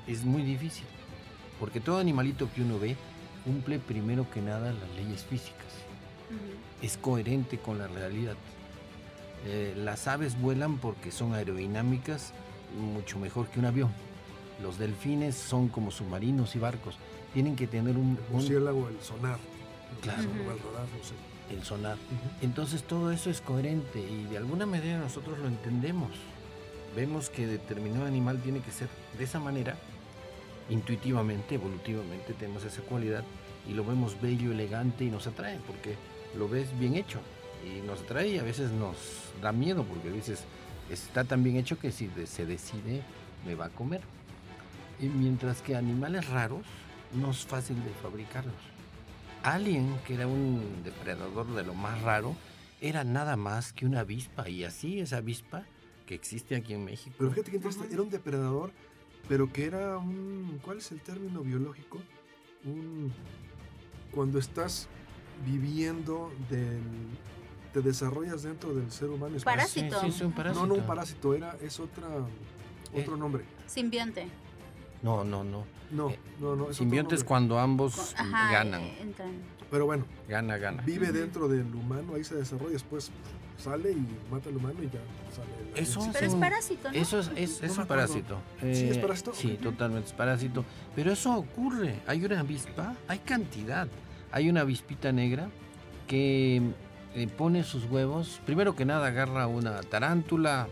es 0.06 0.24
muy 0.24 0.42
difícil, 0.42 0.86
porque 1.58 1.80
todo 1.80 1.98
animalito 1.98 2.48
que 2.54 2.62
uno 2.62 2.78
ve 2.78 2.96
cumple 3.44 3.78
primero 3.78 4.30
que 4.30 4.40
nada 4.40 4.72
las 4.72 4.90
leyes 4.96 5.24
físicas. 5.24 5.66
Es 6.80 6.96
coherente 6.96 7.58
con 7.58 7.78
la 7.78 7.88
realidad. 7.88 8.36
Eh, 9.46 9.74
las 9.76 10.06
aves 10.06 10.38
vuelan 10.40 10.78
porque 10.78 11.10
son 11.10 11.34
aerodinámicas 11.34 12.32
mucho 12.78 13.18
mejor 13.18 13.48
que 13.48 13.58
un 13.58 13.64
avión. 13.66 13.90
Los 14.62 14.78
delfines 14.78 15.34
son 15.34 15.68
como 15.68 15.90
submarinos 15.90 16.54
y 16.54 16.58
barcos. 16.58 16.96
Tienen 17.32 17.56
que 17.56 17.66
tener 17.66 17.96
un, 17.96 18.18
El 18.18 18.24
un- 18.28 18.32
murciélago, 18.32 18.88
el 18.88 19.00
sonar. 19.00 19.38
Claro. 20.02 20.22
El 20.22 20.28
no 20.28 21.04
sé. 21.04 21.14
el 21.56 21.62
sonar. 21.64 21.96
Entonces 22.42 22.82
todo 22.84 23.10
eso 23.12 23.30
es 23.30 23.40
coherente 23.40 23.98
y 24.00 24.24
de 24.30 24.36
alguna 24.36 24.66
manera 24.66 24.98
nosotros 24.98 25.38
lo 25.38 25.48
entendemos. 25.48 26.10
Vemos 26.94 27.30
que 27.30 27.46
determinado 27.46 28.04
animal 28.04 28.40
tiene 28.42 28.60
que 28.60 28.70
ser 28.72 28.88
de 29.16 29.24
esa 29.24 29.38
manera, 29.40 29.76
intuitivamente, 30.68 31.54
evolutivamente 31.56 32.34
tenemos 32.34 32.64
esa 32.64 32.82
cualidad 32.82 33.24
y 33.68 33.72
lo 33.74 33.84
vemos 33.84 34.20
bello, 34.20 34.52
elegante 34.52 35.04
y 35.04 35.10
nos 35.10 35.26
atrae 35.26 35.58
porque 35.66 35.94
lo 36.36 36.48
ves 36.48 36.66
bien 36.78 36.94
hecho 36.96 37.20
y 37.64 37.80
nos 37.86 38.00
atrae 38.00 38.28
y 38.28 38.38
a 38.38 38.42
veces 38.42 38.70
nos 38.70 38.96
da 39.42 39.52
miedo 39.52 39.84
porque 39.84 40.10
dices, 40.10 40.44
está 40.90 41.24
tan 41.24 41.42
bien 41.42 41.56
hecho 41.56 41.78
que 41.78 41.92
si 41.92 42.10
se 42.26 42.46
decide 42.46 43.02
me 43.46 43.54
va 43.54 43.66
a 43.66 43.70
comer. 43.70 44.00
Y 45.00 45.06
mientras 45.06 45.62
que 45.62 45.76
animales 45.76 46.28
raros 46.28 46.66
no 47.14 47.30
es 47.30 47.46
fácil 47.46 47.82
de 47.84 47.90
fabricarlos. 48.02 48.54
Alien, 49.42 49.96
que 50.06 50.14
era 50.14 50.26
un 50.26 50.82
depredador 50.84 51.46
de 51.54 51.64
lo 51.64 51.74
más 51.74 52.02
raro, 52.02 52.36
era 52.80 53.04
nada 53.04 53.36
más 53.36 53.72
que 53.72 53.86
una 53.86 54.00
avispa. 54.00 54.48
Y 54.48 54.64
así 54.64 55.00
esa 55.00 55.18
avispa 55.18 55.64
que 56.06 56.14
existe 56.14 56.56
aquí 56.56 56.74
en 56.74 56.84
México. 56.84 57.14
Pero 57.18 57.30
fíjate 57.30 57.50
que 57.50 57.60
era 57.92 58.02
un 58.02 58.10
depredador, 58.10 58.72
pero 59.28 59.50
que 59.52 59.64
era 59.64 59.96
un. 59.98 60.60
¿Cuál 60.62 60.78
es 60.78 60.92
el 60.92 61.00
término 61.00 61.40
biológico? 61.40 61.98
Un. 62.64 63.12
Cuando 64.10 64.38
estás 64.38 64.88
viviendo 65.46 66.32
del. 66.50 66.82
Te 67.72 67.80
desarrollas 67.82 68.42
dentro 68.42 68.74
del 68.74 68.90
ser 68.90 69.08
humano. 69.10 69.36
es- 69.36 69.44
Parásito. 69.44 70.00
Sí, 70.00 70.10
sí, 70.10 70.16
es 70.16 70.20
un 70.22 70.32
parásito. 70.32 70.60
No, 70.60 70.66
no 70.66 70.74
un 70.80 70.86
parásito, 70.86 71.34
era, 71.34 71.56
es 71.62 71.78
otra. 71.80 72.06
Otro 72.94 73.14
Eh. 73.14 73.18
nombre. 73.18 73.44
Simbionte. 73.66 74.26
No, 75.02 75.24
no, 75.24 75.44
no. 75.44 75.64
No, 75.90 76.10
Eh, 76.10 76.18
no, 76.40 76.56
no. 76.56 76.70
es 76.70 76.76
Simbionte 76.76 77.14
es 77.14 77.24
cuando 77.24 77.58
ambos 77.58 78.14
Ajá, 78.16 78.52
ganan. 78.52 78.80
eh, 78.82 78.98
entran. 79.00 79.30
Pero 79.70 79.86
bueno, 79.86 80.04
Gana, 80.28 80.56
gana. 80.58 80.82
vive 80.82 81.12
dentro 81.12 81.46
del 81.48 81.72
humano, 81.74 82.14
ahí 82.16 82.24
se 82.24 82.34
desarrolla, 82.34 82.72
después 82.72 83.10
sale 83.56 83.92
y 83.92 84.06
mata 84.30 84.48
al 84.48 84.56
humano 84.56 84.82
y 84.82 84.86
ya 84.86 85.00
sale. 85.34 85.48
la 85.74 85.80
Eso 85.80 86.00
leche. 86.00 86.12
Pero 86.14 86.26
es 86.26 86.34
parásito, 86.34 86.90
¿no? 86.90 86.96
Eso 86.98 87.18
es, 87.20 87.30
es, 87.36 87.62
es 87.62 87.78
un 87.78 87.86
parásito. 87.86 88.38
Sí, 88.60 88.88
es 88.88 88.98
parásito. 88.98 89.32
Sí, 89.34 89.58
totalmente 89.62 90.08
es 90.08 90.12
parásito. 90.12 90.64
Pero 90.96 91.12
eso 91.12 91.36
ocurre. 91.36 92.00
Hay 92.08 92.24
una 92.24 92.40
avispa, 92.40 92.96
hay 93.06 93.18
cantidad. 93.20 93.86
Hay 94.32 94.48
una 94.48 94.62
avispita 94.62 95.12
negra 95.12 95.48
que 96.08 96.60
eh, 97.14 97.26
pone 97.26 97.64
sus 97.64 97.84
huevos. 97.86 98.40
Primero 98.46 98.74
que 98.76 98.84
nada 98.84 99.08
agarra 99.08 99.46
una 99.46 99.80
tarántula, 99.80 100.68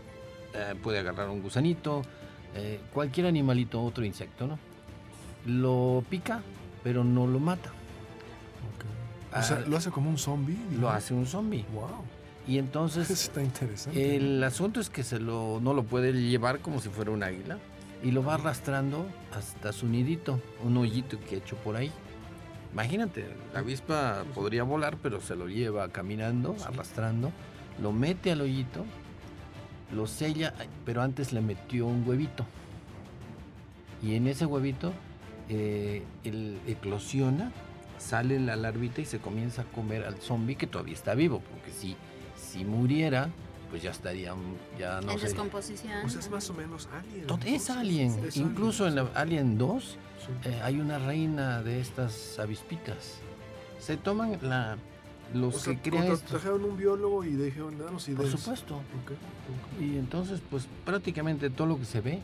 eh, 0.53 0.75
puede 0.81 0.99
agarrar 0.99 1.29
un 1.29 1.41
gusanito, 1.41 2.01
eh, 2.55 2.79
cualquier 2.93 3.27
animalito, 3.27 3.81
otro 3.81 4.03
insecto, 4.05 4.47
¿no? 4.47 4.59
Lo 5.45 6.03
pica, 6.09 6.41
pero 6.83 7.03
no 7.03 7.27
lo 7.27 7.39
mata. 7.39 7.69
Ok. 7.69 9.37
O 9.37 9.43
sea, 9.43 9.57
Ah, 9.57 9.67
lo 9.67 9.77
hace 9.77 9.91
como 9.91 10.09
un 10.09 10.17
zombie. 10.17 10.57
Lo 10.79 10.89
hace 10.89 11.13
un 11.13 11.25
zombie. 11.25 11.65
Wow. 11.73 12.03
Y 12.47 12.57
entonces 12.57 13.09
Está 13.11 13.43
interesante. 13.43 14.15
El 14.15 14.43
asunto 14.43 14.79
es 14.79 14.89
que 14.89 15.03
se 15.03 15.19
lo, 15.19 15.59
no 15.61 15.73
lo 15.73 15.83
puede 15.83 16.13
llevar 16.13 16.59
como 16.59 16.79
si 16.79 16.89
fuera 16.89 17.11
un 17.11 17.21
águila 17.23 17.57
y 18.03 18.11
lo 18.11 18.23
va 18.23 18.35
arrastrando 18.35 19.05
hasta 19.37 19.73
su 19.73 19.87
nidito, 19.87 20.39
un 20.63 20.77
hoyito 20.77 21.19
que 21.19 21.35
ha 21.35 21.37
hecho 21.37 21.57
por 21.57 21.75
ahí. 21.75 21.91
Imagínate, 22.73 23.25
la 23.53 23.59
avispa 23.59 24.23
podría 24.35 24.63
volar, 24.63 24.97
pero 25.01 25.21
se 25.21 25.35
lo 25.35 25.47
lleva 25.47 25.89
caminando, 25.89 26.55
arrastrando, 26.65 27.31
lo 27.81 27.91
mete 27.91 28.31
al 28.31 28.41
hoyito, 28.41 28.85
lo 29.91 30.05
sella, 30.05 30.53
pero 30.85 31.01
antes 31.01 31.33
le 31.33 31.41
metió 31.41 31.87
un 31.87 32.07
huevito. 32.07 32.45
Y 34.03 34.15
en 34.15 34.27
ese 34.27 34.45
huevito 34.45 34.93
eh, 35.49 36.03
él 36.23 36.59
eclosiona, 36.67 37.51
sale 37.97 38.39
la 38.39 38.55
larvita 38.55 39.01
y 39.01 39.05
se 39.05 39.19
comienza 39.19 39.63
a 39.63 39.65
comer 39.65 40.05
al 40.05 40.15
zombie 40.17 40.55
que 40.55 40.67
todavía 40.67 40.93
está 40.93 41.15
vivo, 41.15 41.41
porque 41.51 41.71
si, 41.71 41.95
si 42.35 42.65
muriera, 42.65 43.29
pues 43.69 43.81
ya 43.83 43.91
estaría, 43.91 44.33
ya 44.77 45.01
no 45.01 45.11
en 45.13 45.19
sé. 45.19 45.25
descomposición. 45.27 46.01
Pues 46.01 46.15
es 46.15 46.29
más 46.29 46.49
o 46.49 46.53
menos 46.53 46.87
Alien. 46.91 47.55
Es. 47.55 47.69
Alien. 47.69 48.25
Es 48.25 48.37
Incluso 48.37 48.87
en 48.87 48.97
Alien, 48.99 49.13
la 49.13 49.19
Alien 49.21 49.57
2 49.57 49.83
sí. 49.83 50.49
eh, 50.49 50.59
hay 50.63 50.79
una 50.79 50.97
reina 50.99 51.61
de 51.61 51.79
estas 51.79 52.39
avispitas. 52.39 53.19
Se 53.79 53.95
toman 53.97 54.37
la, 54.41 54.77
los 55.33 55.55
O 55.55 55.59
sea, 55.59 55.75
que 55.75 55.89
crean 55.91 56.05
esto. 56.05 56.17
contratajeron 56.17 56.63
un 56.65 56.77
biólogo 56.77 57.23
y 57.23 57.29
dijeron, 57.29 57.77
danos 57.77 58.05
Por 58.05 58.13
ideas. 58.25 58.31
supuesto. 58.39 58.75
Ok, 58.75 59.11
ok. 59.11 59.81
Y 59.81 59.97
entonces, 59.97 60.41
pues 60.49 60.67
prácticamente 60.85 61.49
todo 61.49 61.67
lo 61.67 61.77
que 61.79 61.85
se 61.85 62.01
ve 62.01 62.19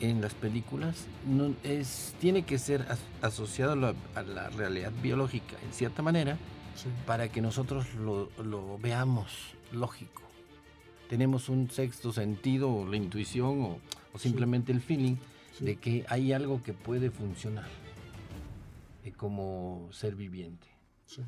en 0.00 0.20
las 0.20 0.32
películas 0.34 1.06
no, 1.26 1.54
es, 1.64 2.14
tiene 2.20 2.44
que 2.44 2.58
ser 2.58 2.86
as- 2.88 3.00
asociado 3.20 3.72
a 3.72 3.76
la, 3.76 3.94
a 4.14 4.22
la 4.22 4.48
realidad 4.50 4.92
biológica, 5.02 5.56
en 5.66 5.72
cierta 5.72 6.02
manera, 6.02 6.38
Sí. 6.76 6.86
para 7.06 7.28
que 7.28 7.40
nosotros 7.40 7.92
lo, 7.96 8.30
lo 8.40 8.78
veamos 8.78 9.32
lógico. 9.72 10.22
Tenemos 11.08 11.48
un 11.48 11.70
sexto 11.70 12.12
sentido, 12.12 12.70
o 12.72 12.86
la 12.86 12.96
intuición, 12.96 13.62
o, 13.62 13.78
o 14.12 14.18
simplemente 14.18 14.72
el 14.72 14.80
feeling 14.80 15.16
Sí. 15.58 15.64
de 15.64 15.74
que 15.76 16.04
hay 16.08 16.32
algo 16.32 16.62
que 16.62 16.72
puede 16.72 17.10
funcionar 17.10 17.66
eh, 19.04 19.10
como 19.16 19.88
ser 19.90 20.14
viviente. 20.14 20.68
Sí. 21.06 21.22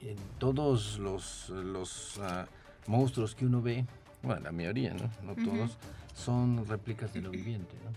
En 0.00 0.16
todos 0.38 0.98
los, 0.98 1.50
los 1.50 2.18
ah, 2.22 2.46
monstruos 2.86 3.34
que 3.34 3.44
uno 3.44 3.60
ve, 3.60 3.84
bueno, 4.22 4.40
la 4.40 4.52
mayoría, 4.52 4.94
¿no? 4.94 5.10
No 5.22 5.32
Ujú. 5.32 5.44
todos, 5.50 5.76
son 6.14 6.66
réplicas 6.66 7.12
de 7.12 7.20
lo 7.20 7.30
viviente, 7.30 7.74
¿no? 7.84 7.90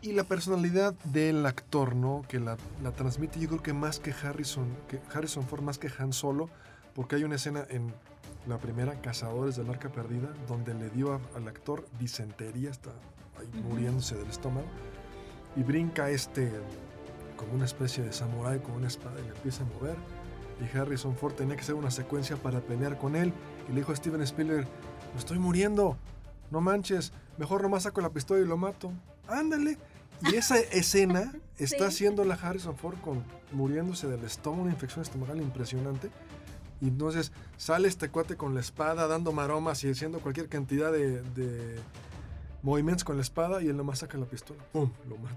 Y 0.00 0.12
la 0.12 0.24
personalidad 0.24 0.94
del 1.04 1.44
actor, 1.44 1.94
¿no? 1.94 2.24
Que 2.28 2.38
la, 2.40 2.56
la 2.82 2.92
transmite, 2.92 3.38
yo 3.38 3.48
creo 3.48 3.62
que 3.62 3.72
más 3.74 3.98
que 3.98 4.12
Harrison, 4.12 4.66
que 4.88 5.00
Harrison 5.12 5.44
Ford 5.44 5.62
más 5.62 5.78
que 5.78 5.90
Han 5.98 6.12
Solo, 6.14 6.48
porque 6.94 7.16
hay 7.16 7.24
una 7.24 7.34
escena 7.34 7.66
en 7.68 7.92
la 8.46 8.58
primera, 8.58 9.00
Cazadores 9.00 9.56
del 9.56 9.68
Arca 9.70 9.90
Perdida, 9.90 10.28
donde 10.48 10.74
le 10.74 10.88
dio 10.90 11.12
a- 11.14 11.20
al 11.36 11.48
actor 11.48 11.86
disentería, 11.98 12.70
está 12.70 12.90
ahí 13.38 13.48
muriéndose 13.62 14.14
del 14.16 14.28
estómago, 14.28 14.66
y 15.56 15.62
brinca 15.62 16.10
este, 16.10 16.50
como 17.36 17.52
una 17.54 17.64
especie 17.64 18.04
de 18.04 18.12
samurái 18.12 18.60
con 18.60 18.72
una 18.74 18.88
espada 18.88 19.18
y 19.20 19.22
le 19.24 19.30
empieza 19.30 19.62
a 19.62 19.66
mover. 19.66 19.96
Y 20.60 20.76
Harrison 20.76 21.14
Ford 21.16 21.34
tenía 21.34 21.54
que 21.56 21.62
hacer 21.62 21.74
una 21.74 21.90
secuencia 21.90 22.36
para 22.36 22.60
pelear 22.60 22.98
con 22.98 23.16
él, 23.16 23.32
y 23.68 23.72
le 23.72 23.80
dijo 23.80 23.92
a 23.92 23.96
Steven 23.96 24.22
Spielberg, 24.22 24.66
me 25.12 25.18
estoy 25.18 25.38
muriendo, 25.38 25.96
no 26.50 26.60
manches, 26.60 27.12
mejor 27.38 27.62
nomás 27.62 27.82
saco 27.82 28.00
la 28.00 28.10
pistola 28.10 28.40
y 28.40 28.46
lo 28.46 28.56
mato. 28.56 28.92
Ándale. 29.28 29.76
Y 30.22 30.34
esa 30.36 30.56
escena 30.72 31.34
está 31.58 31.78
Sí. 31.78 31.84
haciendo 31.84 32.24
la 32.24 32.34
Harrison 32.36 32.76
Ford 32.76 32.96
con 33.02 33.22
muriéndose 33.52 34.06
del 34.06 34.24
estómago, 34.24 34.62
una 34.62 34.72
infección 34.72 35.02
estomacal 35.02 35.38
impresionante. 35.42 36.10
Y 36.80 36.88
entonces 36.88 37.32
sale 37.56 37.88
este 37.88 38.08
cuate 38.10 38.36
con 38.36 38.54
la 38.54 38.60
espada 38.60 39.06
dando 39.06 39.32
maromas 39.32 39.82
y 39.84 39.90
haciendo 39.90 40.20
cualquier 40.20 40.48
cantidad 40.48 40.92
de, 40.92 41.22
de 41.22 41.76
movimientos 42.62 43.04
con 43.04 43.16
la 43.16 43.22
espada 43.22 43.62
y 43.62 43.68
él 43.68 43.76
nomás 43.76 44.00
saca 44.00 44.18
la 44.18 44.26
pistola. 44.26 44.62
¡Pum! 44.72 44.90
Lo 45.08 45.16
mata. 45.16 45.36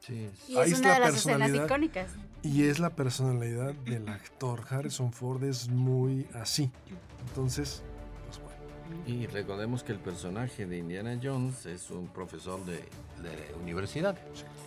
Sí, 0.00 0.28
Y 0.48 0.56
Ahí 0.56 0.72
es 0.72 0.80
una 0.80 0.94
de 0.94 1.00
la 1.00 1.06
las 1.06 1.14
escenas 1.16 1.38
personalidad. 1.38 1.64
icónicas. 1.66 2.10
Y 2.42 2.64
es 2.64 2.80
la 2.80 2.90
personalidad 2.90 3.72
del 3.74 4.08
actor. 4.08 4.62
Harrison 4.68 5.12
Ford 5.12 5.44
es 5.44 5.68
muy 5.68 6.26
así. 6.34 6.72
Entonces, 7.28 7.82
pues 8.26 8.40
bueno. 8.40 9.02
Y 9.06 9.26
recordemos 9.28 9.84
que 9.84 9.92
el 9.92 10.00
personaje 10.00 10.66
de 10.66 10.78
Indiana 10.78 11.18
Jones 11.22 11.66
es 11.66 11.88
un 11.92 12.08
profesor 12.08 12.64
de, 12.64 12.78
de 12.78 13.54
universidad. 13.62 14.18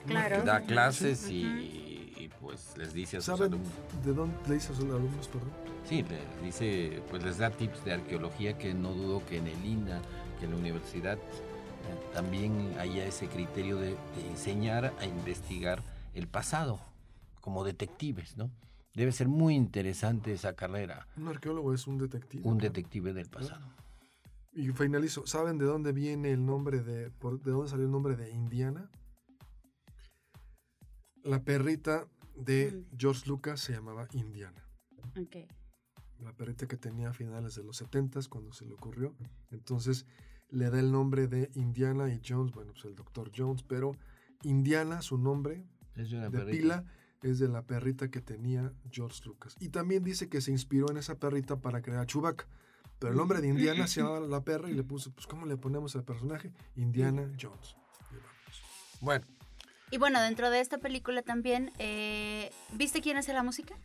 Claro. 0.07 0.43
Da 0.43 0.61
clases 0.61 1.23
Ujú. 1.23 1.31
y, 1.33 2.13
y, 2.17 2.31
pues 2.39 2.73
les 2.77 2.93
dice 2.93 3.17
a 3.17 3.19
sus 3.19 3.25
¿Saben 3.37 3.51
alumnos. 3.53 3.73
de 4.05 4.13
dónde 4.13 4.35
le 4.47 4.53
dice 4.53 4.71
a 4.71 4.75
sus 4.75 4.85
alumnos, 4.85 5.27
perdón? 5.27 5.51
Sí, 5.87 6.03
les 6.03 6.41
dice, 6.43 7.01
pues 7.09 7.23
les 7.23 7.37
da 7.37 7.51
tips 7.51 7.85
de 7.85 7.93
arqueología 7.93 8.57
que 8.57 8.73
no 8.73 8.93
dudo 8.93 9.23
que 9.25 9.37
en 9.37 9.47
el 9.47 9.63
INA, 9.65 10.01
que 10.39 10.45
en 10.45 10.51
la 10.51 10.57
universidad 10.57 11.17
eh, 11.17 12.11
también 12.13 12.75
haya 12.79 13.05
ese 13.05 13.27
criterio 13.27 13.77
de, 13.77 13.89
de 14.15 14.27
enseñar 14.29 14.93
a 14.99 15.05
investigar 15.05 15.83
el 16.13 16.27
pasado 16.27 16.79
como 17.39 17.63
detectives, 17.63 18.35
¿no? 18.37 18.49
Debe 18.95 19.11
ser 19.11 19.27
muy 19.27 19.53
interesante 19.55 20.33
esa 20.33 20.55
carrera, 20.55 21.05
Un 21.17 21.27
arqueólogo 21.27 21.73
es 21.73 21.85
un 21.85 21.97
detective. 21.99 22.41
un 22.47 22.57
claro. 22.57 22.73
detective 22.73 23.13
del 23.13 23.29
pasado. 23.29 23.65
Y 24.53 24.69
finalizo. 24.69 25.27
¿Saben 25.27 25.57
de 25.57 25.65
dónde 25.65 25.91
viene 25.91 26.31
el 26.31 26.45
nombre 26.45 26.79
de. 26.81 27.11
por- 27.11 27.41
de 27.41 27.51
dónde 27.51 27.69
salió 27.69 27.85
el 27.85 27.91
nombre 27.91 28.15
de 28.15 28.31
Indiana? 28.31 28.89
La 31.23 31.43
perrita 31.43 32.05
de 32.35 32.71
Mm. 32.71 32.97
George 32.97 33.27
Lucas 33.27 33.59
se 33.59 33.73
llamaba 33.73 34.07
Indiana. 34.13 34.63
Ok. 35.19 35.35
La 36.21 36.33
perrita 36.33 36.67
que 36.67 36.77
tenía 36.77 37.09
a 37.09 37.13
finales 37.13 37.55
de 37.55 37.63
los 37.63 37.77
70 37.77 38.19
cuando 38.29 38.53
se 38.53 38.65
le 38.65 38.73
ocurrió. 38.73 39.15
Entonces 39.51 40.05
le 40.49 40.69
da 40.69 40.79
el 40.79 40.91
nombre 40.91 41.27
de 41.27 41.49
Indiana 41.55 42.09
y 42.09 42.21
Jones, 42.25 42.51
bueno, 42.53 42.71
pues 42.73 42.85
el 42.85 42.95
doctor 42.95 43.31
Jones, 43.35 43.63
pero 43.63 43.95
Indiana, 44.43 45.01
su 45.01 45.17
nombre 45.17 45.65
Es 45.95 46.11
una 46.13 46.29
de 46.29 46.45
pila, 46.45 46.85
es 47.21 47.39
de 47.39 47.47
la 47.47 47.63
perrita 47.63 48.09
que 48.09 48.21
tenía 48.21 48.71
George 48.91 49.21
Lucas. 49.25 49.55
Y 49.59 49.69
también 49.69 50.03
dice 50.03 50.29
que 50.29 50.41
se 50.41 50.51
inspiró 50.51 50.89
en 50.91 50.97
esa 50.97 51.15
perrita 51.19 51.57
para 51.57 51.81
crear 51.81 52.05
Chewbacca. 52.05 52.47
Pero 52.99 53.11
el 53.11 53.17
nombre 53.17 53.41
de 53.41 53.49
Indiana 53.49 53.87
se 53.87 54.01
llamaba 54.01 54.21
la 54.21 54.43
perra 54.43 54.69
y 54.69 54.73
le 54.73 54.83
puso, 54.83 55.11
pues, 55.11 55.27
¿cómo 55.27 55.45
le 55.45 55.57
ponemos 55.57 55.95
al 55.95 56.03
personaje? 56.03 56.53
Indiana 56.75 57.29
Jones. 57.39 57.75
Y 58.11 58.15
vamos. 58.15 58.63
Bueno, 59.01 59.25
Y 59.91 59.97
bueno, 59.97 60.21
dentro 60.21 60.49
de 60.49 60.61
esta 60.61 60.77
película 60.77 61.21
también, 61.21 61.71
eh, 61.79 62.51
¿viste 62.73 63.01
quién 63.01 63.17
hace 63.17 63.33
la 63.33 63.43
música? 63.43 63.75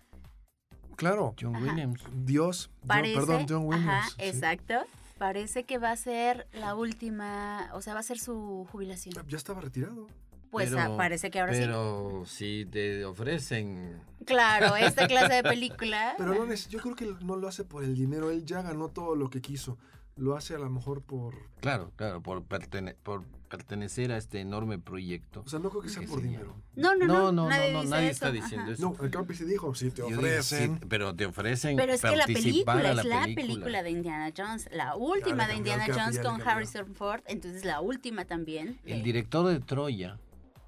Claro, 1.01 1.35
John 1.41 1.57
Ajá. 1.57 1.65
Williams. 1.65 2.03
Dios, 2.25 2.71
John- 2.87 3.03
perdón, 3.03 3.47
John 3.49 3.65
Williams. 3.67 3.89
Ajá, 3.89 4.09
sí. 4.11 4.15
exacto. 4.19 4.75
Parece 5.17 5.65
que 5.65 5.79
va 5.79 5.91
a 5.93 5.97
ser 5.97 6.47
la 6.53 6.75
última, 6.75 7.71
o 7.73 7.81
sea, 7.83 7.95
va 7.95 8.01
a 8.01 8.03
ser 8.03 8.19
su 8.19 8.67
jubilación. 8.71 9.15
Ya 9.27 9.37
estaba 9.39 9.61
retirado. 9.61 10.07
Pues 10.51 10.71
Pero- 10.71 10.83
ah, 10.83 10.97
parece 10.97 11.31
que 11.31 11.41
ahora 11.41 11.53
Pero 11.53 12.25
si 12.27 12.67
te 12.71 13.05
ofrecen 13.05 13.99
sí. 14.19 14.25
Claro, 14.27 14.77
esta 14.77 15.07
clase 15.07 15.35
de 15.35 15.43
película. 15.43 16.15
Pero 16.19 16.35
no, 16.35 16.53
yo 16.55 16.81
creo 16.81 16.95
que 16.97 17.07
no 17.25 17.37
lo 17.37 17.49
hace 17.49 17.65
por 17.65 17.83
el 17.85 17.95
dinero. 17.95 18.31
Él 18.31 18.45
ya 18.45 18.61
ganó 18.61 18.89
todo 18.89 19.15
lo 19.17 19.31
que 19.31 19.41
quiso. 19.41 19.79
Lo 20.21 20.37
hace 20.37 20.55
a 20.55 20.59
lo 20.59 20.69
mejor 20.69 21.01
por... 21.03 21.35
Claro, 21.61 21.93
claro, 21.97 22.23
por, 22.23 22.43
pertene- 22.45 22.95
por 23.03 23.25
pertenecer 23.49 24.13
a 24.13 24.19
este 24.19 24.41
enorme 24.41 24.79
proyecto. 24.79 25.43
O 25.47 25.49
sea, 25.49 25.59
no 25.59 25.71
creo 25.71 25.81
que 25.83 25.89
sea 25.89 26.03
que 26.03 26.09
por 26.09 26.21
se 26.21 26.27
dinero. 26.27 26.55
no, 26.77 26.95
no, 26.95 27.07
no, 27.07 27.15
No, 27.15 27.33
no, 27.33 27.49
nadie, 27.49 27.73
no, 27.73 27.85
nadie 27.85 28.09
eso, 28.11 28.13
está 28.27 28.31
diciendo 28.31 28.65
ajá. 28.65 28.73
eso. 28.75 28.95
No, 28.99 29.03
el 29.05 29.11
Capi 29.11 29.35
sí 29.35 29.45
dijo, 29.47 29.75
si 29.75 29.91
te 29.91 30.03
ofrecen... 30.03 30.79
sí, 30.79 30.87
pero 30.91 31.17
te 31.17 31.25
ofrecen 31.25 31.75
Pero 31.77 31.93
es 31.95 32.03
que 32.03 32.15
la 32.17 32.27
película 32.27 32.91
es 32.91 32.97
la 32.97 33.03
la 33.03 33.23
película. 33.25 33.35
película 33.35 33.83
de 33.83 33.91
Indiana 33.91 34.31
Jones, 34.37 34.69
la 34.73 34.95
última 34.95 35.49
de 35.49 35.57
Indiana 35.57 35.87
Jones 35.89 36.19
con. 36.19 36.41
Harrison 36.43 36.95
Ford, 36.95 37.23
entonces 37.27 37.65
la 37.65 37.81
última 37.81 38.27
también. 38.27 38.79
El 38.85 38.99
de- 38.99 39.03
director 39.05 39.47
de 39.49 39.59
Troya 39.59 40.19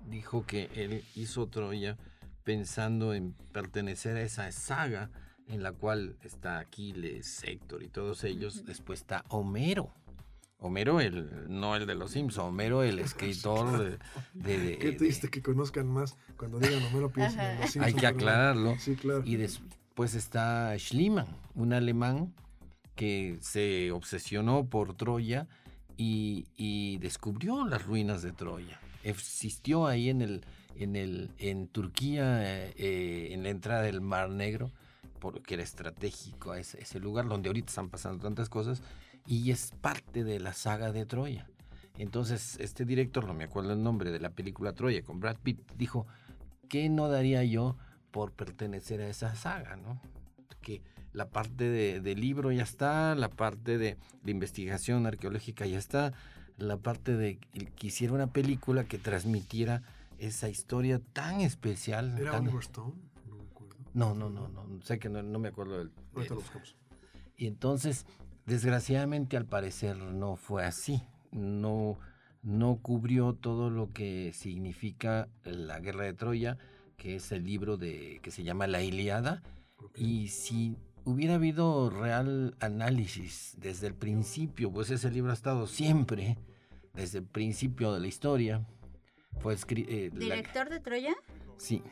dijo 0.09 0.47
que 0.47 0.71
él 0.75 1.05
hizo 1.15 1.47
Troya 1.47 1.99
pensando 2.43 3.13
en 3.15 3.35
pertenecer 3.53 4.17
a 4.17 4.23
esa 4.23 4.51
saga 4.51 5.11
en 5.49 5.63
la 5.63 5.73
cual 5.73 6.17
está 6.23 6.59
Aquiles, 6.59 7.43
Héctor 7.45 7.83
y 7.83 7.89
todos 7.89 8.25
ellos. 8.25 8.65
Después 8.65 9.01
está 9.01 9.25
Homero. 9.29 9.93
Homero, 10.59 11.01
el, 11.01 11.29
no 11.49 11.75
el 11.75 11.87
de 11.87 11.97
los 11.97 12.13
Simpsons, 12.13 12.49
Homero, 12.49 12.85
el 12.85 12.99
escritor 13.01 13.99
de... 14.33 14.79
Qué 14.79 14.93
triste 14.93 15.29
que 15.29 15.43
conozcan 15.43 15.89
más 15.89 16.17
cuando 16.37 16.59
digan 16.61 16.83
Homero 16.85 17.11
piensen 17.11 17.41
en 17.41 17.61
los 17.61 17.71
Simpsons. 17.71 17.87
Hay 17.87 17.95
que 17.95 18.07
aclararlo. 18.07 18.77
Sí, 18.79 18.95
claro. 18.95 19.23
Y 19.25 19.37
después 19.37 20.15
está 20.15 20.77
Schliemann, 20.79 21.27
un 21.55 21.73
alemán 21.73 22.33
que 22.95 23.39
se 23.41 23.91
obsesionó 23.91 24.67
por 24.69 24.95
Troya 24.95 25.49
y, 25.97 26.99
descubrió 26.99 27.65
las 27.67 27.85
ruinas 27.85 28.23
de 28.23 28.33
Troya. 28.33 28.81
Existió 29.05 29.87
ahí 29.87 30.09
en, 30.09 30.23
el, 30.23 30.45
en, 30.77 30.97
el, 30.97 31.31
en 31.39 31.69
Turquía, 31.69 32.43
eh, 32.45 33.29
en 33.33 33.43
la 33.43 33.51
entrada 33.51 33.83
del 33.83 34.01
Mar 34.01 34.31
Negro, 34.31 34.71
porque 35.23 35.55
era 35.55 35.63
estratégico 35.63 36.53
ese, 36.57 36.83
ese 36.83 36.99
lugar 36.99 37.29
donde 37.29 37.49
ahorita 37.49 37.69
están 37.69 37.89
pasando 37.89 38.25
tantas 38.25 38.49
cosas, 38.49 38.83
y 39.25 39.53
es 39.53 39.73
parte 39.81 40.25
de 40.25 40.41
la 40.41 40.53
saga 40.53 40.91
de 40.91 41.07
Troya. 41.07 41.49
Entonces, 41.97 42.57
este 42.59 42.85
director, 42.85 43.25
no 43.25 43.35
me 43.35 43.45
acuerdo 43.45 43.73
el 43.73 43.85
nombre 43.85 44.11
de 44.11 44.19
la 44.19 44.31
película 44.31 44.73
Troya 44.73 45.05
con 45.05 45.21
Brad 45.21 45.37
Pitt, 45.37 45.61
dijo, 45.77 46.09
¿qué 46.69 46.89
no 46.89 47.09
daría 47.09 47.45
yo 47.45 47.77
por 48.11 48.33
pertenecer 48.33 49.01
a 49.01 49.07
esa 49.07 49.37
saga? 49.37 49.77
¿no? 49.77 50.01
Que 50.61 50.83
la 51.13 51.29
parte 51.29 51.69
de, 51.69 52.15
libro 52.17 52.51
ya 52.51 52.65
está, 52.65 53.15
la 53.15 53.29
parte 53.29 53.79
de, 53.79 53.99
investigación 54.27 55.07
arqueológica 55.07 55.67
ya 55.67 55.79
está, 55.79 56.15
la 56.59 56.79
parte 56.79 57.17
de 57.17 57.39
que 57.77 57.87
hiciera 57.87 58.13
una 58.13 58.27
película 58.27 58.83
que 58.83 58.99
transmitiera 58.99 59.83
esa 60.19 60.49
historia 60.49 61.01
tan 61.13 61.43
especial. 61.43 62.19
¿Era 62.19 62.33
tan... 62.33 62.43
Oliver 62.43 62.63
Stone? 62.63 63.12
No, 63.95 64.15
no, 64.15 64.31
no, 64.31 64.49
no, 64.49 64.83
sé 64.83 64.99
que 64.99 65.09
no, 65.09 65.23
me 65.39 65.49
acuerdo 65.49 65.79
del... 65.79 65.91
Ahorita 66.15 66.35
lo 66.35 66.41
buscamos. 66.41 66.77
Y 67.37 67.47
entonces, 67.47 68.07
desgraciadamente 68.47 69.37
al 69.37 69.47
parecer 69.47 69.97
no 69.97 70.37
fue 70.37 70.65
así, 70.65 71.03
no, 71.31 71.99
no 72.43 72.79
cubrió 72.81 73.35
todo 73.35 73.71
lo 73.71 73.93
que 73.93 74.33
significa 74.33 75.29
la 75.45 75.81
guerra 75.81 76.05
de 76.05 76.15
Troya, 76.15 76.59
que 76.97 77.17
es 77.17 77.33
el 77.33 77.45
libro 77.45 77.77
de 77.77 78.21
que 78.23 78.31
se 78.31 78.45
llama 78.45 78.67
La 78.67 78.83
Iliada, 78.83 79.43
y 79.97 80.29
si 80.29 80.77
hubiera 81.05 81.35
habido 81.35 81.91
real 81.91 82.57
análisis 82.61 83.55
desde 83.59 83.89
el 83.89 83.95
principio, 83.95 84.71
pues 84.73 84.91
ese 84.91 85.11
libro 85.11 85.31
ha 85.33 85.35
estado 85.35 85.67
siempre, 85.67 86.39
desde 86.95 87.19
el 87.19 87.25
principio 87.25 87.93
de 87.93 88.01
la 88.01 88.07
historia. 88.07 88.67
Fue 89.41 89.55
eh, 89.55 90.11
¿Director 90.13 90.69
de 90.69 90.81
Troya? 90.81 91.15
Sí. 91.57 91.83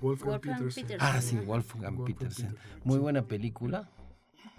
Wolfgang, 0.00 0.40
Petersen. 0.40 0.86
Ah, 1.00 1.20
sí, 1.20 1.36
Wolfgang, 1.36 2.04
Petersen. 2.04 2.56
Muy 2.84 2.98
buena 2.98 3.22
película. 3.22 3.90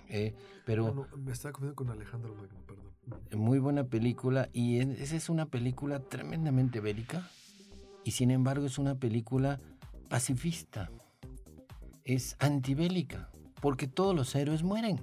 Eh, 0.08 0.34
pero 0.66 1.08
ah, 1.12 1.16
me 1.18 1.32
estaba 1.32 1.54
confundiendo 1.54 1.76
con 1.76 1.90
Alejandro 1.90 2.36
Magno, 2.36 2.60
perdón. 2.66 2.90
Muy 3.40 3.60
buena 3.60 3.86
película 3.86 4.50
y 4.54 4.80
esa 4.80 5.16
es 5.16 5.30
una 5.30 5.48
película 5.48 6.00
tremendamente 6.00 6.80
bélica 6.80 7.28
y 8.04 8.12
sin 8.12 8.32
embargo 8.32 8.66
es 8.66 8.78
una 8.78 8.96
película 8.96 9.60
pacifista. 10.10 10.90
Es 12.04 12.36
antibélica 12.40 13.30
porque 13.62 13.88
todos 13.88 14.16
los 14.16 14.34
héroes 14.36 14.64
mueren. 14.64 15.00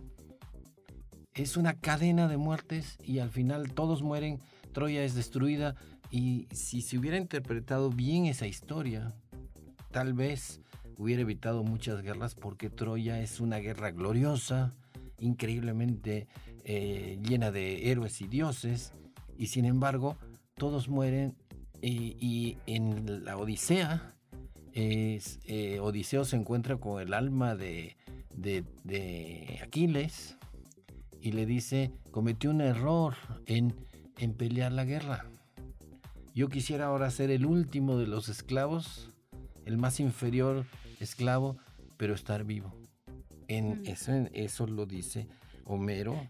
Es 1.34 1.56
una 1.56 1.74
cadena 1.74 2.28
de 2.28 2.36
muertes 2.36 2.98
y 3.02 3.18
al 3.18 3.30
final 3.30 3.72
todos 3.74 4.02
mueren, 4.02 4.40
Troya 4.72 5.04
es 5.04 5.14
destruida 5.14 5.74
y 6.10 6.48
si 6.50 6.80
se 6.80 6.98
hubiera 6.98 7.16
interpretado 7.16 7.90
bien 7.90 8.26
esa 8.26 8.46
historia, 8.46 9.14
tal 9.96 10.12
vez 10.12 10.60
hubiera 10.98 11.22
evitado 11.22 11.64
muchas 11.64 12.02
guerras 12.02 12.34
porque 12.34 12.68
Troya 12.68 13.18
es 13.22 13.40
una 13.40 13.56
guerra 13.60 13.92
gloriosa, 13.92 14.74
increíblemente 15.18 16.28
eh, 16.64 17.18
llena 17.22 17.50
de 17.50 17.90
héroes 17.90 18.20
y 18.20 18.26
dioses 18.26 18.92
y 19.38 19.46
sin 19.46 19.64
embargo 19.64 20.18
todos 20.54 20.90
mueren 20.90 21.34
y, 21.80 22.58
en 22.66 23.24
la 23.24 23.38
Odisea 23.38 24.14
eh, 24.74 25.78
Odiseo 25.80 26.26
se 26.26 26.36
encuentra 26.36 26.76
con 26.76 27.00
el 27.00 27.14
alma 27.14 27.56
de, 27.56 27.96
Aquiles 29.62 30.36
y 31.22 31.32
le 31.32 31.46
dice, 31.46 31.90
cometió 32.10 32.50
un 32.50 32.60
error 32.60 33.14
en, 33.46 33.74
en 34.18 34.34
pelear 34.34 34.72
la 34.72 34.84
guerra. 34.84 35.24
Yo 36.34 36.48
quisiera 36.50 36.84
ahora 36.84 37.10
ser 37.10 37.30
el 37.30 37.46
último 37.46 37.96
de 37.96 38.06
los 38.06 38.28
esclavos, 38.28 39.15
el 39.66 39.76
más 39.76 40.00
inferior 40.00 40.64
esclavo, 41.00 41.58
pero 41.98 42.14
estar 42.14 42.44
vivo. 42.44 42.74
En 43.48 43.82
eso, 43.86 44.12
eso 44.32 44.66
lo 44.66 44.86
dice 44.86 45.28
Homero, 45.64 46.28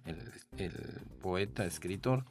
el, 0.56 0.70
poeta, 1.22 1.64
escritor, 1.64 2.24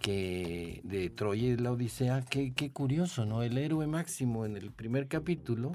que 0.00 0.80
de 0.84 1.10
Troya 1.10 1.48
y 1.48 1.56
la 1.56 1.72
Odisea, 1.72 2.24
qué, 2.28 2.52
qué 2.52 2.70
curioso, 2.70 3.24
¿no? 3.24 3.42
El 3.42 3.56
héroe 3.58 3.86
máximo 3.86 4.44
en 4.44 4.56
el 4.56 4.70
primer 4.72 5.08
capítulo 5.08 5.72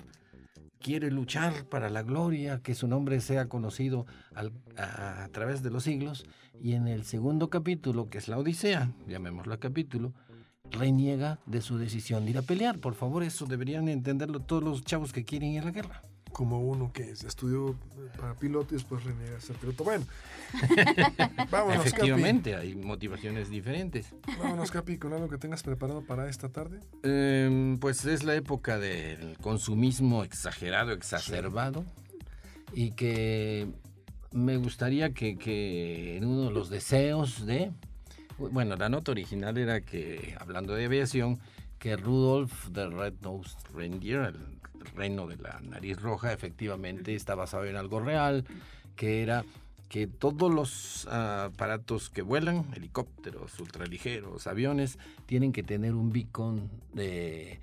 quiere 0.83 1.09
luchar 1.09 1.65
para 1.65 1.89
la 1.89 2.03
gloria, 2.03 2.61
que 2.61 2.75
su 2.75 2.87
nombre 2.87 3.21
sea 3.21 3.47
conocido 3.47 4.05
a, 4.35 5.27
través 5.31 5.63
de 5.63 5.71
los 5.71 5.83
siglos. 5.83 6.25
Y 6.61 6.73
en 6.73 6.87
el 6.87 7.05
segundo 7.05 7.49
capítulo, 7.49 8.09
que 8.09 8.17
es 8.19 8.27
la 8.27 8.37
Odisea, 8.37 8.91
llamémoslo 9.07 9.59
capítulo, 9.59 10.13
reniega 10.71 11.39
de 11.45 11.61
su 11.61 11.77
decisión 11.77 12.25
de 12.25 12.31
ir 12.31 12.37
a 12.37 12.41
pelear. 12.41 12.79
Por 12.79 12.95
favor, 12.95 13.23
eso 13.23 13.45
deberían 13.45 13.87
entenderlo 13.87 14.39
todos 14.39 14.63
los 14.63 14.83
chavos 14.83 15.13
que 15.13 15.23
quieren 15.23 15.49
ir 15.49 15.61
a 15.61 15.65
la 15.65 15.71
guerra 15.71 16.01
como 16.33 16.59
uno 16.59 16.91
que 16.91 17.11
estudió 17.11 17.75
para 18.19 18.33
piloto 18.33 18.73
y 18.73 18.77
después 18.77 19.03
reniega 19.03 19.39
ser 19.39 19.55
piloto. 19.55 19.83
Bueno, 19.83 20.05
vámonos, 21.51 21.85
Efectivamente, 21.85 22.55
hay 22.55 22.75
motivaciones 22.75 23.49
diferentes. 23.49 24.13
Vámonos, 24.39 24.71
Capi, 24.71 24.97
con 24.97 25.13
algo 25.13 25.29
que 25.29 25.37
tengas 25.37 25.63
preparado 25.63 26.01
para 26.01 26.27
esta 26.27 26.49
tarde. 26.49 26.79
Em, 27.03 27.77
pues 27.77 28.03
es 28.05 28.23
la 28.23 28.35
época 28.35 28.79
del 28.79 29.37
consumismo 29.37 30.23
exagerado, 30.23 30.91
exacerbado, 30.91 31.85
y 32.73 32.91
que 32.91 33.67
me 34.31 34.57
gustaría 34.57 35.13
que, 35.13 35.37
que 35.37 36.17
en 36.17 36.25
uno 36.25 36.45
de 36.45 36.51
los 36.51 36.69
deseos 36.69 37.45
de... 37.45 37.71
Bueno, 38.37 38.75
la 38.75 38.89
nota 38.89 39.11
original 39.11 39.57
era 39.57 39.81
que, 39.81 40.35
hablando 40.39 40.73
de 40.73 40.85
aviación, 40.85 41.39
que 41.79 41.95
Rudolf 41.97 42.71
the 42.71 42.87
Red-Nosed 42.87 43.57
Reindeer, 43.73 44.35
el 44.79 44.95
reino 44.95 45.27
de 45.27 45.37
la 45.37 45.59
nariz 45.61 46.01
roja, 46.01 46.33
efectivamente 46.33 47.15
está 47.15 47.35
basado 47.35 47.65
en 47.65 47.75
algo 47.75 47.99
real, 47.99 48.45
que 48.95 49.21
era 49.21 49.43
que 49.89 50.07
todos 50.07 50.51
los 50.51 51.07
ah, 51.11 51.49
aparatos 51.53 52.09
que 52.09 52.23
vuelan, 52.23 52.65
helicópteros, 52.75 53.59
ultraligeros, 53.59 54.47
aviones, 54.47 54.97
tienen 55.27 55.51
que 55.51 55.61
tener 55.61 55.93
un 55.93 56.11
beacon 56.11 56.67
de, 56.93 57.59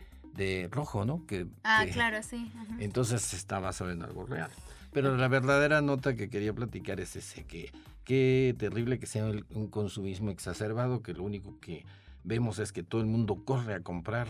rojo, 0.70 1.04
¿no? 1.04 1.26
Que, 1.26 1.46
ah, 1.64 1.84
claro, 1.92 2.22
sí. 2.22 2.50
Entonces 2.78 3.34
está 3.34 3.58
basado 3.58 3.90
en 3.90 4.02
algo 4.02 4.26
real. 4.26 4.50
Pero 4.92 5.16
la 5.16 5.28
verdadera 5.28 5.80
nota 5.82 6.14
que 6.14 6.30
quería 6.30 6.52
platicar 6.52 7.00
es 7.00 7.16
ese, 7.16 7.44
que 7.44 7.72
qué 8.10 8.56
terrible 8.58 8.98
que 8.98 9.06
sea 9.06 9.24
un 9.26 9.68
consumismo 9.68 10.32
exacerbado, 10.32 11.00
que 11.00 11.14
lo 11.14 11.22
único 11.22 11.60
que 11.60 11.84
vemos 12.24 12.58
es 12.58 12.72
que 12.72 12.82
todo 12.82 13.00
el 13.00 13.06
mundo 13.06 13.44
corre 13.44 13.72
a 13.72 13.84
comprar 13.84 14.26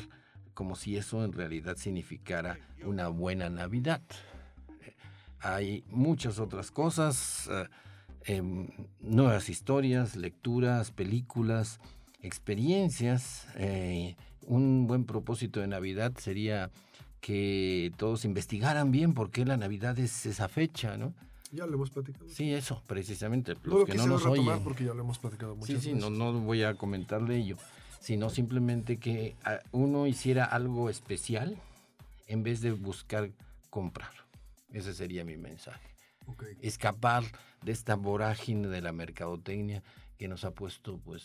como 0.53 0.77
si 0.77 0.99
eso 0.99 1.25
en 1.25 1.33
realidad 1.33 1.79
significara 1.79 2.59
una 2.85 3.09
buena 3.09 3.49
Navidad. 3.49 4.03
Hay 5.39 5.83
muchas 5.89 6.41
otras 6.41 6.71
cosas, 6.71 7.49
eh, 7.51 7.69
em, 8.27 8.69
nuevas 9.01 9.49
historias, 9.49 10.15
lecturas, 10.15 10.91
películas, 10.91 11.81
experiencias. 12.21 13.47
Eh, 13.57 14.15
un 14.43 14.89
buen 14.89 15.07
propósito 15.07 15.59
de 15.59 15.69
Navidad 15.69 16.13
sería 16.19 16.71
que 17.23 17.93
todos 17.97 18.27
investigaran 18.27 18.91
bien 18.91 19.15
por 19.15 19.31
qué 19.31 19.47
la 19.47 19.57
Navidad 19.57 19.99
es 19.99 20.27
esa 20.27 20.49
fecha, 20.49 20.99
¿no? 20.99 21.15
Ya 21.53 21.67
lo 21.67 21.75
hemos 21.75 21.91
platicado. 21.91 22.29
Sí, 22.29 22.53
eso, 22.53 22.83
precisamente. 22.87 23.55
Los 23.65 23.81
no 23.81 23.85
que 23.85 23.95
no 23.95 24.07
nos 24.07 24.25
oyen. 24.25 24.63
porque 24.63 24.85
ya 24.85 24.95
lo 24.95 25.03
hemos 25.03 25.19
platicado 25.19 25.57
muchas 25.57 25.83
Sí, 25.83 25.91
sí, 25.91 25.95
no, 25.95 26.11
no 26.11 26.33
voy 26.33 26.63
a 26.63 26.75
comentar 26.75 27.25
de 27.25 27.37
ello 27.37 27.57
sino 28.01 28.31
simplemente 28.31 28.97
que 28.97 29.37
ah, 29.45 29.61
uno 29.71 30.07
hiciera 30.07 30.45
algo 30.47 30.91
especial 30.91 31.57
en 32.27 32.43
vez 32.43 32.61
de 32.63 32.73
buscar 32.73 33.31
comprar. 33.69 34.11
Ese 34.73 34.95
sería 34.95 35.25
mi 35.25 35.37
mensaje. 35.37 35.91
Escapar 36.61 37.25
de 37.63 37.73
esta 37.73 37.97
vorágine 37.97 38.69
de 38.69 38.81
la 38.81 38.93
mercadotecnia 38.93 39.83
que 40.17 40.29
nos 40.29 40.45
ha 40.45 40.53
puesto 40.53 40.99
pues 40.99 41.25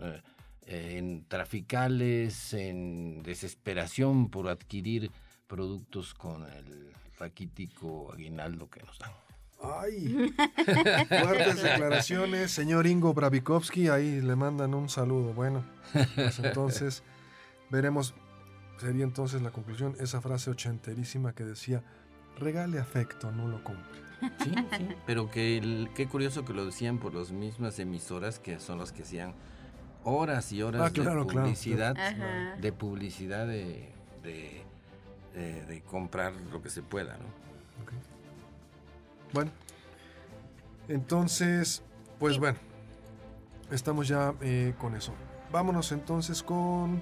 eh, 0.00 0.96
en 0.96 1.24
traficales, 1.26 2.54
en 2.54 3.22
desesperación 3.22 4.30
por 4.30 4.48
adquirir 4.48 5.10
productos 5.46 6.14
con 6.14 6.44
el 6.44 6.92
raquítico 7.18 8.12
aguinaldo 8.12 8.70
que 8.70 8.82
nos 8.82 8.98
dan. 8.98 9.10
Ay, 9.60 10.32
fuertes 11.08 11.62
declaraciones, 11.62 12.50
señor 12.52 12.86
Ingo 12.86 13.12
Bravikovsky, 13.12 13.88
ahí 13.88 14.20
le 14.20 14.36
mandan 14.36 14.74
un 14.74 14.88
saludo. 14.88 15.32
Bueno, 15.34 15.64
pues 16.14 16.38
entonces 16.44 17.02
veremos, 17.70 18.14
sería 18.78 19.04
entonces 19.04 19.42
la 19.42 19.50
conclusión, 19.50 19.96
esa 19.98 20.20
frase 20.20 20.50
ochenterísima 20.50 21.32
que 21.34 21.44
decía, 21.44 21.82
regale 22.38 22.78
afecto, 22.78 23.32
no 23.32 23.48
lo 23.48 23.62
compre. 23.64 23.98
Sí, 24.42 24.52
sí, 24.76 24.88
pero 25.06 25.30
que 25.30 25.88
qué 25.94 26.06
curioso 26.08 26.44
que 26.44 26.52
lo 26.52 26.64
decían 26.64 26.98
por 26.98 27.14
las 27.14 27.30
mismas 27.30 27.78
emisoras 27.78 28.40
que 28.40 28.58
son 28.58 28.78
las 28.78 28.90
que 28.90 29.02
hacían 29.02 29.32
horas 30.02 30.50
y 30.52 30.62
horas 30.62 30.82
Ah, 30.86 30.90
claro, 30.92 31.24
de 31.24 31.30
claro. 31.30 31.44
publicidad, 31.46 32.56
de 32.58 32.72
publicidad 32.72 33.46
de, 33.46 33.88
de, 34.22 34.62
de- 35.34 35.64
de 35.66 35.80
comprar 35.82 36.32
lo 36.52 36.60
que 36.62 36.68
se 36.70 36.82
pueda, 36.82 37.16
¿no? 37.16 37.47
Bueno, 39.32 39.50
entonces, 40.88 41.82
pues 42.18 42.38
bueno, 42.38 42.58
estamos 43.70 44.08
ya 44.08 44.34
eh, 44.40 44.74
con 44.78 44.94
eso. 44.94 45.12
Vámonos 45.50 45.92
entonces 45.92 46.42
con... 46.42 47.00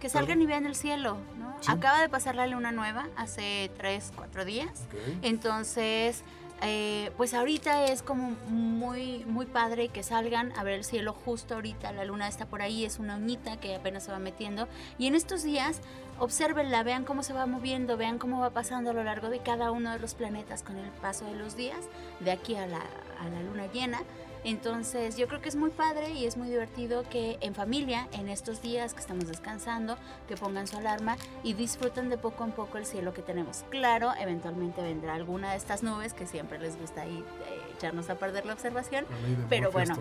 Que 0.00 0.08
salgan 0.08 0.40
y 0.40 0.46
vean 0.46 0.64
el 0.64 0.74
cielo, 0.74 1.18
¿no? 1.38 1.56
Sí. 1.60 1.70
Acaba 1.70 2.00
de 2.00 2.08
pasar 2.08 2.34
la 2.34 2.46
luna 2.46 2.72
nueva 2.72 3.08
hace 3.16 3.70
tres, 3.76 4.12
cuatro 4.16 4.46
días. 4.46 4.86
Entonces, 5.20 6.24
eh, 6.62 7.10
pues 7.16 7.32
ahorita 7.34 7.84
es 7.86 8.02
como 8.02 8.30
muy, 8.48 9.24
muy 9.26 9.46
padre 9.46 9.88
que 9.88 10.02
salgan 10.02 10.52
a 10.58 10.62
ver 10.62 10.74
el 10.74 10.84
cielo 10.84 11.12
justo 11.12 11.54
ahorita. 11.54 11.92
La 11.92 12.04
luna 12.04 12.28
está 12.28 12.46
por 12.46 12.62
ahí, 12.62 12.84
es 12.86 12.98
una 12.98 13.16
uñita 13.16 13.58
que 13.58 13.74
apenas 13.74 14.04
se 14.04 14.12
va 14.12 14.18
metiendo. 14.18 14.68
Y 14.98 15.06
en 15.06 15.14
estos 15.14 15.42
días, 15.42 15.80
obsérvenla, 16.20 16.82
vean 16.82 17.04
cómo 17.04 17.22
se 17.22 17.32
va 17.32 17.46
moviendo, 17.46 17.96
vean 17.96 18.18
cómo 18.18 18.40
va 18.40 18.50
pasando 18.50 18.90
a 18.90 18.92
lo 18.92 19.02
largo 19.02 19.30
de 19.30 19.40
cada 19.40 19.72
uno 19.72 19.90
de 19.92 19.98
los 19.98 20.14
planetas 20.14 20.62
con 20.62 20.76
el 20.76 20.90
paso 20.90 21.24
de 21.24 21.34
los 21.34 21.56
días, 21.56 21.88
de 22.20 22.30
aquí 22.30 22.54
a 22.54 22.66
la, 22.66 22.80
a 23.18 23.28
la 23.28 23.42
luna 23.42 23.66
llena. 23.72 24.02
Entonces 24.42 25.16
yo 25.16 25.28
creo 25.28 25.40
que 25.40 25.48
es 25.48 25.56
muy 25.56 25.70
padre 25.70 26.12
y 26.12 26.24
es 26.24 26.36
muy 26.36 26.48
divertido 26.48 27.02
que 27.08 27.36
en 27.40 27.54
familia, 27.54 28.08
en 28.12 28.28
estos 28.28 28.62
días 28.62 28.94
que 28.94 29.00
estamos 29.00 29.26
descansando, 29.26 29.98
que 30.28 30.36
pongan 30.36 30.66
su 30.66 30.78
alarma 30.78 31.16
y 31.42 31.52
disfruten 31.52 32.08
de 32.08 32.16
poco 32.16 32.44
en 32.44 32.52
poco 32.52 32.78
el 32.78 32.86
cielo 32.86 33.12
que 33.12 33.20
tenemos. 33.22 33.64
Claro, 33.68 34.12
eventualmente 34.18 34.82
vendrá 34.82 35.14
alguna 35.14 35.50
de 35.50 35.58
estas 35.58 35.82
nubes 35.82 36.14
que 36.14 36.26
siempre 36.26 36.58
les 36.58 36.78
gusta 36.78 37.02
ahí 37.02 37.18
eh, 37.18 37.74
echarnos 37.76 38.08
a 38.08 38.14
perder 38.14 38.46
la 38.46 38.54
observación. 38.54 39.04
la 39.10 39.48
Pero 39.48 39.70
bueno. 39.70 39.98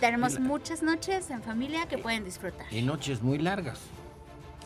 Tenemos 0.00 0.38
muchas 0.38 0.82
noches 0.82 1.30
en 1.30 1.42
familia 1.42 1.86
que 1.86 1.96
pueden 1.96 2.24
disfrutar. 2.24 2.66
Y 2.70 2.82
noches 2.82 3.22
muy 3.22 3.38
largas. 3.38 3.80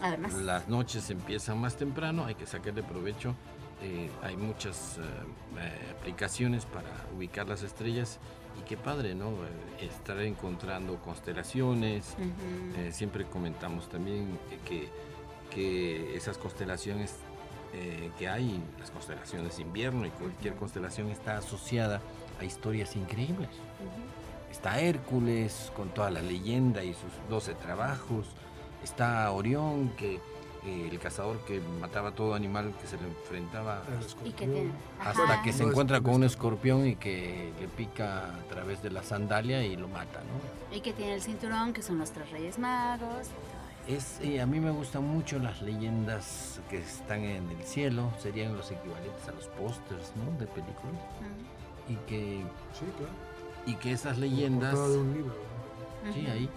Además, 0.03 0.35
Las 0.35 0.69
noches 0.69 1.09
empiezan 1.11 1.59
más 1.61 1.77
temprano, 1.77 2.25
hay 2.27 2.35
que 2.35 2.47
sacarle 2.47 2.83
provecho. 2.83 3.35
eh, 3.83 4.11
hay 4.23 4.37
muchas 4.37 4.99
eh, 4.99 5.01
eh, 5.59 5.95
aplicaciones 5.99 6.67
para 6.67 6.89
ubicar 7.17 7.49
las 7.49 7.63
estrellas 7.63 8.19
y 8.61 8.63
qué 8.69 8.77
padre, 8.77 9.15
¿no? 9.15 9.33
Estar 9.81 10.21
encontrando 10.21 10.97
constelaciones. 11.03 12.15
Eh, 12.77 12.91
siempre 12.93 13.25
comentamos 13.25 13.89
también 13.89 14.39
que, 14.67 14.89
que 15.51 16.17
esas 16.17 16.39
constelaciones 16.39 17.17
eh, 17.75 18.11
que 18.19 18.29
hay, 18.29 18.63
las 18.79 18.91
constelaciones 18.91 19.57
de 19.57 19.63
invierno 19.63 20.07
y 20.07 20.11
cualquier 20.11 20.55
constelación 20.55 21.09
está 21.11 21.39
asociada 21.39 22.01
a 22.39 22.45
historias 22.45 22.95
increíbles. 22.97 23.49
Está 24.51 24.81
Hércules 24.81 25.73
con 25.75 25.89
toda 25.89 26.11
la 26.11 26.21
leyenda 26.21 26.85
y 26.85 26.93
sus 26.93 27.11
12 27.31 27.55
trabajos. 27.55 28.27
Está 28.83 29.31
Orión, 29.31 29.91
que 29.97 30.17
eh, 30.65 30.89
el 30.91 30.99
cazador 31.01 31.39
que 31.41 31.61
mataba 31.81 32.13
todo 32.13 32.35
animal 32.35 32.73
que 32.81 32.87
se 32.87 32.97
le 32.97 33.05
enfrentaba 33.09 33.83
Y 34.25 34.31
que 34.33 34.71
hasta 35.01 35.23
ajá. 35.25 35.43
que 35.43 35.53
se 35.53 35.65
No, 35.65 35.71
encuentra 35.71 36.01
con 36.01 36.15
un 36.15 36.25
escorpión 36.25 36.87
y 36.87 36.95
que 36.97 37.53
le 37.61 37.69
pica 37.69 38.27
a 38.35 38.39
través 38.49 38.83
de 38.83 38.91
la 38.91 39.03
sandalia 39.03 39.65
y 39.65 39.77
lo 39.77 39.89
mata, 39.89 40.21
¿no? 40.21 40.77
Y 40.77 40.81
que 40.81 40.93
tiene 40.93 41.15
el 41.15 41.23
cinturón, 41.23 41.73
que 41.73 41.83
son 41.83 41.99
los 41.99 42.11
tres 42.13 42.31
reyes 42.31 42.59
magos. 42.59 43.29
Es, 43.89 44.21
eh, 44.21 44.41
a 44.41 44.47
mí 44.47 44.61
me 44.61 44.71
gustan 44.71 45.03
mucho 45.05 45.41
las 45.41 45.61
leyendas 45.63 46.61
que 46.71 46.79
están 46.79 47.25
en 47.25 47.51
el 47.51 47.65
cielo, 47.65 48.13
serían 48.23 48.57
los 48.57 48.71
equivalentes 48.71 49.27
a 49.29 49.33
los 49.33 49.47
pósters 49.49 50.13
¿no? 50.15 50.39
de 50.39 50.47
películas. 50.47 51.03
Y 51.89 51.97
que, 52.09 52.45
Sí, 52.79 52.85
claro. 52.97 53.13
y 53.67 53.75
que 53.75 53.91
esas 53.91 54.19
leyendas... 54.19 54.71
portada 54.75 54.89
de 54.93 54.99
un 54.99 55.13
libro. 55.15 55.35
¿no? 56.07 56.13
Sí, 56.13 56.27
ahí. 56.29 56.49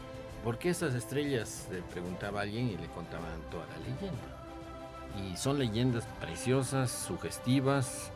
¿Por 0.45 0.57
qué 0.59 0.69
esas 0.69 0.93
estrellas? 0.95 1.67
Le 1.71 1.81
preguntaba 1.81 2.39
a 2.39 2.43
alguien 2.43 2.69
y 2.69 2.77
le 2.77 2.87
contaban 2.87 3.41
toda 3.51 3.65
la 3.65 3.77
leyenda. 3.79 5.31
Y 5.33 5.35
son 5.35 5.59
leyendas 5.59 6.05
preciosas, 6.21 6.91
sugestivas, 6.91 8.11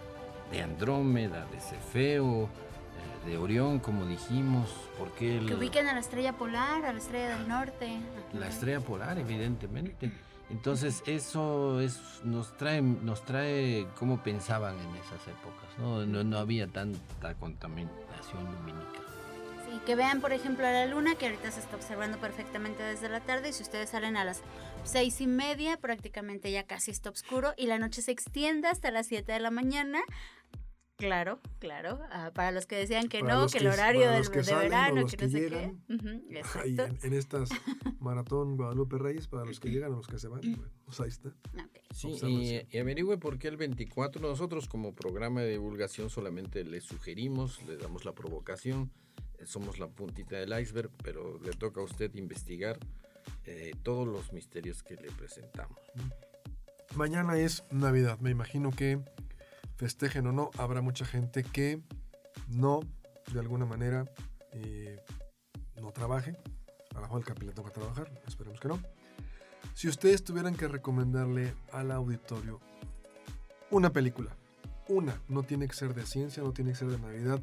de 0.51 0.61
Andrómeda, 0.61 1.45
de 1.51 1.59
Cefeo, 1.59 2.43
eh, 2.45 3.29
de 3.29 3.37
Orión, 3.37 3.79
como 3.79 4.05
dijimos. 4.05 4.69
¿Por 4.97 5.11
qué 5.13 5.39
el- 5.39 5.47
Que 5.47 5.55
ubiquen 5.55 5.87
a 5.87 5.93
la 5.93 5.99
estrella 5.99 6.33
polar, 6.33 6.85
a 6.85 6.93
la 6.93 6.99
estrella 6.99 7.35
del 7.35 7.47
norte. 7.47 7.97
la 8.33 8.47
estrella 8.47 8.79
polar, 8.79 9.17
evidentemente? 9.17 10.11
Entonces 10.51 11.03
eso 11.05 11.79
es, 11.79 11.99
nos 12.23 12.55
trae, 12.57 12.81
nos 12.81 13.23
trae 13.25 13.87
cómo 13.97 14.21
pensaban 14.23 14.75
en 14.75 14.95
esas 14.97 15.21
épocas. 15.27 15.69
No, 15.79 16.05
no, 16.05 16.23
no 16.23 16.37
había 16.39 16.67
tanta 16.67 17.33
contaminación 17.35 18.45
lumínica. 18.45 18.98
Que 19.89 19.95
vean, 19.95 20.21
por 20.21 20.33
ejemplo, 20.33 20.67
a 20.67 20.71
la 20.71 20.85
luna, 20.85 21.15
que 21.15 21.25
ahorita 21.25 21.49
se 21.49 21.61
está 21.61 21.75
observando 21.75 22.19
perfectamente 22.19 22.83
desde 22.83 23.09
la 23.09 23.21
tarde. 23.21 23.49
Y 23.49 23.53
si 23.53 23.63
ustedes 23.63 23.89
salen 23.89 24.17
a 24.17 24.23
las 24.23 24.43
seis 24.83 25.19
y 25.19 25.25
media, 25.25 25.77
prácticamente 25.77 26.51
ya 26.51 26.61
casi 26.67 26.91
está 26.91 27.09
oscuro. 27.09 27.53
Y 27.57 27.65
la 27.65 27.79
noche 27.79 28.03
se 28.03 28.11
extiende 28.11 28.67
hasta 28.67 28.91
las 28.91 29.07
7 29.07 29.31
de 29.31 29.39
la 29.39 29.49
mañana. 29.49 29.99
Claro, 30.95 31.39
claro. 31.57 32.01
ah, 32.11 32.29
para 32.35 32.51
los 32.51 32.67
que 32.67 32.75
decían 32.75 33.07
que 33.07 33.21
Para 33.21 33.33
no, 33.33 33.39
los 33.41 33.51
que 33.51 33.57
el 33.57 33.63
que- 33.63 33.69
horario 33.71 34.11
del, 34.11 34.29
que 34.29 34.37
de 34.37 34.43
salen 34.43 34.69
verano, 34.69 35.05
que 35.07 35.17
que 35.17 35.25
no 35.25 35.31
sé 35.31 35.39
llegan. 35.39 35.81
qué. 35.87 35.93
Ahí 35.95 36.37
exacto. 36.37 36.83
en, 36.85 36.97
en 37.01 37.13
estas 37.13 37.49
maratón 37.99 38.57
Guadalupe 38.57 38.99
Reyes, 38.99 39.27
para 39.27 39.43
los 39.43 39.59
que 39.59 39.69
llegan 39.71 39.91
o 39.93 39.95
los 39.95 40.07
que 40.07 40.19
se 40.19 40.27
van, 40.27 40.41
bueno, 40.41 40.71
pues 40.85 40.99
ahí 40.99 41.09
está. 41.09 41.29
Ok. 41.29 41.79
Sí, 41.95 42.09
y, 42.27 42.61
y 42.69 42.77
averigüe 42.79 43.17
por 43.17 43.39
qué 43.39 43.47
el 43.47 43.57
24. 43.57 44.21
Nosotros 44.21 44.67
como 44.67 44.93
programa 44.93 45.41
de 45.41 45.49
divulgación 45.53 46.11
solamente 46.11 46.63
le 46.63 46.79
sugerimos, 46.79 47.63
le 47.63 47.75
damos 47.77 48.05
la 48.05 48.13
provocación, 48.13 48.91
somos 49.45 49.79
la 49.79 49.87
puntita 49.87 50.37
del 50.37 50.59
iceberg, 50.59 50.91
pero 51.03 51.39
le 51.39 51.51
toca 51.51 51.81
a 51.81 51.83
usted 51.83 52.13
investigar 52.15 52.79
eh, 53.45 53.71
todos 53.83 54.07
los 54.07 54.33
misterios 54.33 54.83
que 54.83 54.95
le 54.95 55.11
presentamos. 55.11 55.79
Mañana 56.95 57.37
es 57.37 57.63
Navidad. 57.71 58.19
Me 58.19 58.31
imagino 58.31 58.71
que 58.71 58.99
festejen 59.75 60.27
o 60.27 60.31
no, 60.31 60.51
habrá 60.57 60.81
mucha 60.81 61.05
gente 61.05 61.43
que 61.43 61.81
no, 62.47 62.81
de 63.31 63.39
alguna 63.39 63.65
manera, 63.65 64.11
eh, 64.51 64.99
no 65.81 65.91
trabaje. 65.91 66.35
A 66.91 66.95
lo 66.95 67.01
mejor 67.01 67.19
el 67.19 67.25
Capi 67.25 67.45
le 67.45 67.53
toca 67.53 67.71
trabajar, 67.71 68.11
esperemos 68.27 68.59
que 68.59 68.67
no. 68.67 68.79
Si 69.73 69.87
ustedes 69.87 70.23
tuvieran 70.23 70.55
que 70.55 70.67
recomendarle 70.67 71.53
al 71.71 71.91
auditorio 71.91 72.59
una 73.71 73.91
película, 73.91 74.35
una, 74.87 75.21
no 75.27 75.43
tiene 75.43 75.67
que 75.67 75.75
ser 75.75 75.93
de 75.93 76.05
ciencia, 76.05 76.43
no 76.43 76.51
tiene 76.51 76.71
que 76.71 76.77
ser 76.77 76.89
de 76.89 76.99
Navidad, 76.99 77.41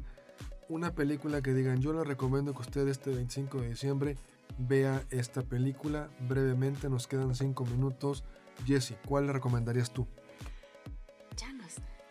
una 0.69 0.93
película 0.93 1.41
que 1.41 1.53
digan, 1.53 1.81
yo 1.81 1.93
le 1.93 2.03
recomiendo 2.03 2.53
que 2.53 2.61
usted 2.61 2.87
este 2.87 3.09
25 3.11 3.61
de 3.61 3.69
diciembre 3.69 4.15
vea 4.57 5.03
esta 5.11 5.41
película 5.41 6.09
brevemente, 6.27 6.89
nos 6.89 7.07
quedan 7.07 7.35
5 7.35 7.65
minutos. 7.65 8.23
Jesse, 8.65 8.95
¿cuál 9.05 9.27
le 9.27 9.33
recomendarías 9.33 9.91
tú? 9.91 10.07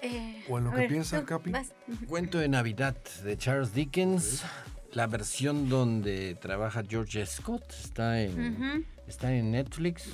Eh, 0.02 0.44
O 0.48 0.58
en 0.58 0.64
lo 0.64 0.70
que 0.70 0.76
ver, 0.76 0.88
piensa 0.88 1.20
tú, 1.20 1.26
Capi. 1.26 1.50
vas. 1.50 1.72
Cuento 2.06 2.38
de 2.38 2.48
Navidad 2.48 2.96
de 3.24 3.36
Charles 3.36 3.72
Dickens. 3.74 4.44
La 4.92 5.06
versión 5.06 5.68
donde 5.68 6.36
trabaja 6.40 6.82
George 6.86 7.24
Scott 7.26 7.64
está 7.72 8.20
en, 8.22 8.86
está 9.06 9.32
en 9.34 9.50
Netflix, 9.50 10.08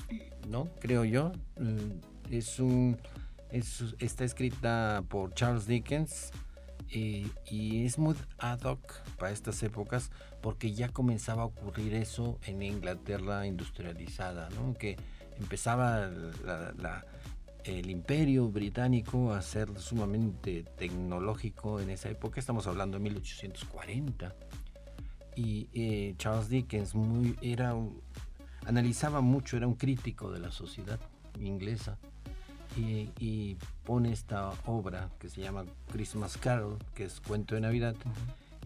¿no? 0.48 0.68
Creo 0.80 1.04
yo. 1.04 1.32
Mm, 1.58 2.00
Es 2.34 2.58
un, 2.60 2.96
es- 3.50 3.94
está 3.98 4.24
escrita 4.24 5.02
por 5.08 5.34
Charles 5.34 5.66
Dickens 5.66 6.30
y, 6.92 7.30
y 7.50 7.86
es 7.86 7.98
muy 7.98 8.14
ad 8.38 8.60
hoc 8.62 8.80
para 9.18 9.32
estas 9.32 9.62
épocas 9.62 10.10
porque 10.42 10.72
ya 10.72 10.90
comenzaba 10.90 11.42
a 11.42 11.46
ocurrir 11.46 11.94
eso 11.94 12.38
en 12.46 12.62
Inglaterra 12.62 13.46
industrializada. 13.46 14.48
Que 14.78 14.96
empezaba 15.38 16.10
el 17.64 17.90
imperio 17.90 18.48
británico 18.48 19.32
a 19.32 19.40
ser 19.40 19.78
sumamente 19.78 20.64
tecnológico 20.76 21.80
en 21.80 21.90
esa 21.90 22.10
época, 22.10 22.40
estamos 22.40 22.66
hablando 22.66 22.98
de 22.98 23.04
1840 23.04 24.34
y 25.36 25.68
eh, 25.72 26.14
Charles 26.18 26.48
Dickens 26.48 26.92
era 27.40 27.74
analizaba 28.66 29.20
mucho, 29.20 29.56
era 29.56 29.66
un 29.66 29.74
crítico 29.74 30.30
de 30.30 30.40
la 30.40 30.50
sociedad 30.50 31.00
inglesa 31.40 31.98
y, 32.76 33.08
y 33.18 33.56
pone 33.84 34.12
esta 34.12 34.50
obra 34.66 35.08
que 35.18 35.28
se 35.28 35.40
llama 35.40 35.64
Christmas 35.92 36.36
Carol, 36.36 36.78
que 36.94 37.04
es 37.04 37.20
cuento 37.20 37.54
de 37.54 37.60
Navidad, 37.60 37.94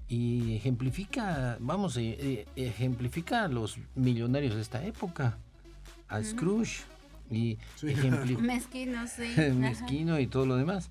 y 0.08 0.54
ejemplifica, 0.56 1.56
vamos, 1.60 1.96
eh, 1.96 2.16
eh, 2.20 2.46
ejemplifica 2.56 3.44
a 3.44 3.48
los 3.48 3.76
millonarios 3.94 4.54
de 4.54 4.62
esta 4.62 4.84
época, 4.84 5.38
a 6.08 6.22
Scrooge, 6.22 6.82
y 7.30 7.58
Sí. 7.74 7.86
Mezquino, 8.40 9.06
sí. 9.08 9.32
ajá. 9.36 9.48
mezquino 9.54 10.20
y 10.20 10.26
todo 10.28 10.46
lo 10.46 10.56
demás. 10.56 10.90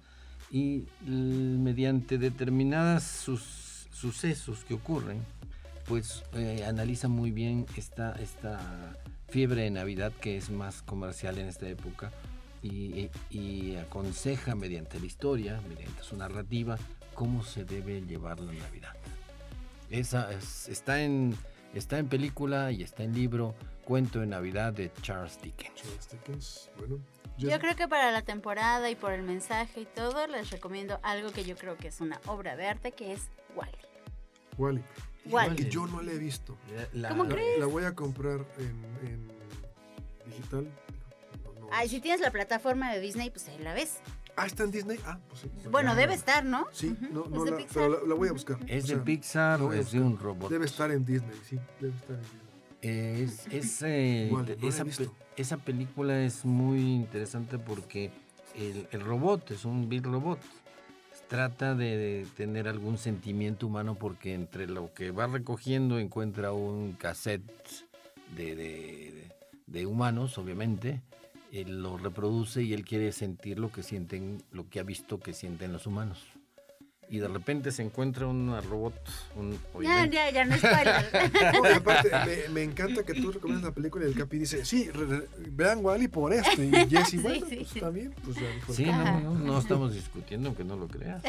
Y 0.52 0.84
l- 1.08 1.58
mediante 1.60 2.18
determinadas 2.18 3.04
sus- 3.04 3.88
sucesos 3.92 4.66
que 4.66 4.74
ocurren, 4.74 5.20
pues 5.88 6.24
eh, 6.34 6.66
analiza 6.68 7.08
muy 7.08 7.32
bien 7.32 7.66
esta, 7.78 8.12
esta 8.22 8.98
fiebre 9.30 9.62
de 9.62 9.70
Navidad 9.72 10.12
que 10.20 10.36
es 10.36 10.50
más 10.50 10.82
comercial 10.82 11.38
en 11.38 11.48
esta 11.48 11.68
época 11.70 12.12
y, 12.66 13.10
y 13.30 13.76
aconseja 13.78 14.56
mediante 14.56 15.00
la 15.00 15.06
historia, 15.06 15.62
mediante 15.68 16.04
su 16.04 16.16
narrativa, 16.18 16.78
cómo 17.14 17.44
se 17.44 17.64
debe 17.66 18.02
llevar 18.02 18.40
la 18.40 18.54
Navidad. 18.54 18.94
Esa 19.90 20.32
es- 20.32 20.68
está 20.70 21.02
en, 21.02 21.36
Está 21.74 22.00
en 22.00 22.08
película 22.08 22.72
y 22.72 22.84
está 22.84 23.04
en 23.04 23.14
libro 23.14 23.54
Cuento 23.84 24.22
de 24.22 24.28
Navidad 24.28 24.72
de 24.72 24.90
Charles 25.02 25.38
Dickens. 25.42 25.76
Charles 25.76 26.10
Dickens, 26.10 26.70
bueno. 26.78 27.00
Yo 27.38 27.60
creo 27.60 27.76
que 27.76 27.86
para 27.90 28.12
la 28.14 28.22
temporada 28.22 28.90
y 28.90 28.96
por 28.96 29.12
el 29.12 29.24
mensaje 29.24 29.82
y 29.82 29.86
todo, 29.86 30.26
les 30.28 30.52
recomiendo 30.52 31.02
algo 31.04 31.34
que 31.34 31.44
yo 31.44 31.58
creo 31.58 31.76
que 31.76 31.90
es 31.90 32.00
una 32.00 32.22
obra 32.28 32.56
de 32.56 32.66
arte, 32.68 32.94
que 32.94 33.12
es 33.12 33.24
Wally. 33.58 33.74
Wally. 34.58 34.84
Wall-E. 35.26 35.56
Que 35.58 35.70
yo 35.70 35.86
no 35.86 36.02
la 36.02 36.14
he 36.14 36.18
visto. 36.18 36.56
La- 36.94 37.10
¿Cómo 37.10 37.26
La, 37.26 37.30
crees? 37.36 37.60
la 37.60 37.66
voy 37.66 37.84
a 37.84 37.94
comprar 37.94 38.46
en, 38.58 39.10
en 39.10 39.28
digital. 40.28 40.70
No, 41.76 41.78
no. 41.78 41.82
Ay, 41.82 41.90
si 41.90 42.00
tienes 42.00 42.22
la 42.22 42.32
plataforma 42.32 42.92
de 42.94 43.00
Disney, 43.00 43.30
pues 43.30 43.48
ahí 43.50 43.58
la 43.60 43.74
ves. 43.74 43.98
Ah, 44.38 44.46
está 44.48 44.64
en 44.64 44.72
Disney. 44.72 45.00
Ah, 45.06 45.18
pues 45.30 45.42
sí. 45.42 45.52
Bueno, 45.72 45.96
debe 45.96 46.14
estar, 46.14 46.44
¿no? 46.44 46.68
Sí, 46.74 46.88
Ujú, 46.88 47.14
no, 47.14 47.24
es 47.26 47.30
no 47.32 47.44
de 47.46 47.52
la, 47.52 47.58
Pixar. 47.58 47.74
pero 47.90 48.02
la, 48.02 48.08
la 48.10 48.16
voy 48.16 48.28
a 48.30 48.32
buscar. 48.34 48.58
Es 48.68 48.84
O 48.86 48.88
de 48.88 48.98
Pixar, 48.98 49.62
a 49.62 49.76
es 49.78 49.92
de 49.92 50.00
un 50.02 50.18
robot. 50.20 50.50
Debe 50.52 50.66
estar 50.66 50.92
en 50.92 51.06
Disney, 51.06 51.40
sí. 51.48 51.58
Debe 51.80 51.94
estar 51.96 52.16
en 52.16 52.22
Disney. 52.22 53.24
Es, 53.24 53.48
es, 53.52 53.82
eh, 53.84 54.26
Igual, 54.28 54.46
no 54.46 54.56
la 54.62 54.68
esa, 54.70 54.86
pe- 54.86 55.10
esa 55.38 55.58
película 55.58 56.22
es 56.22 56.44
muy 56.44 56.80
interesante 56.82 57.58
porque 57.58 58.12
el, 58.56 58.88
el 58.92 59.02
robot 59.02 59.52
es 59.52 59.64
un 59.66 59.88
big 59.90 60.04
robot. 60.06 60.40
Trata 61.30 61.74
de, 61.74 61.98
de 61.98 62.28
tener 62.36 62.68
algún 62.68 62.98
sentimiento 62.98 63.66
humano 63.68 63.96
porque 63.96 64.34
entre 64.34 64.68
lo 64.68 64.94
que 64.94 65.10
va 65.12 65.26
recogiendo 65.28 65.98
encuentra 65.98 66.52
un 66.52 66.92
cassette 66.94 67.44
de, 68.36 68.56
de- 68.56 69.32
de 69.66 69.86
humanos, 69.86 70.38
obviamente. 70.38 71.02
Él 71.56 71.82
lo 71.82 71.98
reproduce 71.98 72.62
y 72.64 72.74
él 72.74 72.84
quiere 72.84 73.14
sentir 73.14 73.60
lo 73.60 73.72
que 73.72 73.82
sienten, 73.82 74.44
lo 74.52 74.70
que 74.70 74.82
ha 74.82 74.84
visto 74.84 75.22
que 75.22 75.32
sienten 75.32 75.72
los 75.72 75.88
humanos. 75.88 76.35
Y 77.08 77.20
de 77.20 77.28
repente 77.28 77.72
se 77.72 77.84
encuentra 77.84 78.26
un 78.26 78.60
robot, 78.68 78.96
un, 79.36 79.58
Ya, 79.84 80.06
ya, 80.08 80.32
ya, 80.32 80.44
no 80.44 80.58
spoiler. 80.58 81.06
No, 81.64 81.70
y 81.70 81.74
aparte, 81.74 82.10
me, 82.26 82.50
me 82.54 82.64
encanta 82.64 83.04
que 83.04 83.14
tú 83.14 83.32
recomiendas 83.32 83.70
la 83.70 83.76
película 83.76 84.06
y 84.06 84.08
el 84.10 84.16
Capi 84.18 84.40
dice, 84.40 84.66
sí, 84.66 84.90
re- 84.90 85.06
re- 85.06 85.28
vean 85.52 85.86
Wally 85.86 86.08
por 86.08 86.34
esto. 86.34 86.64
Y 86.64 86.72
Jesse, 86.90 87.10
Sí, 87.12 87.18
bueno, 87.20 87.46
sí, 87.48 87.56
pues 87.58 87.70
sí. 87.70 87.76
está 87.78 87.90
bien. 87.92 88.14
Pues 88.26 88.38
el 88.38 88.76
Sí, 88.76 88.86
no, 88.86 89.20
no, 89.20 89.34
no 89.36 89.60
estamos 89.60 89.94
discutiendo, 89.94 90.48
aunque 90.50 90.64
no 90.64 90.76
lo 90.78 90.88
creas. 90.88 91.22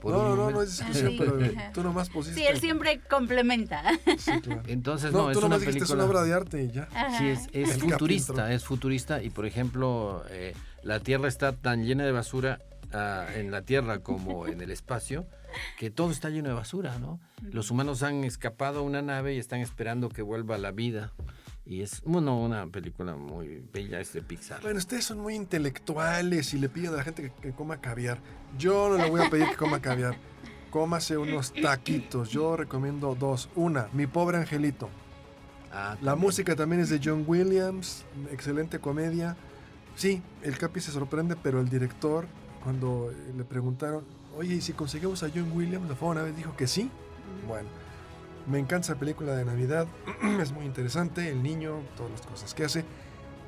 Por 0.00 0.12
No, 0.12 0.36
no, 0.36 0.50
no, 0.52 0.62
es 0.62 0.78
discusión, 0.78 1.10
Sí. 1.10 1.16
pero 1.18 1.38
tú 1.72 1.82
nomás 1.82 2.10
pusiste. 2.10 2.40
Sí, 2.40 2.46
él 2.46 2.60
siempre 2.60 3.00
complementa. 3.10 3.82
Sí, 4.18 4.40
claro. 4.40 4.62
Entonces, 4.68 5.10
No, 5.12 5.24
no, 5.24 5.30
es 5.30 5.34
tú 5.34 5.40
una 5.40 5.48
nomás 5.56 5.60
dijiste 5.62 5.84
es 5.84 5.90
película. 5.90 6.04
una 6.04 6.12
obra 6.12 6.22
de 6.22 6.32
arte 6.32 6.62
y 6.62 6.70
ya. 6.70 6.88
Ajá. 6.94 7.18
Sí, 7.18 7.26
es, 7.26 7.40
es 7.52 7.70
Capi 7.76 7.90
futurista, 7.90 8.52
es 8.52 8.64
futurista. 8.64 9.20
Y 9.22 9.30
por 9.30 9.46
ejemplo, 9.46 10.24
eh, 10.30 10.54
la 10.84 11.00
Tierra 11.00 11.26
está 11.26 11.52
tan 11.52 11.84
llena 11.84 12.04
de 12.04 12.12
basura 12.12 12.60
ah, 12.94 13.26
en 13.34 13.50
la 13.50 13.62
Tierra 13.62 13.98
como 13.98 14.46
en 14.46 14.60
el 14.60 14.70
espacio, 14.70 15.26
que 15.78 15.90
todo 15.90 16.10
está 16.10 16.30
lleno 16.30 16.48
de 16.48 16.54
basura, 16.54 16.98
¿no? 16.98 17.20
Los 17.42 17.70
humanos 17.70 18.02
han 18.02 18.24
escapado 18.24 18.80
a 18.80 18.82
una 18.82 19.02
nave 19.02 19.34
y 19.34 19.38
están 19.38 19.60
esperando 19.60 20.08
que 20.08 20.22
vuelva 20.22 20.54
a 20.54 20.58
la 20.58 20.70
vida. 20.70 21.12
Y 21.66 21.80
es, 21.80 22.02
bueno, 22.04 22.38
una 22.38 22.66
película 22.66 23.16
muy 23.16 23.64
bella, 23.72 23.98
es 23.98 24.12
de 24.12 24.22
Pixar. 24.22 24.60
Bueno, 24.60 24.78
ustedes 24.78 25.04
son 25.04 25.20
muy 25.20 25.34
intelectuales 25.34 26.52
y 26.52 26.58
le 26.58 26.68
piden 26.68 26.92
a 26.92 26.96
la 26.98 27.04
gente 27.04 27.22
que, 27.22 27.32
que 27.40 27.52
coma 27.52 27.80
caviar. 27.80 28.18
Yo 28.58 28.88
no 28.90 28.98
le 28.98 29.08
voy 29.08 29.22
a 29.22 29.30
pedir 29.30 29.48
que 29.48 29.56
coma 29.56 29.80
caviar. 29.80 30.16
Cómase 30.70 31.16
unos 31.16 31.52
taquitos. 31.52 32.30
Yo 32.30 32.56
recomiendo 32.56 33.14
dos. 33.14 33.48
Una, 33.54 33.88
Mi 33.92 34.06
pobre 34.06 34.38
angelito. 34.38 34.90
Ah, 35.72 35.96
La 36.02 36.16
música 36.16 36.54
también 36.54 36.82
es 36.82 36.90
de 36.90 37.00
John 37.02 37.24
Williams. 37.26 38.04
Excelente 38.30 38.78
comedia. 38.78 39.36
Sí, 39.96 40.22
el 40.42 40.58
Capi 40.58 40.80
se 40.80 40.90
sorprende, 40.90 41.36
pero 41.40 41.60
el 41.60 41.68
director, 41.68 42.26
cuando 42.64 43.10
eh, 43.10 43.32
le 43.36 43.44
preguntaron, 43.44 44.04
oye, 44.36 44.54
¿y 44.54 44.60
si 44.60 44.72
conseguimos 44.72 45.22
a 45.22 45.28
John 45.32 45.52
Williams? 45.54 45.88
La 45.88 45.94
fue 45.94 46.08
una 46.08 46.22
vez, 46.22 46.36
dijo 46.36 46.56
que 46.56 46.66
sí. 46.66 46.90
Bueno, 47.46 47.68
me 48.50 48.58
encanta 48.58 48.86
esa 48.86 48.96
película 48.96 49.36
de 49.36 49.44
Navidad. 49.44 49.86
es 50.40 50.52
muy 50.52 50.64
interesante. 50.64 51.30
El 51.30 51.42
niño, 51.42 51.80
todas 51.96 52.10
las 52.10 52.22
cosas 52.22 52.54
que 52.54 52.64
hace. 52.64 52.84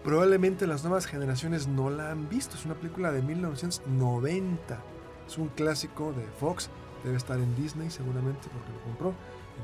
Probablemente 0.05 0.67
las 0.67 0.85
nuevas 0.85 1.07
generaciones 1.07 1.67
no 1.67 1.91
la 1.91 2.12
han 2.12 2.29
visto. 2.29 2.57
Es 2.57 2.64
una 2.64 2.75
película 2.75 3.11
de 3.11 3.23
1990. 3.23 4.79
Es 5.27 5.39
un 5.39 5.49
clásico 5.49 6.12
de 6.12 6.25
Fox. 6.39 6.71
Debe 7.03 7.17
estar 7.17 7.39
en 7.39 7.57
Disney 7.57 7.91
seguramente 7.91 8.49
porque 8.53 8.73
lo 8.73 8.85
compró. 8.85 9.14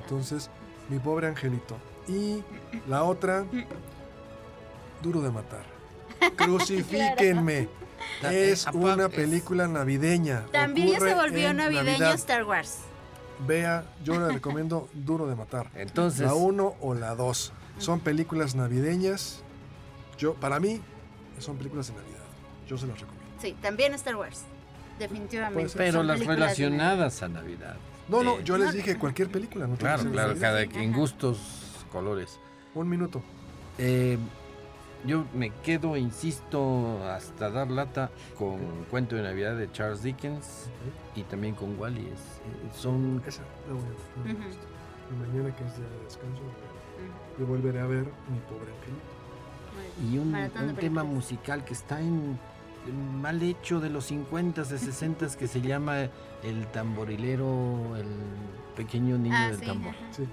Entonces, 0.03 0.51
mi 0.89 0.99
pobre 0.99 1.29
angelito. 1.29 1.77
Y 2.09 2.43
la 2.89 3.05
otra, 3.05 3.45
Duro 5.03 5.21
de 5.21 5.31
matar. 5.31 5.72
Crucifíquenme. 6.37 7.69
Es 8.23 8.67
una 8.73 9.09
película 9.09 9.67
navideña. 9.69 10.45
También 10.53 10.93
ya 10.93 11.01
se 11.01 11.15
volvió 11.15 11.53
navideño 11.53 11.85
Navidad. 11.85 12.15
Star 12.15 12.45
Wars. 12.45 12.79
Vea, 13.47 13.85
yo 14.05 14.19
le 14.21 14.33
recomiendo 14.33 14.89
Duro 14.95 15.27
de 15.27 15.35
matar. 15.35 15.71
Entonces, 15.75 16.21
La 16.21 16.35
1 16.35 16.77
o 16.81 16.95
la 16.95 17.15
2. 17.15 17.53
Son 17.79 18.01
películas 18.01 18.55
navideñas. 18.55 19.43
Yo, 20.19 20.35
para 20.35 20.61
mí, 20.61 20.81
son 21.39 21.57
películas 21.57 21.89
de 21.89 21.95
Navidad. 21.95 22.19
Yo 22.69 22.79
se 22.79 22.87
las 22.87 23.01
recomiendo. 23.01 23.33
Sí, 23.41 23.57
también 23.61 23.93
Star 23.95 24.15
Wars. 24.17 24.43
Definitivamente. 24.99 25.73
Pero 25.77 26.03
las 26.03 26.25
relacionadas 26.25 27.23
a 27.23 27.29
Navidad. 27.29 27.77
No, 28.09 28.23
no, 28.23 28.39
Eh, 28.39 28.43
yo 28.45 28.59
les 28.59 28.73
dije 28.73 28.97
cualquier 28.99 29.31
película. 29.31 29.67
No 29.67 29.77
Claro, 29.77 30.05
claro, 30.11 30.35
cada 30.39 30.63
Sí, 30.63 30.71
en 30.75 30.91
ajá. 30.91 30.99
gustos, 30.99 31.39
colores. 31.91 32.39
Un 32.75 32.89
minuto. 32.89 33.23
Eh, 33.79 34.19
yo 35.07 35.25
me 35.35 35.51
quedo, 35.63 35.97
insisto, 35.97 37.03
hasta 37.05 37.51
dar 37.51 37.71
lata 37.71 38.11
con 38.39 38.59
Cuento 38.91 39.17
de 39.17 39.23
Navidad 39.23 39.57
de 39.57 39.71
Charles 39.73 40.03
Dickens 40.03 40.67
y 41.17 41.23
también 41.25 41.55
con 41.55 41.79
Wally. 41.79 42.09
Es- 42.09 42.77
son 42.81 43.23
Esa 43.27 43.43
la 43.69 43.75
voy 43.75 43.83
a 43.83 44.35
ver. 44.35 44.37
Y 45.11 45.15
mañana 45.29 45.55
que 45.57 45.65
es 45.65 45.77
día 45.77 45.87
de 45.89 46.05
descanso, 46.05 46.43
yo 47.39 47.47
volveré 47.47 47.81
a 47.81 47.87
ver 47.87 48.05
mi 48.05 48.39
pobre 48.49 48.71
angelito. 48.73 49.13
y 50.13 50.19
un, 50.19 50.75
tema 50.77 51.03
musical 51.05 51.65
que 51.65 51.73
está 51.75 52.01
en, 52.01 52.39
mal 53.21 53.43
hecho 53.43 53.81
de 53.81 53.91
los 53.91 54.11
50s, 54.11 54.67
de 54.69 54.79
60s 54.79 55.37
que 55.37 55.47
se 55.49 55.61
llama 55.61 56.09
El 56.43 56.67
tamborilero, 56.73 57.97
el 57.97 58.07
pequeño 58.77 59.19
niño 59.19 59.37
Ah, 59.39 59.49
del 59.49 59.59
sí, 59.61 59.67
tambor. 59.67 59.95
Sí. 60.11 60.25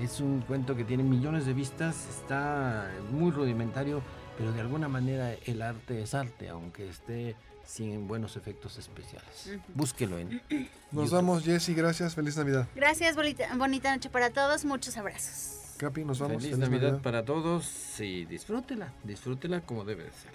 Es 0.00 0.20
un 0.20 0.42
cuento 0.42 0.76
que 0.76 0.84
tiene 0.84 1.02
millones 1.02 1.46
de 1.46 1.54
vistas, 1.54 2.06
está 2.08 2.90
muy 3.10 3.30
rudimentario, 3.30 4.02
pero 4.36 4.52
de 4.52 4.60
alguna 4.60 4.88
manera 4.88 5.32
el 5.46 5.62
arte 5.62 6.02
es 6.02 6.14
arte, 6.14 6.50
aunque 6.50 6.88
esté 6.88 7.34
sin 7.64 8.06
buenos 8.06 8.36
efectos 8.36 8.76
especiales. 8.78 9.50
Búsquelo 9.74 10.18
en 10.18 10.42
Nos 10.92 11.04
YouTube. 11.04 11.10
vamos, 11.12 11.44
Jessy. 11.44 11.74
Gracias. 11.74 12.14
Feliz 12.14 12.36
Navidad. 12.36 12.68
Gracias, 12.74 13.16
bonita, 13.16 13.48
bonita 13.56 13.94
noche 13.94 14.10
para 14.10 14.30
todos. 14.30 14.64
Muchos 14.64 14.96
abrazos. 14.98 15.74
Capi, 15.78 16.04
nos 16.04 16.18
vamos. 16.18 16.42
Feliz, 16.42 16.58
Navidad, 16.58 17.00
para 17.02 17.24
todos 17.24 17.98
y 18.00 18.24
disfrútela, 18.26 18.92
disfrútela 19.02 19.60
como 19.62 19.84
debe 19.84 20.04
de 20.04 20.10
ser. 20.12 20.30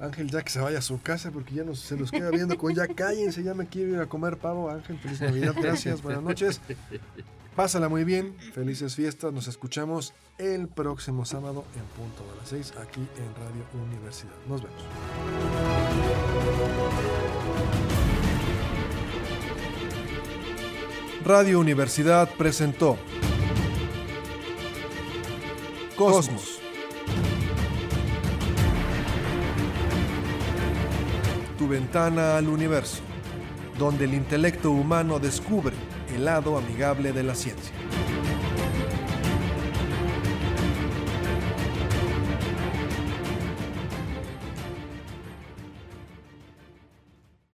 Ángel, 0.00 0.30
ya 0.30 0.42
que 0.42 0.50
se 0.50 0.60
vaya 0.60 0.78
a 0.78 0.82
su 0.82 1.00
casa 1.02 1.32
porque 1.32 1.54
ya 1.54 1.64
nos, 1.64 1.80
se 1.80 1.96
nos 1.96 2.12
queda 2.12 2.30
viendo 2.30 2.56
con 2.56 2.72
ya 2.72 2.86
cállense, 2.86 3.42
ya 3.42 3.54
me 3.54 3.66
quiero 3.66 3.94
ir 3.94 3.98
a 4.00 4.06
comer 4.06 4.36
pavo. 4.36 4.70
Ángel, 4.70 4.98
feliz 4.98 5.20
Navidad. 5.20 5.54
Gracias. 5.60 6.02
Buenas 6.02 6.22
noches. 6.22 6.60
Pásala 7.58 7.88
muy 7.88 8.04
bien. 8.04 8.36
Felices 8.54 8.94
fiestas. 8.94 9.32
Nos 9.32 9.48
escuchamos 9.48 10.14
el 10.38 10.68
próximo 10.68 11.24
sábado 11.24 11.64
en 11.74 11.82
punto 12.00 12.22
de 12.30 12.38
las 12.38 12.48
6 12.50 12.74
aquí 12.80 13.00
en 13.00 13.34
Radio 13.34 13.64
Universidad. 13.84 14.30
Nos 14.48 14.62
vemos. 14.62 14.80
Radio 21.24 21.58
Universidad 21.58 22.30
presentó 22.38 22.96
Cosmos. 25.96 26.60
Tu 31.58 31.66
ventana 31.66 32.36
al 32.36 32.46
universo, 32.46 33.00
donde 33.76 34.04
el 34.04 34.14
intelecto 34.14 34.70
humano 34.70 35.18
descubre 35.18 35.74
lado 36.18 36.56
amigable 36.58 37.12
de 37.12 37.22
la 37.22 37.34
ciencia. 37.34 37.72